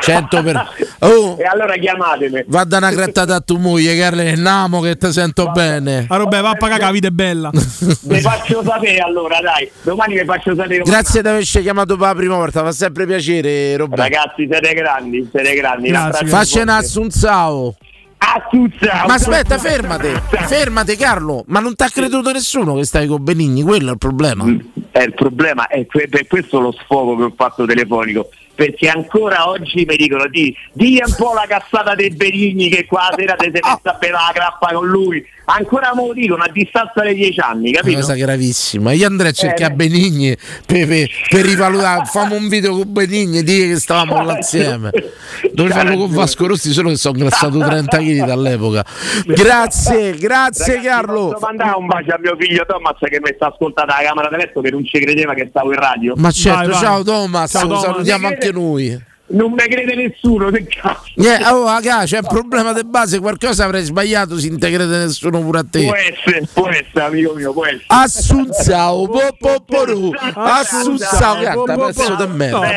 [0.00, 0.68] 100 per...
[1.04, 2.44] Oh, E allora chiamatemi.
[2.46, 6.06] va da una grattata a tua moglie, Carle, namo che ti sento bene.
[6.08, 7.50] Ah, Robè, va a pagare, la vita è bella.
[7.52, 9.70] Vi faccio sapere allora, dai.
[9.82, 10.82] Domani vi faccio sapere.
[10.82, 14.02] Grazie di averci chiamato per la prima volta, fa sempre piacere, Roberto.
[14.02, 15.92] Ragazzi, siete grandi, siete grandi.
[15.92, 17.74] Faccia un assunzao.
[18.16, 19.06] Assunzao.
[19.06, 23.62] Ma aspetta, fermate, fermate Carlo, ma non ti ha creduto nessuno che stai con Benigni,
[23.62, 24.44] quello è il problema.
[24.92, 28.30] Eh, il problema è per questo lo sfogo che ho fatto telefonico.
[28.54, 33.08] Perché ancora oggi mi dicono di, di un po' la cazzata dei Benigni che qua
[33.10, 35.26] la sera ti sei messa a bere la grappa con lui.
[35.46, 37.98] Ancora me lo dicono a distanza di dieci anni, Una capito?
[38.00, 38.92] cosa gravissima.
[38.92, 42.04] Io andrei a cercare Eh, Benigni per, per, per rivalutare.
[42.10, 44.90] Famo un video con Benigni e dire che stavamo là insieme.
[45.52, 48.84] Dovrei farlo con Vasco Rossi, solo che sono grassato 30 kg dall'epoca.
[49.26, 51.28] Grazie, grazie Ragazzi, Carlo.
[51.32, 54.36] Posso mandare un bacio a mio figlio Thomas che mi sta ascoltando alla camera da
[54.36, 56.14] letto che non ci credeva che stavo in radio?
[56.16, 56.80] Ma certo, Vai, vai.
[56.80, 57.84] ciao Thomas, Ciao, lo Thomas.
[57.84, 59.02] salutiamo anche noi.
[59.26, 61.10] Non mi crede nessuno, che cazzo.
[61.14, 64.98] Yeah, oh, raga, c'è un problema di base, qualcosa avrei sbagliato se non te crede
[64.98, 65.84] nessuno pure a te.
[65.84, 67.84] Può essere, può essere, amico mio, può essere.
[67.86, 70.10] Assunzao, po, po, po, ru.
[70.34, 72.70] Assunzao, po, pezzo di merda.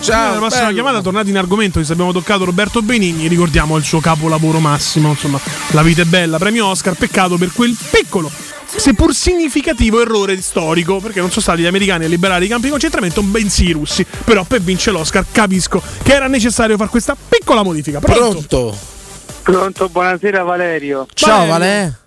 [0.00, 3.82] Ciao, nella prossima chiamata, tornati in argomento, visto che abbiamo toccato Roberto Benigni, ricordiamo il
[3.84, 5.40] suo capolavoro massimo, insomma,
[5.70, 8.30] La vita è bella, premio Oscar, peccato per quel piccolo,
[8.76, 12.70] seppur significativo errore storico, perché non sono stati gli americani a liberare i campi di
[12.70, 14.04] concentramento, bensì i russi.
[14.24, 18.00] Però per vincere l'Oscar capisco che era necessario fare questa piccola modifica.
[18.00, 18.46] Pronto?
[18.46, 18.76] Pronto?
[19.42, 21.06] Pronto, buonasera Valerio.
[21.14, 22.01] Ciao Vale.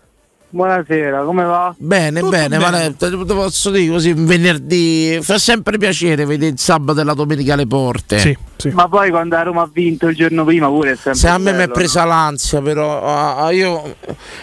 [0.55, 1.75] Buonasera, come va?
[1.77, 6.59] Bene, bene, Vale, te te posso dire così, un venerdì fa sempre piacere vedere il
[6.59, 8.37] sabato e la domenica le porte.
[8.71, 11.37] Ma poi quando la Roma ha vinto il giorno prima pure è sempre Se a
[11.37, 13.95] me mi è presa l'ansia, però io,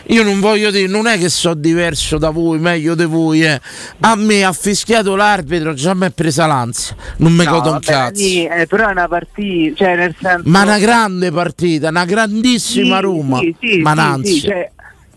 [0.08, 3.58] io non voglio dire, non è che so diverso da voi, meglio di voi, eh.
[4.00, 7.52] A me ha fischiato l'arbitro, già mi è presa l'ansia, non mi no?
[7.52, 8.20] godo un vabbè, cazzo.
[8.22, 10.42] sì, eh, però è una partita, cioè nel senso...
[10.44, 13.38] Ma una grande partita, una grandissima Sì, Roma.
[13.38, 14.32] sì, sì, ma sì, un'ansia.
[14.34, 14.70] sì, cioè,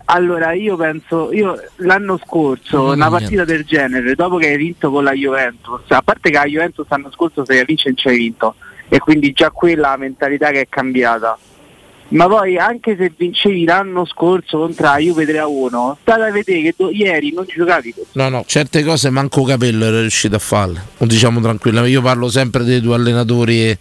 [0.05, 4.91] allora io penso, io l'anno scorso Non una partita del genere, dopo che hai vinto
[4.91, 8.07] con la Juventus, a parte che la Juventus l'anno scorso se la vince non ci
[8.07, 8.55] hai vinto,
[8.87, 11.37] e quindi già quella la mentalità che è cambiata.
[12.07, 16.31] Ma poi anche se vincevi l'anno scorso contro la Juve 3 a 1, state a
[16.31, 18.07] vedere che do- ieri non giocavi così.
[18.11, 20.81] No, no, certe cose manco capello era riuscito a farle.
[20.99, 21.95] Lo diciamo tranquillamente.
[21.95, 23.79] Io parlo sempre dei due allenatori e,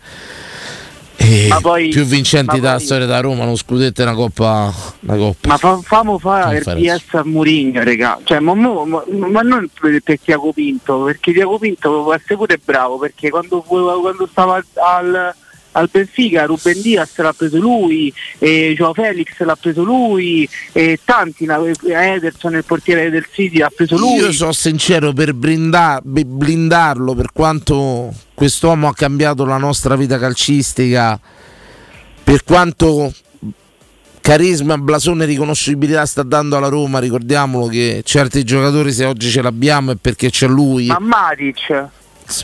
[1.60, 4.72] poi- più vincenti della poi- storia da Roma, uno scudetto e una coppa.
[5.00, 5.48] Una coppa.
[5.48, 6.62] Ma fa, famo fare il.
[6.64, 8.18] PS a Murigno, raga.
[8.24, 12.36] Cioè, ma, mo- ma- ma non per, per Tiago Pinto, perché Tiago Pinto può essere
[12.36, 15.34] pure bravo, perché quando, quando stava al,
[15.76, 21.46] al Benfica Ruben Diaz l'ha preso lui, e Joao Felix l'ha preso lui, e tanti,
[21.84, 24.16] Ederson, il portiere del City, l'ha preso lui.
[24.18, 31.18] Io sono sincero per bi- blindarlo per quanto quest'uomo ha cambiato la nostra vita calcistica,
[32.22, 33.12] per quanto
[34.20, 39.42] carisma, blasone e riconoscibilità sta dando alla Roma, ricordiamolo che certi giocatori se oggi ce
[39.42, 40.86] l'abbiamo è perché c'è lui.
[40.86, 41.86] Ma Matic,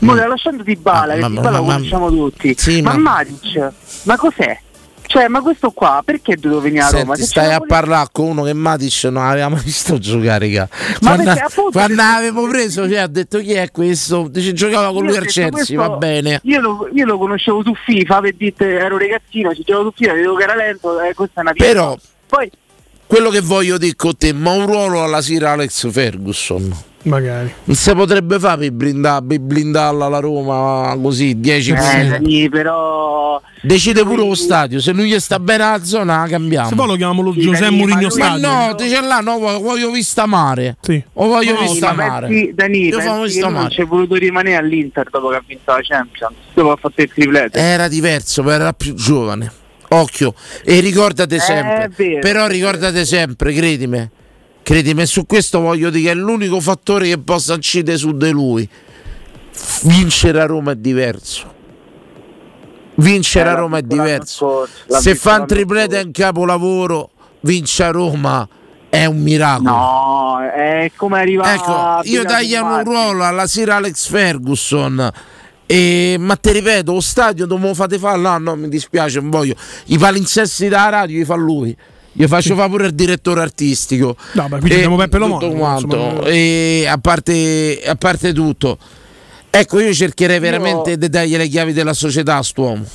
[0.01, 2.55] mo lasciando di Bala, Ma- che di Bala lo conosciamo tutti.
[2.57, 3.71] Sì, ma, ma- Matic,
[4.03, 4.59] ma cos'è?
[5.11, 7.15] Cioè, ma questo qua perché è dovuto venire a Roma?
[7.15, 10.45] Senti, Se stai a pure- parlare con uno che Matic non aveva mai visto giocare,
[10.47, 10.69] raga.
[10.71, 14.29] Ma Quando, perché appunto- quando l'avevo preso, cioè, ha detto chi è questo?
[14.29, 16.39] Dice giocava con lui al Chelsea, va bene.
[16.43, 20.13] Io lo, io lo conoscevo su FIFA per dire ero ragazzino, ci giocavo su FIFA,
[20.13, 21.65] vedevo che era lento, eh, questa è una pizza.
[21.67, 21.97] Però
[22.27, 22.49] Poi
[23.05, 26.73] quello che voglio dire con te, ma un ruolo alla Sira Alex Ferguson.
[27.03, 27.51] Magari.
[27.63, 33.41] Non si potrebbe fare per blindare, per blindarla la Roma così 10 eh, sì, però
[33.63, 36.67] Decide pure lo stadio, se lui gli sta bene alla zona cambiamo.
[36.69, 38.47] Se poi lo chiamiamo lo Sì, Giuseppe Mourinho ma lui- Ma Stadio.
[38.47, 40.77] no, dice là, no, voglio- vista mare.
[40.81, 41.03] Sì.
[41.13, 42.27] O voglio Sì, vista ma mare.
[42.27, 43.69] pensi, Dani, Io pensi vista mare.
[43.69, 47.59] c'è voluto rimanere all'Inter dopo che ha vinto la Champions, dopo ha fatto il triplete.
[47.59, 49.51] Era diverso, però era più giovane.
[49.89, 50.33] Occhio,
[50.63, 52.19] e ricordate Eh, sempre, vero.
[52.19, 54.09] però ricordate sempre, credimi,
[54.63, 58.67] credimi, su questo voglio dire che è l'unico fattore che possa incidere su di lui.
[59.83, 61.53] Vincere a Roma è diverso.
[62.95, 64.67] Vincere Eh, a Roma è diverso.
[64.85, 67.09] scorso, Se fa un triplete è un capolavoro,
[67.41, 68.47] vince a Roma
[68.89, 69.69] è un miracolo.
[69.69, 75.11] No, è come arrivare Ecco, io tagliamo un ruolo alla Sir Alex Ferguson.
[75.65, 78.37] E, ma ti ripeto, lo stadio dove lo fate fare là?
[78.37, 79.55] No, mi dispiace, non voglio.
[79.85, 81.75] I palinsesti della radio li fa lui.
[82.13, 84.15] Io faccio fare pure il direttore artistico.
[84.33, 85.95] No, ma qui E abbiamo Peppe Lomone, tutto quanto.
[85.95, 86.27] insomma.
[86.27, 88.77] E a parte, a parte tutto,
[89.49, 92.85] ecco, io cercherei veramente di dargli le chiavi della società a st'uomo.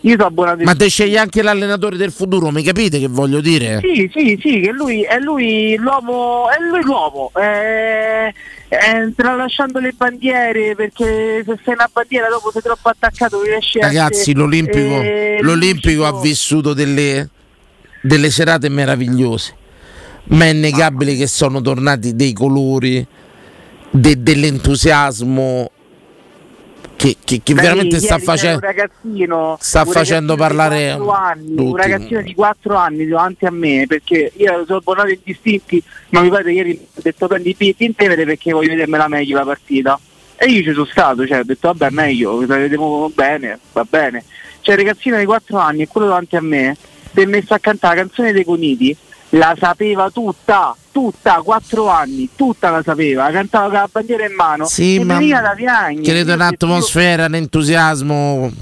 [0.00, 3.80] Io sono abbonato Ma te scegli anche l'allenatore del futuro, mi capite che voglio dire?
[3.82, 7.30] Sì, sì, sì, che lui è lui l'uomo, è lui l'uomo.
[7.34, 8.26] Eh,
[8.68, 13.86] eh, tralasciando le bandiere perché se sei una bandiera dopo sei troppo attaccato riesci a
[13.86, 17.30] Ragazzi, l'Olimpico, eh, l'Olimpico ha vissuto delle,
[18.04, 19.54] delle serate meravigliose,
[20.24, 23.04] ma è innegabile che sono tornati dei colori,
[23.90, 25.70] de- dell'entusiasmo
[26.96, 28.54] che, che- che Dai, veramente sta ieri facendo.
[28.56, 33.50] un ragazzino, sta facendo parlare di 4 anni, un ragazzino di 4 anni davanti a
[33.50, 37.50] me perché io sono abbonato in distinti ma mi pare ieri mi ha detto prendi
[37.50, 39.98] i biglietti in tevere perché voglio vedermela meglio la partita
[40.36, 44.24] e io ci sono stato cioè ho detto vabbè meglio la vediamo bene va bene
[44.60, 46.76] c'è il ragazzino di 4 anni e quello davanti a me
[47.14, 48.96] si è messo a cantare la canzone dei Coniti
[49.30, 54.66] la sapeva tutta tutta 4 anni tutta la sapeva cantava con la bandiera in mano
[54.66, 58.52] Sì, e ma da piangere credo un'atmosfera, un entusiasmo.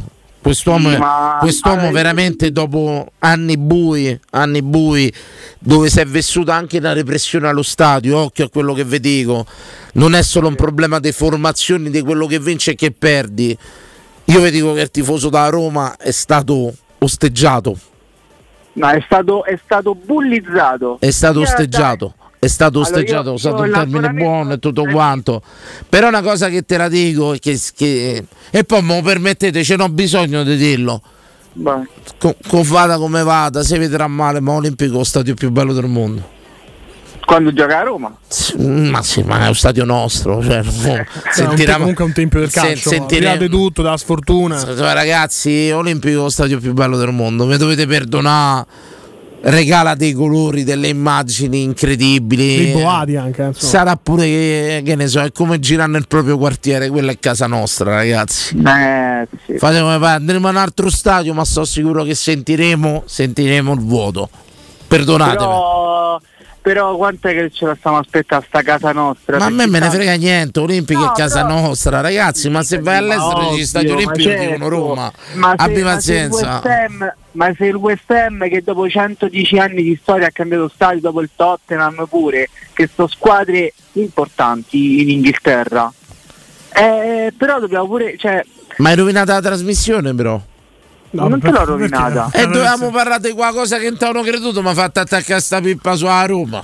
[0.42, 5.12] Quest'uomo, Sì, ma- quest'uomo ma- veramente dopo anni bui, anni bui,
[5.60, 9.46] dove si è vissuta anche la repressione allo stadio, occhio a quello che vi dico,
[9.92, 13.56] non è solo un problema di formazioni di quello che vince e che perdi.
[14.24, 17.78] Io vi dico che il tifoso da Roma è stato osteggiato.
[18.74, 20.96] No, è stato, è stato bullizzato.
[21.00, 22.14] È stato da- osteggiato.
[22.38, 25.42] È stato Allora, osteggiato, è usato un termine buono e tutto quanto.
[25.88, 29.76] Però una cosa che te la dico che, che- e poi me lo permettete, ce
[29.76, 31.00] n'ho bisogno di dirlo.
[31.52, 31.86] Vai.
[32.18, 35.72] Co- co- vada come vada, se vedrà male, ma Olimpico è lo stadio più bello
[35.72, 36.40] del mondo.
[37.24, 38.14] Quando gioca a Roma?
[38.58, 40.42] Ma sì, ma è un stadio nostro.
[40.42, 42.90] Cioè, È un te- comunque è un tempio del calcio.
[42.90, 44.58] al di tutto, dalla sfortuna.
[44.58, 47.46] Cioè, ragazzi, Olimpico è lo stadio più bello del mondo.
[47.46, 48.66] Mi dovete perdonare.
[49.44, 52.58] Regala dei colori, delle immagini incredibili.
[52.58, 53.42] Dei boati anche.
[53.42, 53.70] insomma.
[53.72, 57.48] Sarà pure che, che ne so, è come girare nel proprio quartiere, quella è casa
[57.48, 58.56] nostra, ragazzi.
[58.56, 59.58] Eh, sì.
[59.58, 63.80] Fate come fa, andremo a un altro stadio, ma sto sicuro che sentiremo, sentiremo il
[63.80, 64.28] vuoto.
[64.86, 65.38] Perdonatemi.
[65.38, 66.01] Però,
[66.62, 69.36] però quant'è che ce la stiamo aspettando sta casa nostra?
[69.38, 72.48] Ma a me me ne frega niente, Olimpico No, è casa però- nostra, ragazzi.
[72.48, 74.68] Ma se vai all'estero stadio ovvio, ma olimpico dicono certo.
[74.68, 75.12] Roma.
[75.34, 76.62] Ma se- Abbi ma se il pazienza.
[76.62, 81.00] Ham- ma se il West Ham che dopo 110 anni di storia ha cambiato stadio,
[81.00, 85.92] dopo il Tottenham pure, che sono squadre importanti in Inghilterra.
[86.74, 88.42] Eh, però dobbiamo pure, cioè,
[88.78, 90.40] Ma hai rovinato la trasmissione, però.
[91.12, 92.30] Non te l'ho rovinata.
[92.32, 95.94] E dovevamo parlare di qualcosa che non ti hanno creduto, ma fatto attaccare sta pippa
[95.94, 96.62] su a Roma.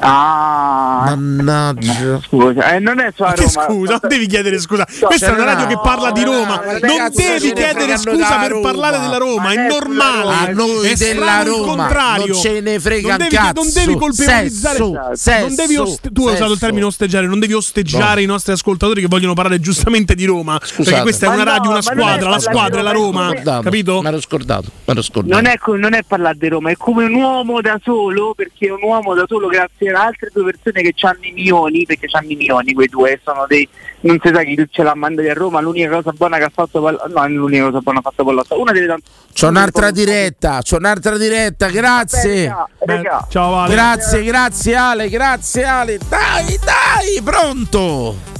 [0.00, 2.20] Ah, Mannaggia.
[2.26, 3.48] scusa, eh, non è su a Roma.
[3.48, 4.86] scusa, non devi chiedere scusa.
[5.00, 6.62] No, Questa è una radio no, che parla di no, Roma.
[6.64, 8.62] ma Non devi chiedere scusa per Roma.
[8.68, 10.50] parlare della Roma, Ma è è normale.
[10.50, 12.26] A noi è della Roma contrario.
[12.32, 13.52] non ce ne frega non devi, cazzo.
[13.62, 14.76] Non devi colpevolizzare.
[15.14, 18.20] Sesso, non devi oste- tu hai usato il termine osteggiare, non devi osteggiare No.
[18.20, 20.58] i nostri ascoltatori che vogliono parlare giustamente di Roma.
[20.58, 24.00] Perché questa è una no, radio, una squadra, la squadra è la Roma, Capito?
[24.02, 25.34] Me l'ho scordato, me l'ho scordato.
[25.34, 28.66] Non è, co- non è parlare di Roma, è come un uomo da solo, perché
[28.68, 32.06] è un uomo da solo grazie ad altre due persone che hanno i milioni, perché
[32.10, 33.68] hanno i milioni quei due, sono dei.
[34.00, 36.80] non si sa chi ce l'ha mandati a Roma, l'unica cosa buona che ha fatto
[36.80, 39.10] Pal- no, l'unica cosa buona che ha fatto Pallotta, una delle tante.
[39.32, 42.54] C'ho un'altra diretta, c'ho un'altra diretta, grazie.
[42.78, 43.72] Raga, Ciao Vale.
[43.72, 45.98] Grazie, grazie Ale, grazie Ale.
[46.08, 48.36] Dai, dai, pronto.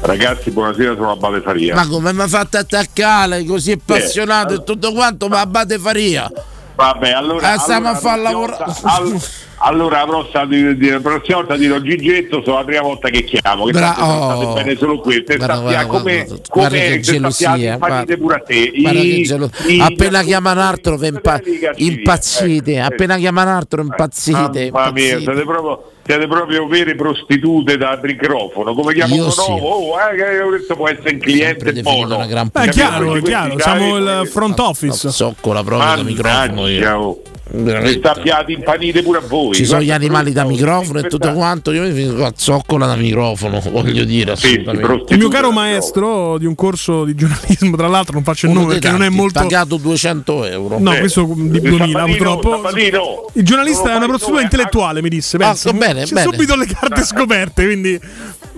[0.00, 1.74] Ragazzi, buonasera, sono Abate Faria.
[1.74, 6.30] Ma come mi ha fatto attaccare così appassionato e tutto quanto, ma Abate Faria.
[6.76, 7.54] Vabbè, allora.
[7.54, 9.20] Eh, stiamo allora, a far la lavorare.
[9.58, 13.24] Allora, la prossima, di- di- la prossima volta dirò Gigetto, sono la prima volta che
[13.24, 13.64] chiamo.
[13.64, 14.52] Che Bra- oh.
[14.52, 15.36] state bene solo queste.
[15.36, 18.16] Guarda, come, guarda, come gelosia, guarda.
[18.16, 18.72] pure a te.
[18.74, 23.42] Guarda I- che gelo- i- appena chiama un altro vi impa- Ecco, impazzite, appena chiama
[23.42, 24.70] un altro impazzite.
[24.70, 25.22] Mamma mia, impazzite.
[25.24, 28.74] siete proprio, siete proprio vere prostitute da microfono.
[28.74, 29.48] Come chiamo Io uno sì.
[29.48, 29.68] nuovo?
[29.68, 32.16] Oh, eh, che questo può essere un cliente buono.
[32.16, 32.86] una gran Beh, è Capito?
[32.86, 35.10] chiaro, è chiaro, siamo il front office.
[35.10, 37.22] Zoccola proprio da microfono io.
[37.48, 37.98] Veramente.
[37.98, 39.54] Stappiate impanite pure a voi.
[39.54, 41.70] Ci sono gli animali da microfono e tutto quanto.
[41.72, 45.14] Io mi finisco a zoccola da microfono, voglio dire assolutamente.
[45.14, 48.60] Il mio caro maestro di un corso di giornalismo, tra l'altro non faccio il Uno
[48.62, 49.40] nome perché non è tanti, molto.
[49.40, 50.78] pagato 200 euro.
[50.80, 50.98] No, Eh.
[50.98, 52.50] questo di 2000 purtroppo.
[52.56, 54.42] Sabatino, Il giornalista è una tu, eh.
[54.42, 55.36] intellettuale, mi disse.
[55.36, 56.30] Ah, Pensa, bene, c'è bene.
[56.30, 58.00] subito le carte scoperte, quindi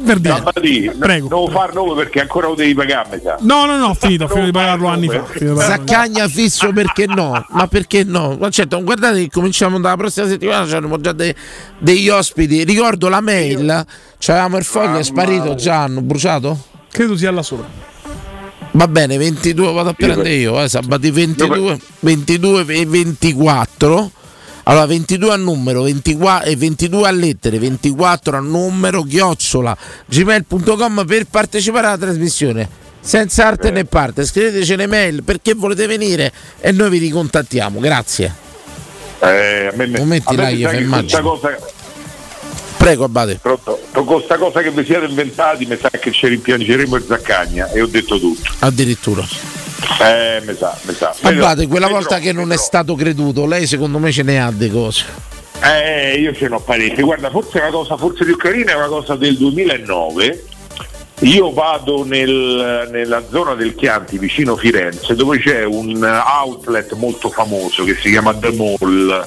[0.05, 0.35] per dire.
[0.37, 1.29] Sabatino, Prego.
[1.29, 3.21] Non far nome perché ancora lo devi pagare.
[3.41, 5.25] No, no, no, ho finito, ho finito di pagarlo anni fa.
[5.61, 7.45] Saccagna fisso perché no?
[7.51, 8.37] Ma perché no?
[8.41, 11.35] Ma certo, guardate che cominciamo dalla prossima settimana, c'erano già dei-
[11.79, 12.65] degli ospiti.
[12.65, 13.85] Ricordo la mail,
[14.19, 16.59] c'avevamo il foglio, è sparito già, hanno bruciato?
[16.91, 17.67] Credo sia là sopra.
[18.73, 24.13] Va bene, 22 vado a prendere io, eh, sabati 22, 22 e 24.
[24.65, 29.77] Allora 22 a numero, 24 e 22 a lettere, 24 a numero, chiocciola,
[30.07, 32.69] gmail.com per partecipare alla trasmissione.
[33.01, 36.31] Senza arte né parte, scriveteci le mail perché volete venire
[36.61, 37.81] e noi vi ricontattiamo.
[37.81, 38.48] Grazie.
[39.21, 41.31] Eh, a me, me- Momenti a me là, mi io sa che immagino.
[41.31, 41.67] questa cosa,
[42.77, 43.39] Prego, Abate.
[43.43, 47.71] pronto, con questa cosa che vi siete inventati, mi sa che ci rimpiangeremo il Zaccagna
[47.73, 48.51] e ho detto tutto.
[48.61, 49.27] Addirittura.
[50.01, 51.13] Eh, mi sa, mi sa.
[51.23, 54.71] Abate, quella volta che non è stato creduto, lei secondo me ce ne ha di
[54.71, 55.05] cose.
[55.61, 57.03] Eh, io ce n'ho parecchie.
[57.03, 60.45] Guarda, forse la cosa forse più carina è una cosa del 2009.
[61.23, 67.83] Io vado nel- nella zona del Chianti, vicino Firenze, dove c'è un outlet molto famoso
[67.83, 69.27] che si chiama The Mall.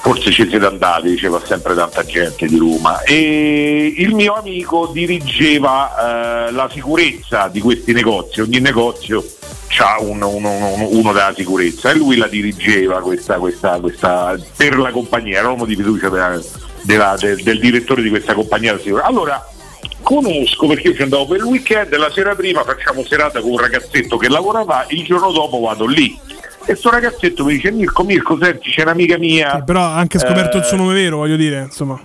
[0.00, 3.00] Forse ci siete andati, diceva sempre tanta gente di Roma.
[3.02, 8.40] E il mio amico dirigeva eh, la sicurezza di questi negozi.
[8.42, 9.24] Ogni negozio
[9.80, 14.78] ha uno, uno- uno- uno della sicurezza e lui la dirigeva questa, questa, questa per
[14.78, 16.40] la compagnia, era uomo di fiducia della-
[16.82, 18.78] della- del, del direttore di questa compagnia.
[19.02, 19.44] Allora
[20.08, 23.58] conosco perché io ci andavo per il weekend, la sera prima facciamo serata con un
[23.58, 26.18] ragazzetto che lavorava, il giorno dopo vado lì.
[26.64, 29.62] E sto ragazzetto mi dice Mirko, Mirko, senti, c'è un'amica mia.
[29.62, 32.00] Però ha anche scoperto eh, il suo nome vero, voglio dire, insomma.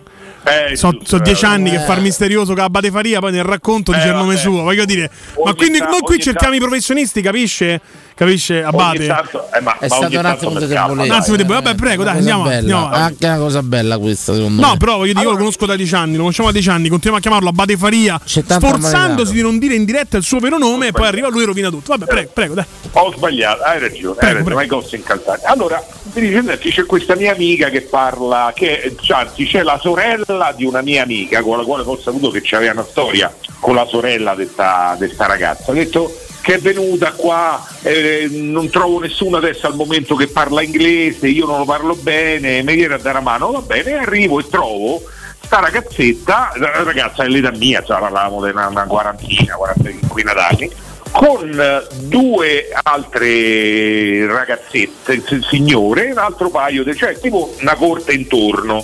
[0.46, 1.48] Eh, so, giusto, so dieci eh.
[1.48, 1.86] anni che Eh.
[1.86, 4.62] fa il misterioso con la batefaria, poi nel racconto dice il nome suo.
[4.64, 7.80] Voglio dire, ma Ogni quindi ta- noi qui cerchiamo ta- i professionisti, capisce?
[8.16, 9.08] Capisce Abate?
[9.08, 11.14] tanto- eh, ma- È ma stato un attimo di debolezza.
[11.14, 12.72] Un attimo di- vabbè, prego, dai, andiamo avanti.
[12.96, 14.78] Anche una cosa bella questa, secondo No, me.
[14.78, 17.18] però voglio dire, io lo conosco da dieci anni, lo conosciamo da dieci anni, continuiamo
[17.18, 20.92] a chiamarlo Abate Faria, sforzandosi di non dire in diretta il suo vero nome, e
[20.92, 21.92] poi arriva lui e rovina tutto.
[21.96, 22.66] Vabbè, prego, prego, dai.
[22.92, 25.46] Ho sbagliato, hai ragione, hai ragione, ma i cose incalzanti.
[25.46, 25.84] Allora,
[26.14, 30.82] mi dice, c'è questa mia amica che parla, che anzi c'è la sorella di una
[30.82, 34.48] mia amica con la quale ho saputo che c'aveva una storia con la sorella di
[34.48, 35.72] questa ragazza.
[35.72, 40.62] Ha detto che è venuta qua, eh, non trovo nessuno adesso al momento che parla
[40.62, 44.40] inglese, io non lo parlo bene, mi viene a dare una mano, va bene, arrivo
[44.40, 45.02] e trovo
[45.46, 50.72] sta ragazzetta, ragazza è l'età mia, cioè parlavamo di una, una quarantina, 45 anni,
[51.12, 58.84] con due altre ragazzette, signore, un altro paio, cioè tipo una corte intorno.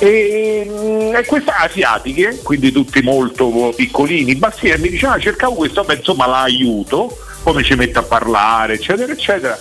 [0.00, 5.56] E, mm, e queste asiatiche, quindi tutti molto piccolini, bassini, e mi diceva ah, cercavo
[5.56, 7.14] questo, beh, insomma la aiuto,
[7.44, 9.58] mi ci metto a parlare, eccetera, eccetera.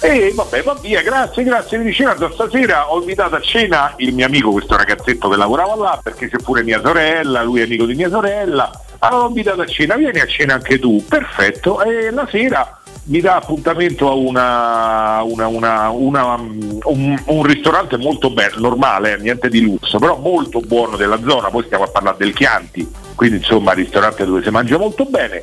[0.00, 1.78] E vabbè, va via, grazie, grazie.
[1.78, 6.00] Mi diceva stasera ho invitato a cena il mio amico, questo ragazzetto che lavorava là,
[6.02, 8.70] perché c'è pure mia sorella, lui è amico di mia sorella.
[8.98, 11.82] Allora ho invitato a cena, vieni a cena anche tu, perfetto.
[11.82, 18.30] E la sera mi dà appuntamento a una, una- una- una- un, un ristorante molto
[18.30, 22.16] bello, normale, eh, niente di lusso, però molto buono della zona, poi stiamo a parlare
[22.18, 25.42] del Chianti, quindi insomma ristorante dove si mangia molto bene.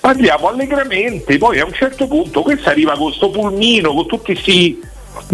[0.00, 4.80] Parliamo allegramente, poi a un certo punto questa arriva con sto pulmino, con tutti questi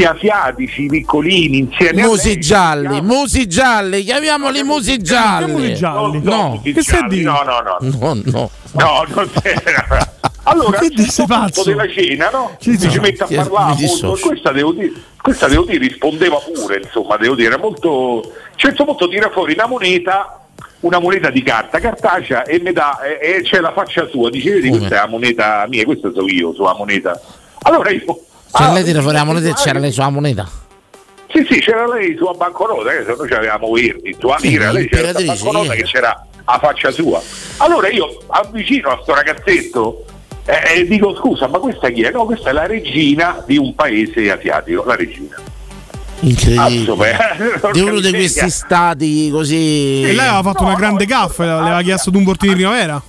[0.06, 2.40] asiatici piccolini insieme a Musi lei.
[2.40, 5.78] gialli, musi gialli, chiamiamoli musi gialli.
[5.80, 7.76] No, No, che stai no, no, no.
[7.98, 8.50] no, no.
[8.72, 10.12] No, non c'era.
[10.44, 11.62] Allora, Che punto pazzo?
[11.64, 12.56] della cena, no?
[12.60, 12.90] Dice?
[12.90, 14.18] ci mette a parlare molto.
[14.20, 18.20] Questa devo dire, questa devo dire, rispondeva pure, insomma, devo dire, era molto.
[18.20, 20.46] A un certo punto tira fuori una moneta,
[20.80, 24.50] una moneta di carta cartacea e mi dà, e, e c'è la faccia sua, dice,
[24.50, 24.78] vedi, Come?
[24.80, 27.18] questa è la moneta mia, questa so io, sua moneta.
[27.62, 28.04] Allora io.
[28.04, 30.48] Cioè ah, lei tira fuori la moneta e c'era lei sulla moneta.
[31.32, 34.88] sì, sì, c'era lei sulla banconota, che se noi avevamo Verdi, sua Sì, lira, lei
[34.88, 35.78] c'era la banconota sì.
[35.78, 37.20] che c'era a faccia sua.
[37.56, 40.04] Allora io avvicino a sto ragazzetto
[40.46, 42.10] eh, e dico scusa, ma questa chi è?
[42.10, 45.36] No, questa è la regina di un paese asiatico, la regina.
[46.20, 47.18] Incredibile.
[47.72, 50.02] Di uno di questi stati così.
[50.02, 53.02] E lei aveva fatto una grande gaffa, le aveva chiesto d'un portino di primavera.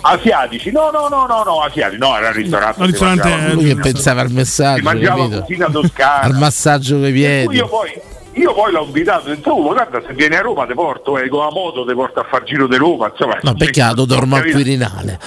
[0.00, 2.78] Asiatici, no, no, no, no, no, asiatici, no, era il ristorante.
[2.78, 5.40] No, il ristorante, mangiava- eh, Lui che pensava al si messaggio, mangiava capito?
[5.40, 6.20] cucina toscana.
[6.20, 7.56] Al massaggio coi piedi.
[7.56, 8.00] Io poi,
[8.38, 11.28] io poi l'ho invitato, ho detto, "Oh, guarda se vieni a Roma ti porto, eh,
[11.28, 13.38] con la moto ti porto a far giro di Roma, insomma.
[13.42, 14.50] No, peccato, dormo al?
[14.50, 15.18] Quirinale.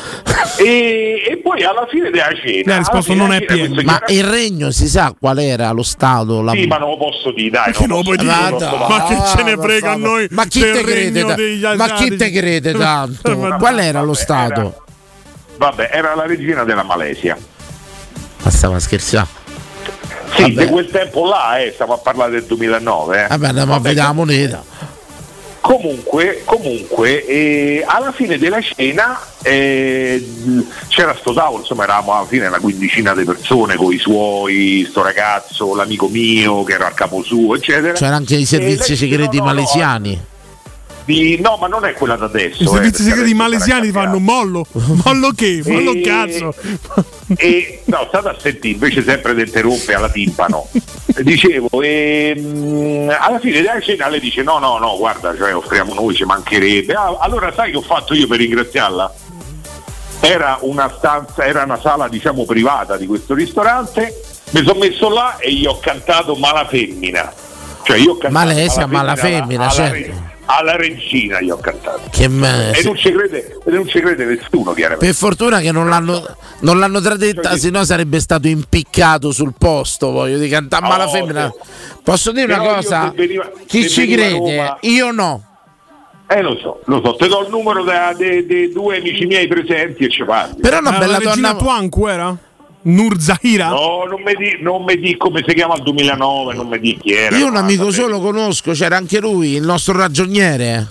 [0.57, 2.75] E, e poi alla fine della cena.
[2.75, 3.73] Ha risposto, fine "Non è della cena, pieno".
[3.73, 6.41] questo Ma chiaro- il regno si sa qual era lo stato?
[6.41, 6.51] La...
[6.51, 7.73] Sì, ma non lo posso dire, dai.
[7.73, 8.29] Che non lo puoi dire?
[8.31, 10.81] Ma, lo dai, posso Ma che ce ne lo frega a noi Ma chi te
[10.83, 11.75] crede?
[11.75, 13.37] Ma chi te crede tanto?
[13.37, 14.59] Ma- Qual era lo Vabbè, stato?
[14.59, 14.73] era-
[15.57, 17.37] Vabbè, era la regina della Malesia.
[18.43, 19.29] Ma stava scherzando.
[20.35, 20.65] Sì, Vabbè.
[20.65, 23.23] di quel tempo là, eh, stiamo a parlare del 2009.
[23.23, 23.27] eh.
[23.27, 24.63] Vabbè, andiamo a Vabbè, vedere la moneta.
[25.61, 30.27] Comunque, comunque eh, alla fine della cena eh,
[30.87, 35.03] c'era sto tavolo, insomma eravamo alla fine una quindicina di persone con i suoi, sto
[35.03, 37.93] ragazzo, l'amico mio che era a capo suo, eccetera.
[37.93, 40.21] C'erano anche i servizi segreti no, no, no, malesiani.
[41.05, 42.63] Di- no, ma non è quella da adesso.
[42.63, 44.65] I eh, servizi perché segreti malesiani fanno mollo.
[45.03, 45.61] Mollo che?
[45.65, 46.53] Mollo E- cazzo.
[47.37, 50.67] E no, state a sentire, invece sempre di interrompere alla timpano.
[51.21, 56.15] Dicevo, ehm, alla fine della cena lei dice no, no, no, guarda, cioè, offriamo noi,
[56.15, 56.93] ci mancherebbe.
[56.93, 59.13] Ah, allora sai che ho fatto io per ringraziarla?
[60.23, 64.21] Era una stanza, era una sala diciamo privata di questo ristorante,
[64.51, 67.33] mi sono messo là e gli ho cantato Mala Femmina.
[67.83, 69.93] Cioè io ho cantato Malesia, Mala Femmina, certo.
[69.93, 72.01] re- alla regina gli ho cantato.
[72.11, 75.05] Che me- E non ci crede, e non ci crede nessuno, chiaramente.
[75.05, 76.23] Per fortuna che non l'hanno,
[76.61, 80.11] non l'hanno tradetta, Cioè, se no sarebbe stato impiccato sul posto.
[80.11, 81.51] Voglio dire, cantare mala Oh, femmina.
[81.53, 81.69] sì.
[82.03, 83.13] Posso dire una Però io cosa?
[83.15, 84.37] veniva- Chi ci crede?
[84.37, 85.45] Roma- Io no.
[86.27, 87.83] Eh lo so, lo so, ti do il numero
[88.15, 90.61] dei due amici miei presenti e ci parli.
[90.61, 91.55] Però una Eh, bella la donna.
[91.55, 92.37] Tuanku era?
[92.83, 93.69] Nur Zahira?
[93.69, 96.97] No, non mi di, non mi di come si chiama il 2009, non mi di
[96.99, 97.37] chi era.
[97.37, 97.95] Io un amico vabbè.
[97.95, 100.87] solo conosco, c'era anche lui, il nostro ragioniere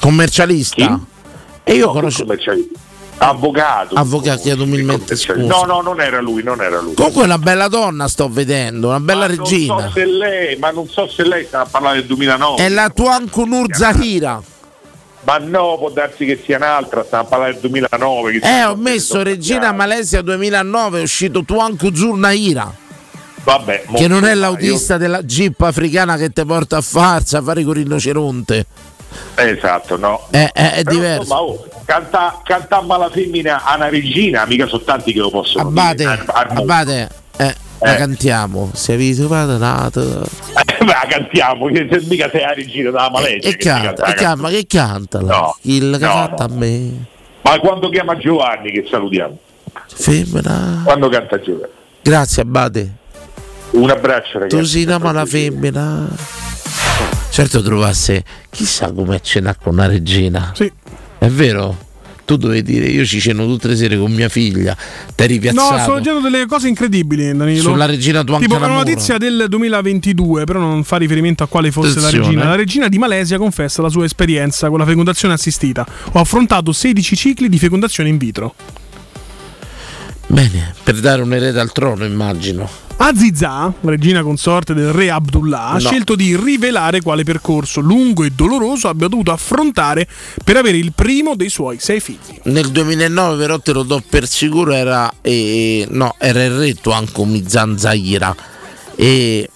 [0.00, 0.74] commercialista.
[0.86, 0.98] Chi?
[1.64, 2.22] E io No, conosco.
[2.22, 2.78] commercialista.
[3.20, 3.94] Avvocato.
[3.96, 5.42] Avvocato, chiedo umilmente scusa.
[5.44, 6.94] No, no, non era lui, non era lui.
[6.94, 9.74] Comunque una bella donna sto vedendo, una bella Ma regina.
[9.74, 12.62] Non so se lei, ma non so se lei sta a parlare del 2009.
[12.62, 14.40] È la Tuanku Nur Zahira.
[15.28, 18.38] Ma no, può darsi che sia un'altra, stiamo a parlare del 2009.
[18.38, 22.72] che Eh, ho messo Regina Malesia 2009, è uscito Tuanku Zurnaira.
[23.44, 27.42] Vabbè, mo- Che non è l'autista della jeep africana che ti porta a farsa a
[27.42, 28.64] fare con il rinoceronte.
[29.34, 30.26] Esatto, no.
[30.30, 31.20] È, è- è Però, diverso.
[31.20, 35.68] insomma, oh, canta, cantamma la femmina a una regina, mica sono tanti che lo possono
[35.68, 36.08] Abate, dire.
[36.10, 38.70] Ar- ar- abate, eh, la cantiamo.
[38.74, 40.22] Se vi nato.
[40.22, 43.50] Eh, ma la cantiamo, che se mica sei la regina della Malesia.
[43.50, 45.20] E che canta, canta canta, ma che canta?
[45.20, 46.54] No, Il che no, canta no.
[46.54, 47.06] a me.
[47.42, 49.38] Ma quando chiama Giovanni, che salutiamo?
[49.86, 50.82] Femmina.
[50.84, 51.72] Quando canta Giovanni?
[52.02, 52.92] Grazie, Abate.
[53.70, 54.56] Un abbraccio, ragazzi.
[54.56, 56.08] Tu si ama la femmina.
[57.30, 60.52] Certo trovasse, chissà come cena con una regina.
[60.54, 60.70] Sì.
[61.18, 61.86] È vero?
[62.28, 64.76] Tu dovevi dire, io ci ceno tutte le sere con mia figlia,
[65.14, 65.78] ti eri No, piazzato.
[65.80, 67.62] sto leggendo delle cose incredibili, Danilo.
[67.62, 71.94] Sulla regina Tuanca Tipo, una notizia del 2022, però non fa riferimento a quale fosse
[72.00, 72.26] la Attenzione.
[72.26, 72.44] regina.
[72.50, 75.86] La regina di Malesia confessa la sua esperienza con la fecondazione assistita.
[76.12, 78.54] Ho affrontato 16 cicli di fecondazione in vitro.
[80.30, 82.68] Bene, per dare un erede al trono, immagino.
[83.00, 85.78] Aziza, regina consorte del re Abdullah, ha No.
[85.78, 90.06] scelto di rivelare quale percorso lungo e doloroso abbia dovuto affrontare
[90.42, 92.40] per avere il primo dei suoi sei figli.
[92.44, 97.22] Nel 2009 però te lo do per sicuro era, eh, no, era il re Tuanku
[97.24, 98.34] Mizan Zaira
[98.96, 99.48] e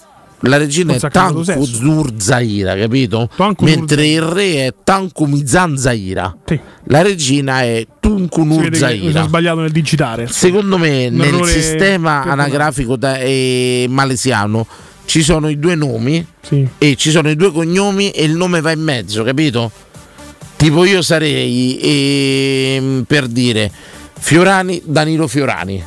[0.45, 1.81] la regina è Tanku sesso.
[1.83, 3.29] Nur Zaira, capito?
[3.35, 6.35] Tuanku Nur Mentre il re è Tanku Mizan Zaira.
[6.45, 6.59] Sì.
[6.85, 9.23] La regina è Tunku Si Nur vede che mi sono Zaira.
[9.23, 10.27] sbagliato nel digitare.
[10.27, 14.67] Secondo me Un nel sistema anagrafico da- eh, malesiano
[15.05, 16.25] ci sono i due nomi
[16.77, 19.71] e ci sono i due cognomi e il nome va in mezzo, capito?
[20.55, 23.69] Tipo io sarei ehm, per dire
[24.17, 25.83] Fiorani, Danilo Fiorani.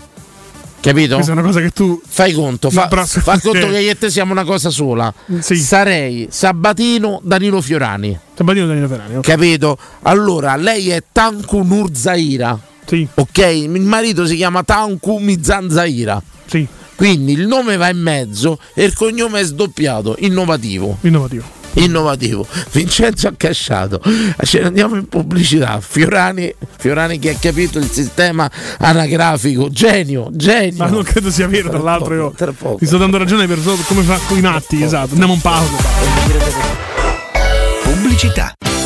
[0.87, 1.15] Capito?
[1.15, 4.09] Questa è una cosa che tu Fai conto, fa, fa conto che io e te
[4.09, 5.13] siamo una cosa sola.
[5.41, 8.17] Sarei Sabatino Danilo Fiorani.
[8.35, 9.17] Sabatino Danilo Ferrari.
[9.17, 9.25] ok.
[9.25, 9.77] Capito?
[10.03, 12.57] Allora, lei è Tanku Nur Zaira.
[12.85, 13.07] Sì.
[13.15, 16.23] Ok, il marito si chiama Tanku Mizan Zaira.
[16.47, 16.65] Sì.
[16.95, 20.99] Quindi il nome va in mezzo e il cognome è sdoppiato, innovativo.
[21.01, 21.45] Innovativo.
[21.77, 22.47] Innovativo.
[22.73, 24.01] Vincenzo ha casciato.
[24.45, 25.81] Ce ne andiamo in pubblicità.
[25.81, 29.69] Fiorani, Fiorani che ha capito il sistema anagrafico.
[29.71, 30.85] Genio, genio.
[30.85, 32.77] Ma non credo sia vero, tra l'altro io Tra poco.
[32.79, 35.11] ti sto dando ragione per come fa con i matti, esatto.
[35.13, 35.77] Andiamo in pausa.
[37.83, 38.53] Pubblicità.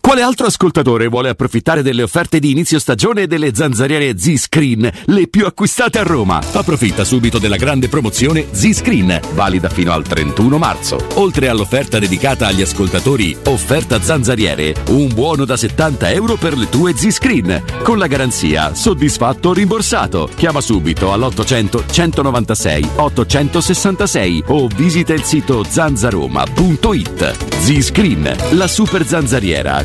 [0.00, 5.44] Quale altro ascoltatore vuole approfittare delle offerte di inizio stagione delle zanzariere Z-Screen, le più
[5.44, 6.40] acquistate a Roma?
[6.52, 10.98] Approfitta subito della grande promozione Z-Screen, valida fino al 31 marzo.
[11.16, 16.96] Oltre all'offerta dedicata agli ascoltatori Offerta Zanzariere, un buono da 70 euro per le tue
[16.96, 20.30] Z-Screen, con la garanzia soddisfatto o rimborsato.
[20.34, 27.36] Chiama subito all'800 196 866 o visita il sito zanzaroma.it.
[27.60, 29.84] Z-Screen, la super zanzariera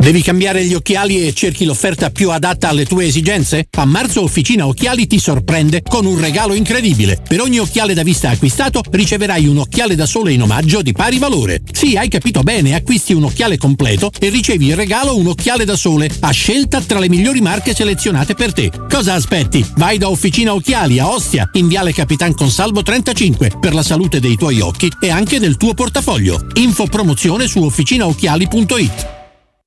[0.00, 3.66] Devi cambiare gli occhiali e cerchi l'offerta più adatta alle tue esigenze?
[3.76, 7.20] A marzo Officina Occhiali ti sorprende con un regalo incredibile.
[7.28, 11.18] Per ogni occhiale da vista acquistato riceverai un occhiale da sole in omaggio di pari
[11.18, 11.60] valore.
[11.70, 15.76] Sì, hai capito bene, acquisti un occhiale completo e ricevi in regalo un occhiale da
[15.76, 18.70] sole a scelta tra le migliori marche selezionate per te.
[18.88, 19.62] Cosa aspetti?
[19.76, 24.36] Vai da Officina Occhiali a Ostia, in Viale Capitan Consalvo 35 per la salute dei
[24.36, 26.46] tuoi occhi e anche del tuo portafoglio.
[26.54, 29.18] Info promozione su officinaocchiali.it.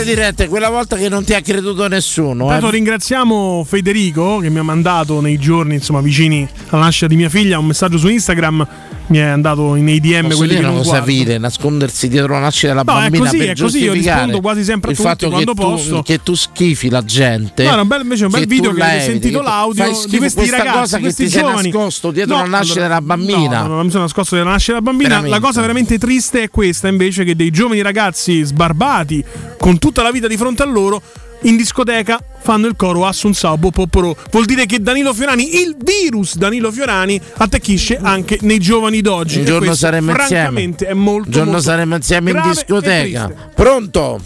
[0.00, 2.44] Tante dirette, quella volta che non ti ha creduto nessuno.
[2.44, 2.70] Intanto Eh.
[2.70, 7.58] ringraziamo Federico che mi ha mandato nei giorni insomma, vicini alla nascita di mia figlia
[7.58, 8.66] un messaggio su Instagram.
[9.10, 11.04] Mi è andato nei DM Posso quelli che non guardo.
[11.04, 14.40] vile, nascondersi dietro la nascita della No, è bambina così, per è così, io rispondo
[14.40, 16.02] quasi sempre a il tutti fatto quando che tu, posso.
[16.02, 17.64] che tu schifi la gente.
[17.64, 19.84] No, era un bel- invece un bel video tu che la eviti, sentito tu l'audio
[20.06, 21.70] di questi ragazzi, che questi giovani.
[21.70, 23.60] nascosto dietro No, la nascita allora, della bambina.
[23.62, 25.08] No, no, non mi sono nascosto della nascita della bambina.
[25.08, 25.38] Veramente.
[25.40, 29.24] La cosa veramente triste è questa, invece, che dei giovani ragazzi sbarbati,
[29.58, 31.02] con tutta la vita di fronte a loro,
[31.42, 34.16] in discoteca fanno il coro Assun Sabo Poporo.
[34.30, 39.38] Vuol dire che Danilo Fiorani, il virus Danilo Fiorani, attecchisce anche nei giovani d'oggi.
[39.38, 40.26] Un giorno questo, saremo insieme.
[40.42, 43.30] francamente, è molto Un giorno molto saremo insieme in discoteca.
[43.54, 44.20] Pronto?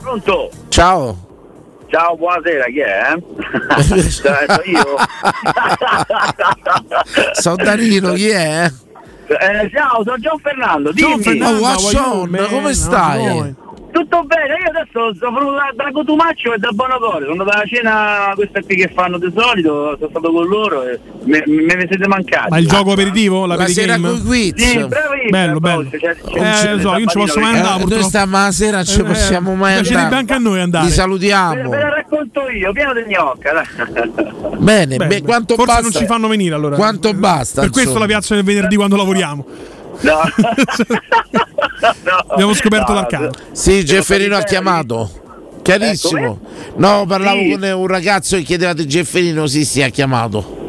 [0.00, 0.50] Pronto?
[0.68, 1.18] Ciao.
[1.88, 3.14] Ciao, buonasera, chi è?
[3.14, 4.02] eh?
[4.10, 4.96] Sono io.
[7.32, 8.70] Sono Danilo, chi è?
[9.26, 10.92] Eh, ciao, sono Gian Fernando.
[10.92, 11.22] Gian Dimmi.
[11.22, 13.54] Fernando, Oh, Washon, come stai?
[13.94, 17.64] Tutto bene, io adesso sono venuto da, da Cotumaccio e da Bonocore, sono andata a
[17.64, 21.86] cena questa qui che fanno di solito, sono stato con loro e me, me ne
[21.86, 22.50] siete mancati.
[22.50, 23.46] Ma il gioco aperitivo?
[23.46, 24.54] La, La sera coi quiz.
[24.56, 25.88] Sì, bravissimo, Bello, bello.
[25.90, 27.70] C'è- c'è- Eh, lo so, io non ci posso mai Eh, andare.
[27.78, 28.08] noi purtroppo.
[28.08, 30.20] stasera ci Eh, possiamo mai piacerebbe andare.
[30.20, 30.84] anche a noi andare.
[30.84, 31.68] Li Ve, salutiamo.
[31.70, 33.52] ve la racconto io, pieno di gnocca.
[33.52, 34.56] dai.
[34.58, 35.82] Bene, Beh, quanto Forse basta?
[35.82, 36.74] non ci fanno venire allora.
[36.74, 37.60] Quanto basta?
[37.60, 38.06] Per questo insomma?
[38.06, 39.46] la piazza del venerdì quando lavoriamo.
[40.00, 40.20] No.
[42.28, 43.30] Abbiamo scoperto no, l'arcano.
[43.52, 45.22] Sì, Gefferino ha chiamato.
[45.62, 46.38] Chiarissimo.
[46.76, 47.50] No, parlavo Sì.
[47.50, 50.62] con un ragazzo che chiedeva di Gefferino, sì, sì, ha chiamato.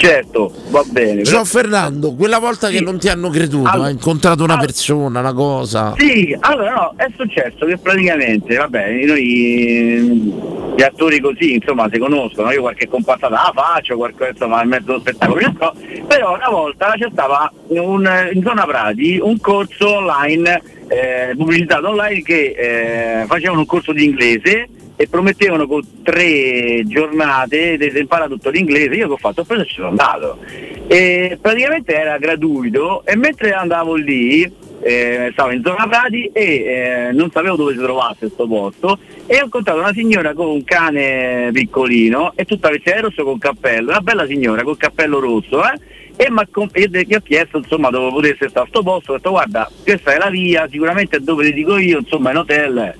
[0.00, 1.20] Certo, va bene.
[1.20, 5.34] Gian Fernando, quella volta che non ti hanno creduto, Allora- hai incontrato una persona, una
[5.34, 5.94] cosa.
[5.98, 10.32] Sì, allora no, è successo che praticamente, vabbè, noi
[10.74, 14.92] gli attori così, insomma, si conoscono, io qualche comparsata la faccio, qualche, insomma, in mezzo
[14.92, 15.74] allo spettacolo, so,
[16.06, 22.22] però una volta c'è stava un- in zona Prati un corso online, eh, pubblicizzato online
[22.22, 22.54] che
[23.22, 24.66] eh, facevano un corso di inglese
[25.00, 29.40] e promettevano con tre giornate di imparare tutto l'inglese, io che ho fatto?
[29.40, 30.36] Ho preso e ci sono andato.
[30.88, 34.42] E praticamente era gratuito e mentre andavo lì,
[34.82, 39.40] eh, stavo in zona Prati e eh, non sapevo dove si trovasse questo posto e
[39.40, 43.92] ho incontrato una signora con un cane piccolino e tutta vestita di rosso con cappello,
[43.92, 45.80] una bella signora con cappello rosso, eh?
[46.16, 50.18] E gli ho chiesto insomma dove potesse stare sto posto, ho detto guarda questa è
[50.18, 52.94] la via, sicuramente è dove ti dico io, insomma in hotel.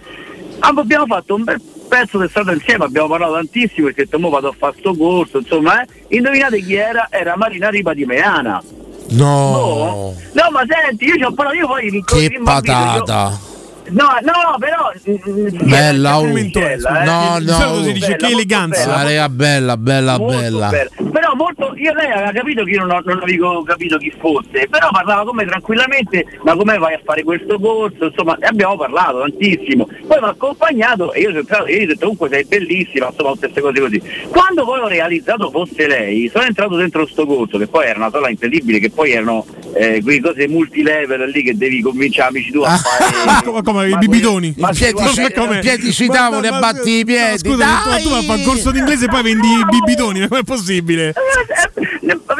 [0.60, 1.60] Ah, ma abbiamo fatto un bel
[1.91, 4.95] pezzo di strada insieme, abbiamo parlato tantissimo perché ho detto mo vado a fare sto
[4.95, 5.87] corso, insomma, eh.
[6.17, 7.09] Indovinate chi era?
[7.11, 8.62] Era Marina Ripa di Meana.
[9.11, 13.49] No, No, ma senti, io ci ho parlato, io poi che patata.
[13.91, 14.93] No, no, però.
[15.09, 16.23] mm, Bella, oh.
[16.27, 17.05] bella, eh.
[17.05, 17.83] No, solito no.
[17.85, 18.85] si dice Bella, che eleganza.
[19.03, 19.29] bella.
[19.29, 20.69] Bella, bella, Molto bella.
[20.69, 20.91] bella.
[21.11, 24.89] Però molto, io lei aveva capito che io non, non avevo capito chi fosse, però
[24.91, 28.07] parlava con me tranquillamente, ma come vai a fare questo corso?
[28.07, 29.87] Insomma, e abbiamo parlato tantissimo.
[30.07, 33.09] Poi mi ha accompagnato e io, sono entrato- e io ho detto comunque sei bellissima,
[33.09, 34.03] insomma, queste cose così.
[34.29, 38.11] Quando poi ho realizzato fosse lei, sono entrato dentro sto corso, che poi era una
[38.11, 39.45] sala incredibile, che poi erano
[39.75, 43.43] eh, quelle cose multilevel lì che devi convincere amici tu a fare.
[43.45, 44.55] come, come i Ma bibitoni.
[44.59, 45.59] Ma piedi, ma- sui- com'è?
[45.61, 47.39] piedi sui Ma- tavoli ma- e ma- batti i piedi.
[47.39, 50.44] Scusa, ma tu, vai a fare corso d'inglese e poi vendi i bibitoni, come è
[50.44, 51.12] possibile?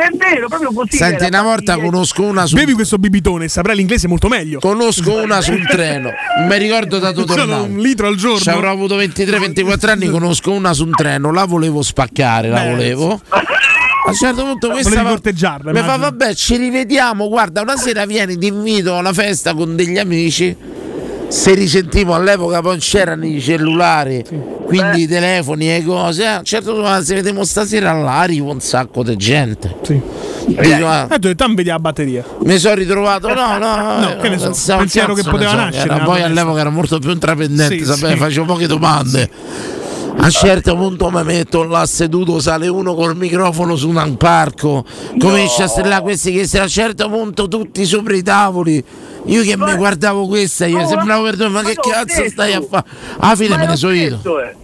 [0.01, 0.97] È vero, proprio così.
[0.97, 4.59] Senti, una volta conosco una su Bevi questo bibitone, saprai l'inglese molto meglio.
[4.59, 7.65] Conosco una sul treno, non mi ricordo da dove tornavo.
[7.65, 8.39] un litro al giorno.
[8.39, 12.71] Ci avrò avuto 23-24 anni, conosco una su un treno, la volevo spaccare, la Beh,
[12.71, 13.21] volevo.
[13.31, 18.07] A un certo punto questa va- corteggiarla, mi fa vabbè ci rivediamo, guarda una sera
[18.07, 20.57] vieni ti invito a una festa con degli amici.
[21.31, 24.24] Se risentivo all'epoca poi non c'erano i cellulari,
[24.66, 26.27] quindi i telefoni e cose.
[26.27, 29.77] A un certo punto "Ah, se vediamo stasera là arriva un sacco di gente.
[30.47, 32.24] Dico, ah, Eh, tu hai detto, "Ah, vedi la batteria.
[32.43, 35.57] mi sono ritrovato, no, no, No, che ne so, pensavo, pensiero cazzo che poteva so,
[35.57, 38.16] nascere era- poi all'epoca era molto più intraprendente, Sì, sapevo, sì.
[38.19, 39.31] facevo poche domande.
[40.16, 44.85] A un certo punto mi metto là seduto, sale uno col microfono su un parco,
[45.16, 48.85] comincia a strillare questi che a un certo punto tutti sopra i tavoli.
[49.27, 52.85] Io che mi guardavo questa, io sembravo per ma che cazzo stai a fare?
[53.19, 54.19] Alla fine Ma me ne so io.
[54.41, 54.55] eh.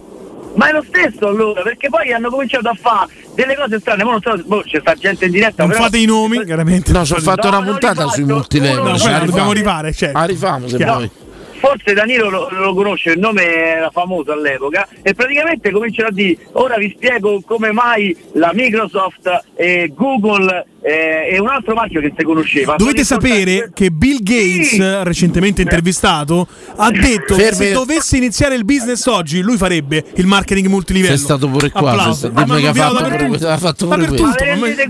[0.55, 4.11] Ma è lo stesso allora, perché poi hanno cominciato a fare delle cose strane, ma
[4.11, 5.61] non so, boh, c'è sta gente in diretta.
[5.63, 6.91] Non però- fate i nomi, chiaramente.
[6.91, 8.81] No, ci ho fatto No, una puntata sui multilevel.
[8.83, 10.17] No, ci quella la dobbiamo rifare, certo.
[10.17, 11.11] La rifamo se vuoi.
[11.59, 16.37] Forse Danilo lo, lo conosce, il nome era famoso all'epoca e praticamente cominciano a dire
[16.51, 22.13] ora vi spiego come mai la Microsoft e Google eh, e un altro marchio che
[22.17, 22.75] si conosceva.
[22.77, 29.05] Dovete sapere che Bill Gates, recentemente intervistato, ha detto che se dovesse iniziare il business
[29.05, 31.15] oggi, lui farebbe il marketing multilivello.
[31.15, 34.25] Sei stato pure qua, stato- Ah, che ha fatto pure questo, ha fatto pure questo.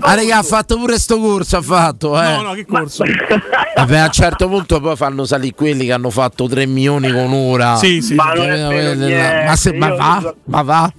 [0.00, 2.32] Ah, raga, ha fatto pure sto corso, ha fatto, eh.
[2.32, 3.04] No, no, che corso?
[3.76, 7.32] Vabbè, a un certo punto poi fanno salire quelli che hanno fatto 3 milioni con
[7.32, 7.76] ora.
[7.76, 8.14] Sì, sì.
[8.14, 10.92] Ma non è Eh, eh, ma, se- ma va, ma va.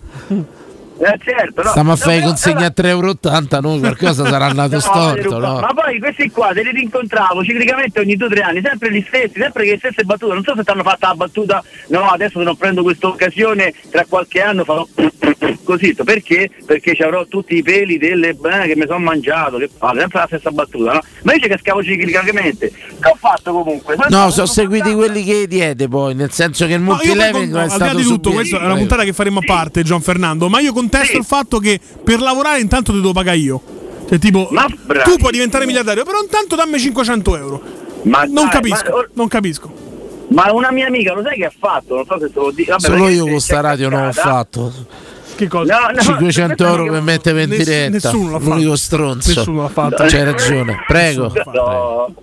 [1.02, 1.70] Eh, certo, no.
[1.70, 3.16] Stiamo a No, fare i però- consegni a 3,80 euro,
[3.62, 5.60] noi qualcosa sarà andato No, storto, no?
[5.60, 9.04] Ma poi questi qua te li rincontravo ciclicamente ogni due o tre anni, sempre gli
[9.08, 10.34] stessi, sempre le stesse battute.
[10.34, 13.74] Non so se ti hanno fatto la battuta, no, adesso se non prendo questa occasione,
[13.90, 14.86] tra qualche anno farò
[15.64, 15.96] così.
[16.04, 16.50] Perché?
[16.66, 20.20] Perché ci avrò tutti i peli delle eh, che mi sono mangiato, che fate, sempre
[20.20, 21.00] la stessa battuta, no?
[21.24, 23.96] Ma invece che scavo ciclicamente, che ho fatto comunque?
[24.00, 27.62] Sono No, sono seguiti quelli che diede poi, nel senso che il No, multilevel con-
[27.62, 28.32] è stato di tutto, subito.
[28.32, 30.50] questa è una puntata che faremo a parte, Gian Fernando.
[30.50, 33.62] Ma io contesto il fatto che per lavorare intanto ti devo pagare io.
[34.08, 34.50] Cioè, tipo,
[35.04, 37.62] tu puoi diventare miliardario, però intanto dammi 500 euro.
[38.04, 39.72] Ma non dai, capisco, ma- non capisco.
[40.30, 41.96] Ma una mia amica, lo sai che ha fatto?
[41.96, 42.72] Non so se te lo dico.
[42.72, 44.74] Vabbè, Solo io con sta radio non ho fatto.
[45.36, 45.80] Che cosa?
[45.80, 47.90] No, no, 500 euro per mettere in Ness- diretta.
[47.90, 48.50] nessuno l'ha fatto.
[48.54, 49.34] L'unico stronzo.
[49.36, 50.04] Nessuno l'ha fatto.
[50.08, 50.84] C'hai ragione.
[50.88, 51.32] Prego.
[51.54, 52.14] No,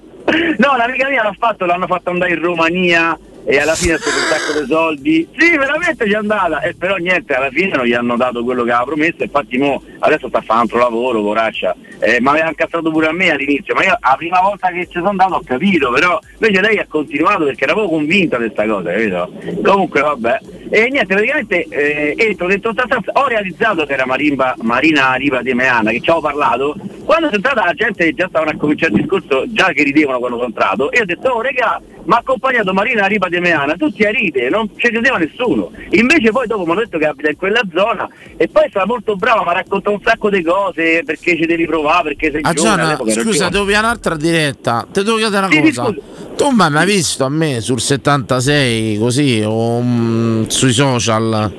[0.58, 3.18] no l'amica mia l'ha fatto, l'hanno fatto andare in Romania
[3.48, 5.28] e alla fine ha speso un sacco di soldi.
[5.36, 8.64] Sì, veramente ci è andata, e però niente, alla fine non gli hanno dato quello
[8.64, 11.74] che aveva promesso, infatti mo adesso sta a fare altro lavoro, poraccia.
[12.00, 14.94] Eh, ma aveva incazzato pure a me all'inizio, ma io la prima volta che ci
[14.94, 18.66] sono andato ho capito, però invece lei ha continuato perché era proprio convinta di questa
[18.66, 19.32] cosa, capito?
[19.62, 20.40] Comunque vabbè.
[20.68, 25.42] E niente, praticamente eh, entro dentro sta stanza, ho realizzato che era Marimba, Marina Riva
[25.42, 26.74] di Meana, che ci avevo parlato.
[27.04, 30.36] Quando sono entrata la gente già stavano a cominciare il discorso, già che ridevano quando
[30.36, 34.02] sono entrato, e ho detto, oh regà, mi ha accompagnato Marina Riva di Meana, tutti
[34.04, 35.70] a ride, non ci credeva nessuno.
[35.90, 39.14] Invece poi dopo mi hanno detto che abita in quella zona e poi stava molto
[39.14, 42.52] brava, mi ha raccontato un sacco di cose, perché ci devi provare, perché sei Ah,
[42.52, 42.96] giovane.
[42.96, 44.86] Gianna, scusa, devo pigliare un'altra diretta.
[44.92, 45.94] Ti devo chiedere una Sì, sì, cosa.
[46.36, 51.52] Tu mi hai mai visto a me sul 76 così mm, sui social?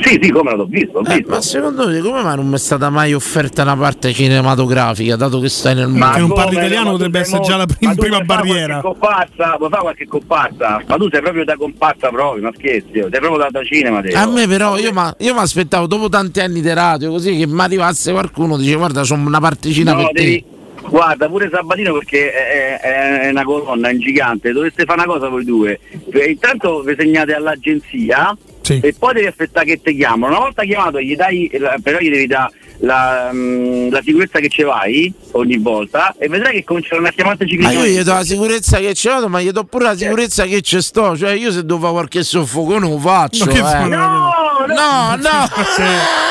[0.00, 1.30] Sì, sì, come l'ho visto, ho Eh, visto.
[1.30, 5.38] ma secondo te come mai non mi è stata mai offerta una parte cinematografica, dato
[5.40, 6.12] che stai nel Ma mondo?
[6.14, 8.80] che non parli italiano ma potrebbe essere già la ma prima fare barriera.
[8.80, 10.82] Comparsa, vuoi fare qualche comparsa?
[10.88, 14.00] Ma tu sei proprio da comparsa proprio, ma scherzi, sei proprio da, da cinema.
[14.00, 14.12] te.
[14.14, 18.10] A me però io mi aspettavo dopo tanti anni di radio così che mi arrivasse
[18.12, 20.44] qualcuno dice guarda c'ho una particina No, per te.
[20.88, 25.12] Guarda, pure Sabatino perché è, è- è una colonna, è un gigante, dovreste fare una
[25.12, 25.78] cosa voi due.
[26.12, 28.36] Eh, Intanto vi segnate all'agenzia
[28.82, 30.34] e poi devi aspettare che ti chiamano.
[30.34, 31.50] Una volta chiamato gli dai,
[31.82, 36.54] però gli devi dare la, mm, la sicurezza che ci vai ogni volta e vedrai
[36.54, 39.50] che cominceranno a chiamarti Ma io gli do la sicurezza che c'è vado, ma gli
[39.50, 41.16] do pure la sicurezza che ci sto.
[41.16, 43.44] Cioè, io se devo fare qualche soffoco non lo faccio.
[43.44, 43.62] Ma che eh.
[43.62, 44.32] fa- no,
[44.66, 46.29] no, no.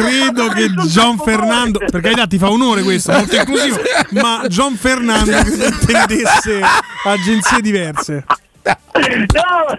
[0.00, 5.36] Credo che Gian Fernando, per carità ti fa onore questo, molto inclusivo, ma Gian Fernando
[5.36, 6.60] intendesse
[7.04, 8.24] agenzie diverse.
[8.64, 9.78] No!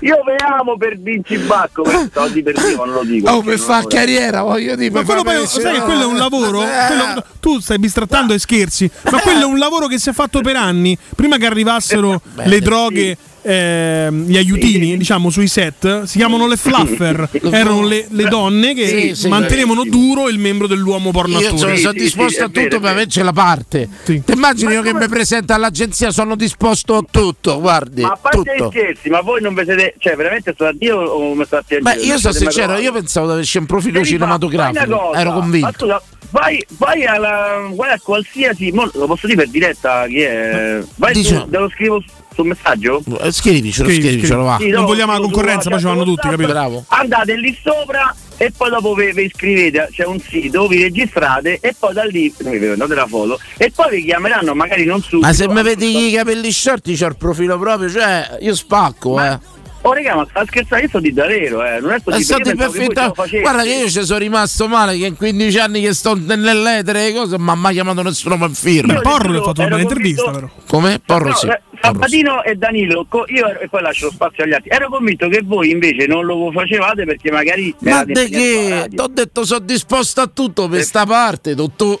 [0.00, 1.82] Io ve amo per Vinci Bacco,
[2.14, 3.28] oggi per Dio non lo dico.
[3.30, 4.90] Oh, perché per fare carriera, voglio dire.
[4.90, 6.60] Ma quello poi, sai che quello è un lavoro?
[6.86, 10.40] quello- tu stai bistrattando e scherzi, ma quello è un lavoro che si è fatto
[10.40, 10.96] per anni.
[11.16, 13.16] Prima che arrivassero le droghe,
[13.46, 17.28] ehm, gli aiutini, diciamo, sui set, si chiamano le fluffer.
[17.50, 21.76] Erano le, le donne che Sì, sì, mantenevano duro il membro dell'uomo porno Io sono,
[21.76, 23.88] sono disposto a tutto per averci la parte.
[24.04, 28.02] Ti immagini io che mi presento all'agenzia, sono disposto a tutto, guardi.
[28.02, 28.70] Ma a parte tutto.
[28.70, 29.94] scherzi, ma voi non vi siete.
[29.98, 33.26] Cioè, veramente sto a Dio o mi sta a Beh, io sono sincero, io pensavo
[33.26, 35.72] di averci un profilo Devi cinematografico, ero ma convinto.
[35.76, 37.68] scusa, vai, vai alla.
[37.74, 38.72] Vai a qualsiasi.
[38.72, 40.80] mo lo posso dire per diretta chi è?
[40.96, 42.02] Vai su, te lo scrivo
[42.36, 43.02] sul messaggio?
[43.20, 44.56] Eh, Scrivicelo, Scrivi, scrivicelo, va.
[44.60, 46.48] Sì, Non no, vogliamo la concorrenza, poi ci vanno tutti, capito?
[46.48, 46.84] Bravo.
[46.88, 51.74] Andate lì sopra e poi dopo vi, vi iscrivete, c'è un sito, vi registrate e
[51.78, 55.18] poi da lì vi prendete la foto e poi vi chiameranno magari non su.
[55.20, 59.38] Ma se mi vedi i capelli short, c'ho il profilo proprio, cioè io spacco, eh.
[59.86, 61.78] Oh raga, ma sta scherzando, io sto di davvero, eh.
[61.80, 63.12] Non è sto È di stato che perfetta-.
[63.40, 67.12] Guarda che io ci sono rimasto male che in 15 anni che sto nell'etere e
[67.14, 68.94] cose, ma mai chiamato nessuno per firma.
[68.94, 70.62] Io Porro ha fatto una intervista, convinto- però.
[70.68, 71.00] Come?
[71.04, 71.46] Porro No, sì.
[71.46, 74.70] eh, Sabatino e Danilo, io e poi lascio lo spazio agli altri.
[74.70, 77.72] Ero convinto che voi invece non lo facevate perché magari.
[77.80, 78.86] Ma alla che?
[78.90, 81.98] Ti ho detto sono disposto a tutto per sta parte, dottor.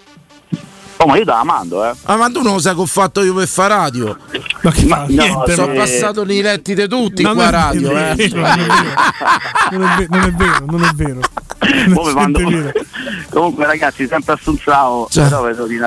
[0.98, 1.92] Oh, ma io te la mando, eh.
[2.04, 4.16] Ah, ma tu non lo sai che ho fatto io per fare radio?
[4.62, 5.04] Ma che fa?
[5.08, 8.28] no, Sono ma- passato nei letti di tutti Non qua è radio, vero, eh.
[9.72, 11.20] non è vero, non è vero,
[11.88, 12.72] non mando-
[13.28, 15.08] Comunque ragazzi, sempre a Sunzao.
[15.10, 15.30] Cioè,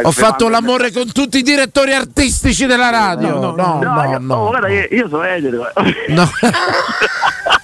[0.03, 3.39] Ho fatto l'amore con tutti i direttori artistici della radio.
[3.39, 4.03] No, no, no.
[4.03, 5.71] io, oh, guarda, io, io sono etero.
[6.09, 6.29] No.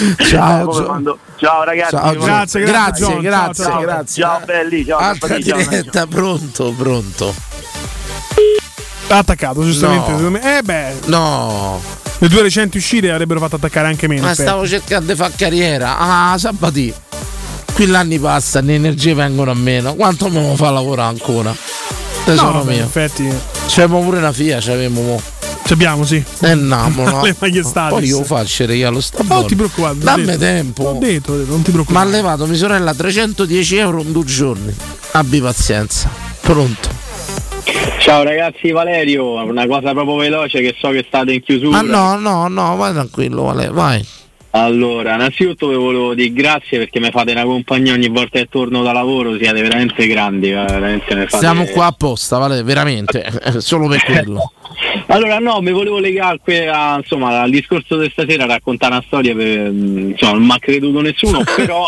[0.28, 1.90] Ciao, Gio- mando- ciao ragazzi.
[1.96, 4.22] Ciao, Gio- Grazie, grazie, grazie, John, grazie, ciao, grazie.
[4.22, 4.98] Ciao belli, ciao.
[4.98, 5.56] Altra Ciao, ciao.
[5.58, 7.34] diretta, pronto, pronto.
[9.08, 10.10] Ha attaccato, giustamente.
[10.10, 10.16] No.
[10.18, 10.58] secondo me.
[10.58, 11.80] Eh beh, No,
[12.18, 14.22] le due recenti uscite avrebbero fatto attaccare anche meno.
[14.26, 15.98] ma stavo cercando di fare carriera.
[15.98, 16.94] Ah, Sabati.
[17.74, 19.94] Qui l'anni passano, le energie vengono a meno.
[19.94, 21.50] Quanto me lo fa lavorare ancora?
[21.50, 22.18] effetti.
[22.18, 22.86] No, Tesoro vabbè, in mio.
[22.86, 23.34] effetti.
[23.66, 25.22] C'avevamo pure una FIA, c'avevamo mo.
[25.64, 26.22] Ci abbiamo, sì.
[26.40, 27.22] Eh no, no.
[27.22, 27.62] Le maglie.
[27.62, 29.96] Poi io faccio il regalo sta Non ti preoccupare.
[29.98, 30.38] Dammi detto.
[30.38, 30.82] tempo.
[30.84, 32.10] Ho detto, non ti Mi ha preoccupare.
[32.10, 34.74] levato mia sorella 310 euro in due giorni.
[35.12, 36.08] Abbi pazienza.
[36.40, 36.88] Pronto.
[38.00, 41.82] Ciao ragazzi, Valerio, una cosa proprio veloce che so che state in chiusura.
[41.82, 44.04] Ma no, no, no, vai tranquillo, Vale, vai.
[44.52, 48.82] Allora, innanzitutto vi volevo dire grazie perché mi fate una compagnia ogni volta che torno
[48.82, 53.24] da lavoro, siete veramente grandi, eh, veramente fate- Siamo qua apposta, Vale, veramente.
[53.58, 54.52] Solo per quello.
[55.06, 59.70] Allora no, mi volevo legare a- insomma, al discorso di stasera, raccontare una storia per,
[59.70, 61.86] mm, insomma, non mi ha creduto nessuno, però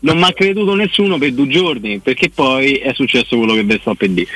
[0.00, 3.78] non mi ha creduto nessuno per due giorni, perché poi è successo quello che vi
[3.80, 4.28] sto per dire.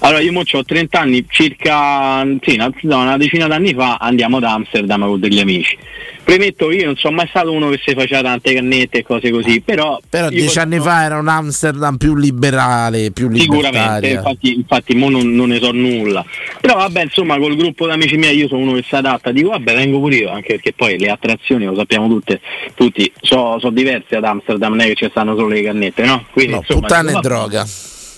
[0.00, 4.44] Allora io mo ho 30 anni, circa sì, una, una decina d'anni fa andiamo ad
[4.44, 5.76] Amsterdam con degli amici.
[6.24, 9.60] Premetto io non sono mai stato uno che si faceva tante cannette e cose così,
[9.60, 10.00] però...
[10.08, 15.10] Però io dieci anni fa era un Amsterdam più liberale, più Sicuramente, infatti, infatti mo
[15.10, 16.24] non, non ne so nulla.
[16.60, 19.50] Però vabbè, insomma, col gruppo di amici miei io sono uno che si adatta, dico
[19.50, 22.40] vabbè vengo pure io, anche perché poi le attrazioni lo sappiamo tutte,
[22.74, 26.24] tutti, sono diverse ad Amsterdam, non è che ci stanno solo le cannette, no?
[26.32, 27.66] Quindi, No, insomma, puttana e droga.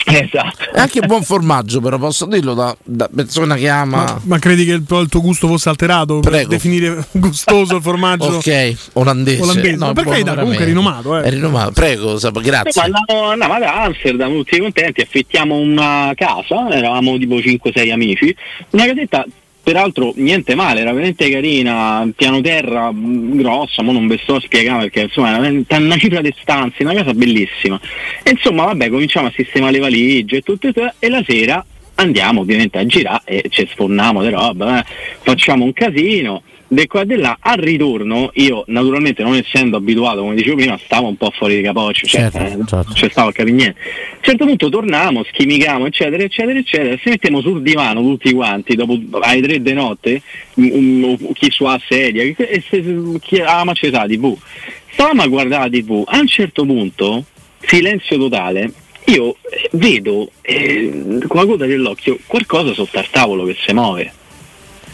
[0.15, 0.71] Esatto.
[0.75, 4.05] E anche buon formaggio, però posso dirlo da, da persona che ama.
[4.05, 6.49] Ma, ma credi che il, il tuo gusto fosse alterato per Prego.
[6.49, 8.27] definire gustoso il formaggio?
[8.27, 9.43] Ok, olandese.
[9.43, 9.77] Olandese.
[9.77, 11.23] No, Ma per buono carità, comunque è rinomato, eh.
[11.23, 12.83] È rinomato, prego, grazie.
[12.83, 18.37] Andiamo, andiamo ad Amsterdam tutti contenti, affittiamo una casa, eravamo tipo 5-6 amici,
[18.71, 19.25] una casetta
[19.65, 24.41] peraltro niente male, era veramente carina, piano terra, mh, grossa, ma non vi sto a
[24.41, 27.81] spiegare perché insomma era una cifra di stanze, una casa bellissima.
[28.23, 31.65] E insomma vabbè cominciamo a sistemare le valigie e tutto tutto, e la sera
[31.97, 34.85] andiamo ovviamente a girare e ci sforniamo di roba, eh.
[35.23, 36.43] facciamo un casino.
[36.67, 40.79] Di qua e di là, al ritorno io naturalmente non essendo abituato come dicevo prima
[40.85, 43.79] stavo un po' fuori di capoccio, cioè, Certo, eh, non ci stavo a capire niente.
[43.81, 48.75] A un certo punto torniamo, schimichiamo eccetera eccetera eccetera, si mettiamo sul divano tutti quanti
[48.75, 50.23] dopo alle tre di notte,
[50.55, 54.37] un- un- chi su a sedia, chi- e se- chi ah ma c'è la tv.
[54.93, 57.25] Stavamo a guardare la tv, a un certo punto,
[57.61, 58.73] silenzio totale,
[59.07, 64.13] io eh, vedo eh, con la coda dell'occhio qualcosa sotto al tavolo che si muove.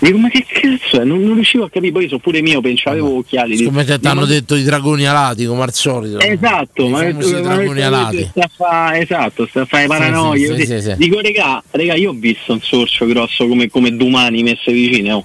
[0.02, 1.04] Dico, ma che cazzo è?
[1.04, 3.62] Non, non riuscivo a capire, poi io sono pure mio, pensavo avevo occhiali.
[3.64, 6.18] Come ti hanno detto i dragoni alati, come al solito.
[6.20, 8.28] Esatto, I ma famosi ma- dragoni ma- alati.
[8.34, 10.56] sta fa- esatto, sta a fare paranoie.
[10.56, 10.94] sì, sì, sì.
[10.96, 15.24] Dico, regà, regà, io ho visto un sorcio grosso come, come domani messe vicine, oh.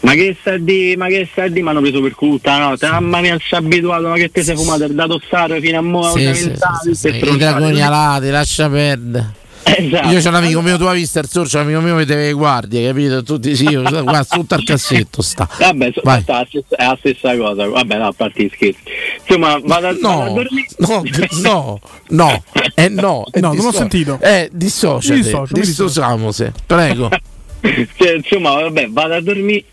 [0.00, 2.68] Ma che sta di, ma che sta di, mi hanno preso per culo tutta la
[2.68, 5.78] notte, mamma mia, si è abituato, ma che te sei fumato il dato stato fino
[5.78, 6.52] a mo' Sì, sì,
[6.82, 9.38] sì, sì, I dragoni alati, lascia perdere.
[9.62, 10.08] Esatto.
[10.08, 12.86] Io c'ho un amico mio, tu hai visto il sorcio, l'amico mio vede le guardie,
[12.88, 13.22] capito?
[13.22, 15.48] Tutti sì, io- guarda, tutto al cassetto sta.
[15.58, 18.78] Vabbè, so- sta la è la stessa cosa, vabbè, no, a parte gli scherzi.
[19.26, 20.66] Insomma, vado, a- vado a No, dormire.
[20.78, 21.02] no,
[21.42, 24.18] no, no, eh no, eh, No, non ho sentito.
[24.20, 27.08] Eh, dissociate, dissocio, dissociamose, prego.
[27.60, 29.64] Cioè, insomma, vabbè, vado a dormire,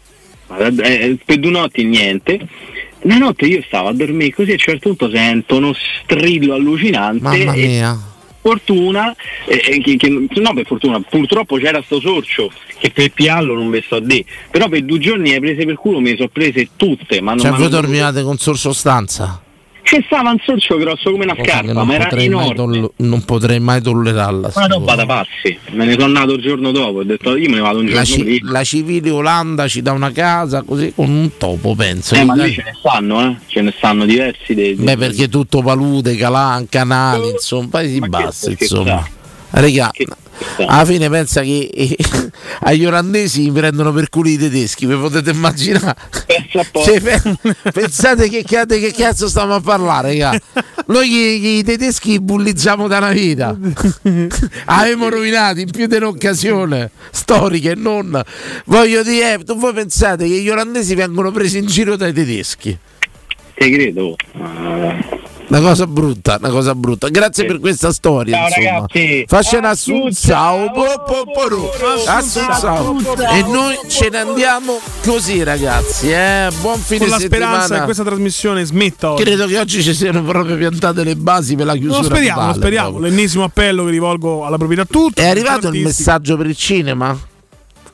[0.47, 2.39] vado a- eh, per due notti niente.
[2.99, 5.71] Una notte io stavo a dormire così a un certo punto sento uno
[6.03, 7.21] strillo allucinante.
[7.23, 7.97] Mamma e mia.
[8.41, 9.15] Fortuna,
[9.45, 13.81] eh, che, che- no per fortuna, purtroppo c'era sto sorcio che per piallo non vi
[13.83, 16.69] sto a dire, però per due giorni le prese per culo me le sono prese
[16.75, 19.41] tutte, ma non Cioè, voi dormivate con sorcio stanza?
[19.89, 22.53] C'è stava un sorcio grosso come una Cosa scarpa, non ma era enorme.
[22.55, 24.51] toll- non potrei mai tollerarla.
[24.53, 24.95] Roba cosa.
[24.95, 27.79] da pazzi, me ne sono nato il giorno dopo, ho detto io me ne vado
[27.79, 28.51] un La, giorno ci- prima.
[28.51, 32.15] la civile Olanda ci dà una casa così con un topo, penso.
[32.15, 33.35] Eh, ma lì ce ne stanno, eh?
[33.45, 37.99] Ce ne stanno diversi dei, dei- Beh, perché tutto palude, calan, canali, insomma, poi si
[37.99, 39.07] basta, insomma.
[39.49, 39.91] Regà,
[40.67, 41.97] alla fine pensa che eh,
[42.61, 45.95] agli olandesi prendono per culo i tedeschi, vi potete immaginare?
[46.51, 47.21] Cioè, pe-
[47.71, 50.39] pensate che, che cazzo stiamo a parlare, regà?
[50.87, 53.57] Noi i, tedeschi bullizziamo da una vita.
[54.65, 58.21] Avevamo rovinato in più di un'occasione storica e non.
[58.65, 62.77] Voglio dire, eh, voi pensate che gli olandesi vengono presi in giro dai tedeschi?
[63.55, 64.15] Te credo.
[65.49, 67.07] Una cosa brutta, una cosa brutta.
[67.07, 68.35] Grazie per questa storia.
[68.35, 68.85] Ciao, insomma.
[68.87, 69.25] ragazzi.
[69.27, 70.71] Faccia Assunzao.
[72.05, 72.97] Assunzao.
[73.31, 76.11] E noi ce ne andiamo così, ragazzi.
[76.11, 76.49] Eh?
[76.59, 77.45] Buon fine Con la settimana.
[77.53, 79.23] speranza che questa trasmissione smetta oggi.
[79.23, 81.99] Credo che oggi ci siano proprio piantate le basi per la chiusura.
[81.99, 82.89] No, speriamo, totale, speriamo.
[82.89, 83.09] proprio.
[83.09, 85.21] L'ennesimo appello che rivolgo alla proprietà tutta.
[85.21, 87.17] È arrivato il messaggio per il cinema?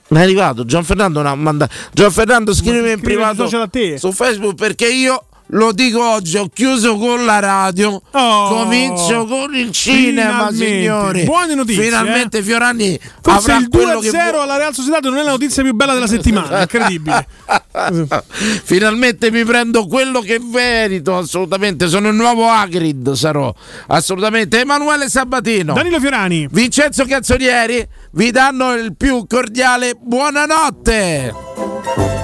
[0.07, 0.65] È arrivato.
[0.65, 1.71] Gian Fernando non ha mandato.
[1.91, 5.23] Gian Fernando, scrivimi in privato su Facebook perché io
[5.53, 10.65] lo dico oggi, ho chiuso con la radio, comincio con il cinema, Finalmente.
[10.65, 11.23] signori.
[11.23, 12.43] Buone notizie, Finalmente eh.
[12.43, 15.73] Fiorani Forse avrà il quello che 2-0 alla Real Sociedad non è la notizia più
[15.73, 17.27] bella della settimana, incredibile.
[18.63, 21.87] Finalmente mi prendo quello che merito, assolutamente.
[21.87, 23.53] Sono il nuovo Agrid, sarò
[23.87, 24.59] assolutamente.
[24.59, 32.22] Emanuele Sabatino, Danilo Fiorani, Vincenzo Canzonieri vi danno il più cordiale buonanotte.